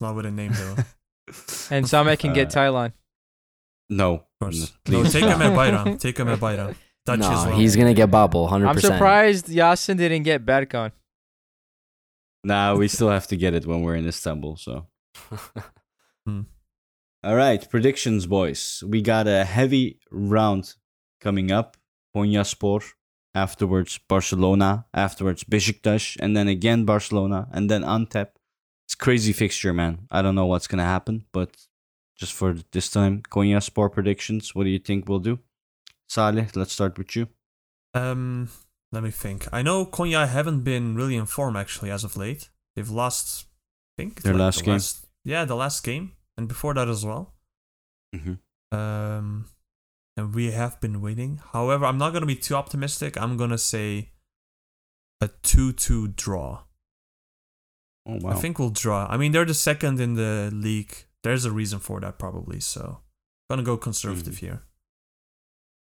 not 0.00 0.14
with 0.14 0.26
a 0.26 0.30
name 0.30 0.52
though. 0.52 0.76
And 1.74 1.84
Samek 1.86 2.18
can 2.20 2.32
get 2.32 2.48
Uh, 2.56 2.60
Taylan. 2.60 2.92
No. 3.90 4.10
Of 4.14 4.24
course. 4.40 4.72
No, 4.88 5.02
No, 5.02 5.08
take 5.08 5.24
him 5.24 5.38
stop. 5.40 5.40
at 5.42 5.52
Bayram. 5.58 5.98
Take 5.98 6.18
him 6.20 6.28
at 6.28 6.38
Bayram. 6.38 6.74
Dutch 7.06 7.18
no, 7.20 7.28
well. 7.30 7.56
he's 7.58 7.74
gonna 7.74 7.94
get 7.94 8.10
Babel, 8.10 8.46
hundred 8.46 8.68
I'm 8.68 8.78
surprised 8.78 9.46
Yasin 9.48 9.96
didn't 9.96 10.22
get 10.22 10.46
Berkan. 10.46 10.92
Nah, 12.44 12.74
we 12.76 12.86
still 12.88 13.10
have 13.10 13.26
to 13.28 13.36
get 13.36 13.54
it 13.54 13.66
when 13.66 13.82
we're 13.82 13.96
in 13.96 14.06
Istanbul. 14.06 14.56
So, 14.56 14.86
Hmm. 16.26 16.42
all 17.24 17.34
right, 17.34 17.68
predictions, 17.68 18.26
boys. 18.26 18.84
We 18.86 19.02
got 19.02 19.26
a 19.26 19.42
heavy 19.44 19.98
round 20.12 20.74
coming 21.22 21.50
up. 21.50 21.76
Konyaspor, 22.14 22.82
afterwards 23.34 23.98
Barcelona, 24.08 24.84
afterwards 24.92 25.44
Besiktas, 25.44 26.16
and 26.20 26.36
then 26.36 26.48
again 26.48 26.84
Barcelona, 26.84 27.48
and 27.52 27.70
then 27.70 27.82
Antep. 27.82 28.28
It's 28.84 28.94
crazy 28.94 29.32
fixture, 29.32 29.72
man. 29.72 30.06
I 30.10 30.20
don't 30.22 30.34
know 30.34 30.46
what's 30.46 30.66
gonna 30.66 30.84
happen, 30.96 31.24
but 31.32 31.50
just 32.22 32.34
for 32.34 32.54
this 32.72 32.90
time, 32.90 33.22
Konyaspor 33.22 33.90
predictions. 33.90 34.54
What 34.54 34.64
do 34.64 34.70
you 34.70 34.78
think 34.78 35.08
we'll 35.08 35.26
do? 35.30 35.38
Saleh, 36.08 36.54
let's 36.54 36.74
start 36.74 36.98
with 36.98 37.16
you. 37.16 37.28
Um, 37.94 38.48
let 38.92 39.02
me 39.02 39.10
think. 39.10 39.48
I 39.52 39.62
know 39.62 39.86
Konya 39.86 40.28
haven't 40.28 40.60
been 40.60 40.94
really 40.94 41.16
in 41.16 41.26
form 41.26 41.56
actually 41.56 41.90
as 41.90 42.04
of 42.04 42.16
late. 42.16 42.50
They've 42.76 42.90
lost, 42.90 43.46
I 43.98 44.02
think 44.02 44.22
Their 44.22 44.34
last 44.34 44.58
the 44.58 44.64
game. 44.64 44.80
yeah, 45.24 45.44
the 45.46 45.56
last 45.56 45.82
game, 45.82 46.12
and 46.36 46.48
before 46.48 46.74
that 46.74 46.88
as 46.88 47.04
well. 47.04 47.34
Mm-hmm. 48.14 48.76
Um, 48.78 49.46
and 50.16 50.34
we 50.34 50.50
have 50.52 50.80
been 50.80 51.00
waiting. 51.00 51.40
However, 51.52 51.84
I'm 51.86 51.98
not 51.98 52.12
gonna 52.12 52.26
be 52.26 52.36
too 52.36 52.54
optimistic. 52.54 53.16
I'm 53.20 53.36
gonna 53.36 53.58
say 53.58 54.10
a 55.20 55.28
two-two 55.42 56.08
draw. 56.08 56.62
Oh 58.06 58.18
wow. 58.20 58.30
I 58.30 58.34
think 58.34 58.58
we'll 58.58 58.70
draw. 58.70 59.06
I 59.08 59.16
mean, 59.16 59.32
they're 59.32 59.44
the 59.44 59.54
second 59.54 60.00
in 60.00 60.14
the 60.14 60.50
league. 60.52 60.94
There's 61.22 61.44
a 61.44 61.52
reason 61.52 61.78
for 61.78 62.00
that 62.00 62.18
probably. 62.18 62.58
So, 62.60 63.00
I'm 63.48 63.56
gonna 63.56 63.62
go 63.64 63.76
conservative 63.76 64.34
Mm-hmm. 64.34 64.46
here. 64.46 64.62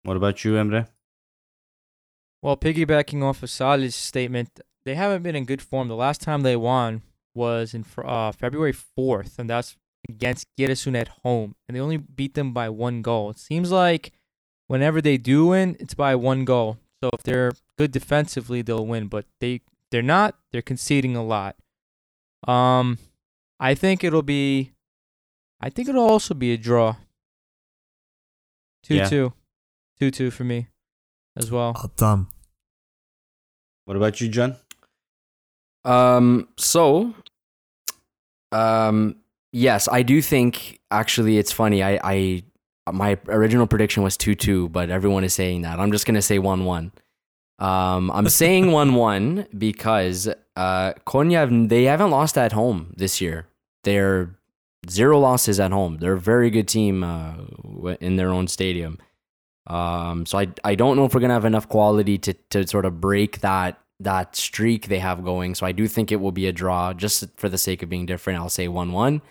What 0.04 0.18
about 0.18 0.44
you, 0.44 0.54
Emre? 0.54 0.88
Well, 2.42 2.56
piggybacking 2.58 3.22
off 3.22 3.44
of 3.44 3.50
Salih's 3.50 3.96
statement, 3.96 4.62
they 4.86 4.96
haven't 4.96 5.24
been 5.24 5.36
in 5.36 5.46
good 5.46 5.62
form. 5.62 5.88
The 5.90 5.96
last 5.96 6.22
time 6.22 6.42
they 6.42 6.56
won 6.56 7.02
was 7.36 7.74
in 7.74 7.84
fr- 7.84 8.06
uh, 8.06 8.32
February 8.32 8.74
4th, 8.74 9.38
and 9.38 9.50
that's 9.50 9.76
against 10.08 10.48
Giresun 10.58 10.96
at 10.96 11.10
home, 11.24 11.56
and 11.68 11.76
they 11.76 11.82
only 11.82 11.98
beat 11.98 12.34
them 12.36 12.54
by 12.54 12.70
one 12.70 13.02
goal. 13.02 13.30
It 13.32 13.38
seems 13.40 13.72
like 13.72 14.14
whenever 14.68 15.02
they 15.02 15.18
do 15.18 15.48
win, 15.48 15.76
it's 15.80 15.94
by 15.94 16.16
one 16.16 16.46
goal. 16.46 16.78
So 17.04 17.10
if 17.14 17.24
they're 17.24 17.52
good 17.78 17.92
defensively, 17.92 18.62
they'll 18.62 18.86
win, 18.86 19.08
but 19.08 19.26
they 19.40 19.62
they're 19.92 20.02
not. 20.02 20.36
They're 20.52 20.62
conceding 20.62 21.16
a 21.16 21.24
lot. 21.24 21.56
Um, 22.48 22.98
I 23.60 23.74
think 23.76 24.04
it'll 24.04 24.22
be. 24.22 24.72
I 25.62 25.70
think 25.70 25.90
it'll 25.90 26.08
also 26.10 26.34
be 26.34 26.54
a 26.54 26.58
draw. 26.58 26.96
Two 28.84 28.96
Yeah. 28.96 29.10
two, 29.10 29.34
two 30.00 30.12
two 30.12 30.32
for 30.32 30.44
me, 30.44 30.68
as 31.36 31.52
well. 31.52 31.76
Adam. 31.84 32.30
What 33.86 33.98
about 33.98 34.22
you, 34.22 34.30
John? 34.30 34.56
Um. 35.84 36.48
So, 36.58 37.14
um. 38.52 39.16
Yes, 39.52 39.88
I 39.92 40.04
do 40.04 40.22
think. 40.22 40.80
Actually, 40.92 41.38
it's 41.38 41.52
funny. 41.52 41.84
I. 41.84 42.00
I. 42.04 42.44
My 42.92 43.20
original 43.28 43.68
prediction 43.68 44.02
was 44.02 44.18
two 44.18 44.34
two, 44.34 44.70
but 44.70 44.90
everyone 44.90 45.24
is 45.24 45.34
saying 45.34 45.62
that. 45.62 45.80
I'm 45.80 45.92
just 45.92 46.06
gonna 46.06 46.22
say 46.22 46.40
one 46.40 46.66
one. 46.66 46.92
Um. 47.60 48.12
I'm 48.12 48.30
saying 48.42 48.72
one 48.72 48.96
one 48.96 49.48
because 49.58 50.28
uh 50.56 50.94
Konya 51.06 51.70
they 51.70 51.84
haven't 51.84 52.12
lost 52.12 52.38
at 52.38 52.52
home 52.52 52.94
this 52.98 53.22
year. 53.22 53.48
They're 53.84 54.36
zero 54.90 55.20
losses 55.20 55.60
at 55.60 55.72
home. 55.72 55.98
They're 55.98 56.14
a 56.14 56.20
very 56.20 56.50
good 56.50 56.68
team 56.68 57.04
uh, 57.04 57.36
in 58.00 58.16
their 58.16 58.30
own 58.32 58.48
stadium. 58.48 58.98
Um, 59.68 60.26
so 60.26 60.38
I 60.40 60.48
I 60.64 60.76
don't 60.76 60.96
know 60.96 61.06
if 61.06 61.14
we're 61.14 61.22
gonna 61.22 61.34
have 61.34 61.46
enough 61.46 61.68
quality 61.70 62.18
to 62.20 62.34
to 62.52 62.68
sort 62.68 62.86
of 62.86 63.00
break 63.02 63.42
that 63.42 63.80
that 64.00 64.36
streak 64.36 64.88
they 64.88 65.00
have 65.00 65.24
going. 65.24 65.56
So 65.56 65.66
I 65.66 65.72
do 65.72 65.88
think 65.88 66.12
it 66.12 66.18
will 66.18 66.32
be 66.32 66.48
a 66.48 66.52
draw, 66.52 66.94
just 66.94 67.26
for 67.38 67.50
the 67.50 67.58
sake 67.58 67.84
of 67.84 67.90
being 67.90 68.06
different. 68.06 68.40
I'll 68.40 68.50
say 68.50 68.68
one 68.68 68.92
one. 68.94 69.22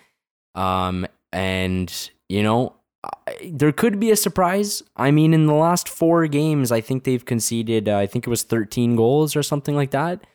Um, 0.55 1.05
and 1.31 2.09
you 2.27 2.41
know 2.43 2.73
I- 3.03 3.51
there 3.53 3.71
could 3.71 3.99
be 3.99 4.11
a 4.11 4.15
surprise. 4.15 4.83
I 4.97 5.11
mean, 5.11 5.33
in 5.33 5.45
the 5.45 5.53
last 5.53 5.87
four 5.87 6.27
games, 6.27 6.71
I 6.71 6.81
think 6.81 7.03
they've 7.05 7.23
conceded. 7.23 7.87
Uh, 7.87 7.97
I 7.97 8.07
think 8.07 8.27
it 8.27 8.29
was 8.29 8.43
thirteen 8.43 8.95
goals 8.95 9.35
or 9.35 9.43
something 9.43 9.75
like 9.75 9.91
that. 9.91 10.25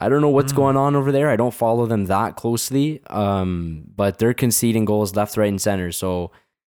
I 0.00 0.08
don't 0.08 0.20
know 0.20 0.28
what's 0.28 0.52
Mm. 0.52 0.56
going 0.56 0.76
on 0.76 0.94
over 0.96 1.10
there. 1.12 1.28
I 1.28 1.36
don't 1.36 1.54
follow 1.54 1.84
them 1.86 2.06
that 2.06 2.36
closely. 2.36 3.00
Um, 3.08 3.84
but 3.96 4.18
they're 4.18 4.34
conceding 4.34 4.84
goals 4.84 5.14
left, 5.16 5.36
right, 5.36 5.48
and 5.48 5.60
center. 5.60 5.90
So 5.92 6.30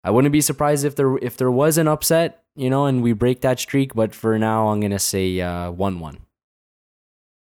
I 0.04 0.10
wouldn't 0.10 0.32
be 0.32 0.40
surprised 0.40 0.84
if 0.84 0.96
there 0.96 1.16
if 1.18 1.36
there 1.36 1.50
was 1.50 1.76
an 1.78 1.86
upset, 1.88 2.42
you 2.56 2.68
know, 2.70 2.86
and 2.86 3.02
we 3.02 3.12
break 3.12 3.40
that 3.42 3.58
streak. 3.60 3.94
But 3.94 4.14
for 4.14 4.38
now, 4.38 4.68
I'm 4.68 4.80
gonna 4.80 4.98
say 4.98 5.40
uh, 5.40 5.70
one 5.70 6.00
one. 6.00 6.18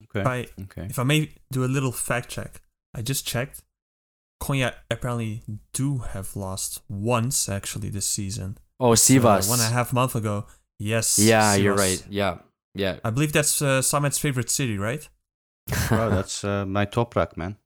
Okay. 0.04 0.22
If 0.22 0.28
I 0.28 0.48
Okay. 0.64 0.88
if 0.90 1.00
I 1.00 1.04
may 1.04 1.32
do 1.52 1.64
a 1.64 1.72
little 1.72 1.92
fact 1.92 2.30
check, 2.30 2.62
I 2.94 3.02
just 3.02 3.26
checked. 3.28 3.64
Konya 4.42 4.74
apparently 4.92 5.42
do 5.74 6.00
have 6.00 6.36
lost 6.36 6.82
once 6.90 7.50
actually 7.50 7.90
this 7.90 8.06
season. 8.08 8.58
Oh, 8.80 8.96
So, 8.96 9.14
Sivas. 9.14 9.50
one 9.50 9.60
and 9.60 9.72
a 9.72 9.74
half 9.74 9.92
month 9.94 10.16
ago. 10.16 10.46
Yes. 10.80 11.18
yeah, 11.20 11.56
you're 11.56 11.74
right. 11.76 12.04
Yeah, 12.10 12.38
yeah. 12.76 13.00
I 13.04 13.10
believe 13.10 13.32
that's 13.34 13.62
uh, 13.62 13.82
Samet's 13.82 14.20
favorite 14.20 14.50
city, 14.52 14.78
right? 14.78 15.08
Bro, 15.90 16.12
that's 16.12 16.44
uh, 16.44 16.66
my 16.66 16.86
toprak, 16.86 17.36
man. 17.36 17.58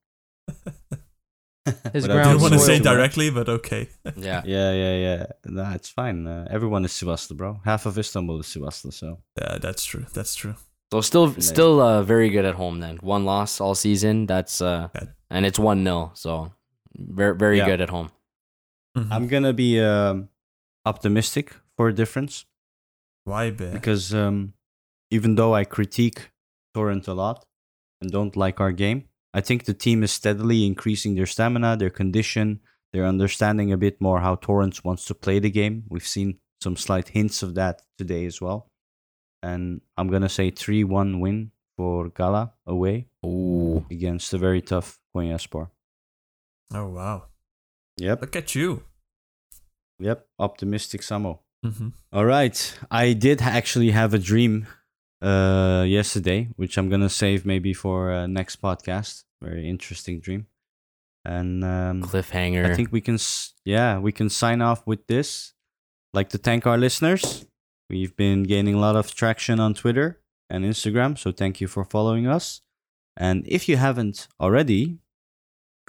His 1.94 2.08
But 2.08 2.12
I 2.12 2.14
ground 2.16 2.30
didn't 2.30 2.42
want 2.42 2.54
to 2.54 2.60
say 2.60 2.80
man. 2.80 2.84
directly, 2.84 3.30
but 3.30 3.48
okay. 3.50 3.90
yeah. 4.16 4.42
Yeah, 4.46 4.72
yeah, 4.74 4.96
yeah. 4.98 5.26
Nah, 5.46 5.74
it's 5.76 5.90
fine. 5.90 6.26
Uh, 6.26 6.48
everyone 6.50 6.86
is 6.86 6.92
Sivaslı, 6.94 7.36
bro. 7.38 7.60
Half 7.66 7.86
of 7.86 7.98
Istanbul 7.98 8.40
is 8.40 8.48
Sivaslı, 8.48 8.92
so. 8.94 9.20
Yeah, 9.40 9.58
that's 9.60 9.86
true. 9.86 10.06
That's 10.14 10.34
true. 10.34 10.56
So 10.92 11.02
still, 11.02 11.36
still 11.40 11.80
uh, 11.80 12.02
very 12.04 12.30
good 12.30 12.46
at 12.46 12.56
home. 12.56 12.80
Then 12.80 12.98
one 13.02 13.26
loss 13.26 13.62
all 13.62 13.76
season. 13.76 14.26
That's 14.26 14.60
uh, 14.62 14.88
Yeah. 14.96 15.08
and 15.30 15.46
it's 15.46 15.60
one 15.60 15.84
0 15.84 16.12
So 16.16 16.52
very, 16.96 17.36
very 17.36 17.58
Yeah. 17.58 17.66
good 17.66 17.82
at 17.82 17.90
home. 17.90 18.12
Mhm. 18.98 19.12
I'm 19.12 19.28
gonna 19.28 19.54
be 19.54 19.80
um, 19.80 20.30
optimistic 20.86 21.56
for 21.78 21.88
a 21.90 21.94
difference 21.94 22.46
Why, 23.24 23.50
be? 23.52 23.72
because 23.72 24.14
um, 24.14 24.54
even 25.10 25.36
though 25.36 25.54
I 25.56 25.64
critique 25.64 26.32
Torrent 26.74 27.08
a 27.08 27.14
lot 27.14 27.46
and 28.02 28.12
don't 28.12 28.36
like 28.36 28.60
our 28.60 28.72
game, 28.72 29.08
I 29.34 29.42
think 29.42 29.64
the 29.66 29.74
team 29.74 30.04
is 30.04 30.12
steadily 30.12 30.66
increasing 30.66 31.16
their 31.16 31.26
stamina, 31.26 31.78
their 31.78 31.90
condition. 31.90 32.60
They're 32.92 33.06
understanding 33.06 33.72
a 33.72 33.78
bit 33.78 34.02
more 34.02 34.20
how 34.20 34.36
Torrent 34.36 34.84
wants 34.84 35.06
to 35.06 35.14
play 35.16 35.40
the 35.40 35.50
game. 35.50 35.86
We've 35.90 36.08
seen 36.08 36.40
some 36.62 36.76
slight 36.76 37.10
hints 37.10 37.42
of 37.44 37.56
that 37.56 37.82
today 37.98 38.26
as 38.26 38.42
well. 38.42 38.68
And 39.42 39.82
I'm 39.98 40.10
going 40.10 40.22
to 40.24 40.30
say 40.30 40.52
3 40.52 40.84
1 40.84 41.20
win 41.22 41.52
for 41.78 42.10
Gala 42.10 42.54
away 42.68 43.08
Ooh. 43.26 43.86
against 43.90 44.34
a 44.34 44.38
very 44.38 44.62
tough 44.62 45.00
Konyaspor. 45.16 45.70
Oh 46.74 46.88
wow! 46.88 47.24
Yep. 47.98 48.22
Look 48.22 48.36
at 48.36 48.56
you. 48.56 48.84
Yep. 50.00 50.26
Optimistic 50.40 51.02
Samo. 51.02 51.40
Mm-hmm. 51.66 51.90
All 52.14 52.26
right. 52.26 52.80
I 52.90 53.14
did 53.14 53.42
actually 53.42 53.92
have 53.92 54.14
a 54.14 54.18
dream 54.20 54.66
uh, 55.22 55.86
yesterday, 55.88 56.50
which 56.56 56.78
I'm 56.78 56.90
going 56.90 57.02
to 57.02 57.10
save 57.10 57.46
maybe 57.46 57.74
for 57.74 58.12
uh, 58.12 58.26
next 58.28 58.62
podcast. 58.62 59.24
Very 59.42 59.70
interesting 59.70 60.20
dream. 60.20 60.48
And 61.24 61.64
um, 61.64 62.02
Cliffhanger. 62.02 62.66
I 62.66 62.74
think 62.74 62.92
we 62.92 63.00
can, 63.02 63.16
s- 63.16 63.54
yeah, 63.64 64.00
we 64.00 64.12
can 64.12 64.30
sign 64.30 64.62
off 64.62 64.88
with 64.88 65.06
this. 65.06 65.54
Like 66.14 66.30
to 66.30 66.40
thank 66.40 66.66
our 66.66 66.80
listeners. 66.80 67.46
We've 67.90 68.16
been 68.16 68.44
gaining 68.44 68.74
a 68.76 68.80
lot 68.80 68.96
of 68.96 69.14
traction 69.14 69.60
on 69.60 69.76
Twitter 69.76 70.20
and 70.50 70.66
Instagram, 70.66 71.18
so 71.18 71.32
thank 71.32 71.62
you 71.62 71.68
for 71.68 71.84
following 71.86 72.26
us. 72.26 72.62
And 73.16 73.46
if 73.48 73.70
you 73.70 73.78
haven't 73.78 74.28
already, 74.40 74.98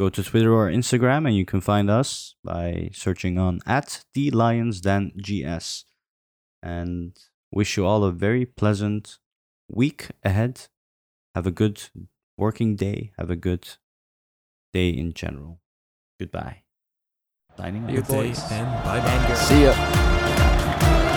go 0.02 0.08
to 0.10 0.22
Twitter 0.22 0.52
or 0.52 0.68
Instagram, 0.68 1.26
and 1.28 1.36
you 1.36 1.44
can 1.44 1.60
find 1.60 1.88
us 1.88 2.34
by 2.42 2.90
searching 2.92 3.38
on 3.38 3.60
at 3.66 4.04
the 4.14 4.30
Lions 4.32 4.80
Den 4.80 5.12
GS. 5.16 5.84
And 6.60 7.16
wish 7.52 7.76
you 7.76 7.86
all 7.86 8.02
a 8.04 8.12
very 8.12 8.44
pleasant 8.44 9.18
week 9.68 10.08
ahead. 10.24 10.54
Have 11.36 11.46
a 11.46 11.52
good 11.52 11.76
working 12.36 12.74
day. 12.74 13.12
Have 13.16 13.30
a 13.30 13.36
good 13.36 13.64
day 14.72 14.90
in 14.90 15.12
general. 15.12 15.60
Goodbye. 16.18 16.62
Signing 17.56 17.84
off. 17.84 17.90
You 17.90 18.02
Good 18.02 18.06
day 18.08 18.34
and 18.50 18.68
bye 18.84 19.00
bye. 19.00 19.34
See 19.34 19.62
ya. 19.64 21.08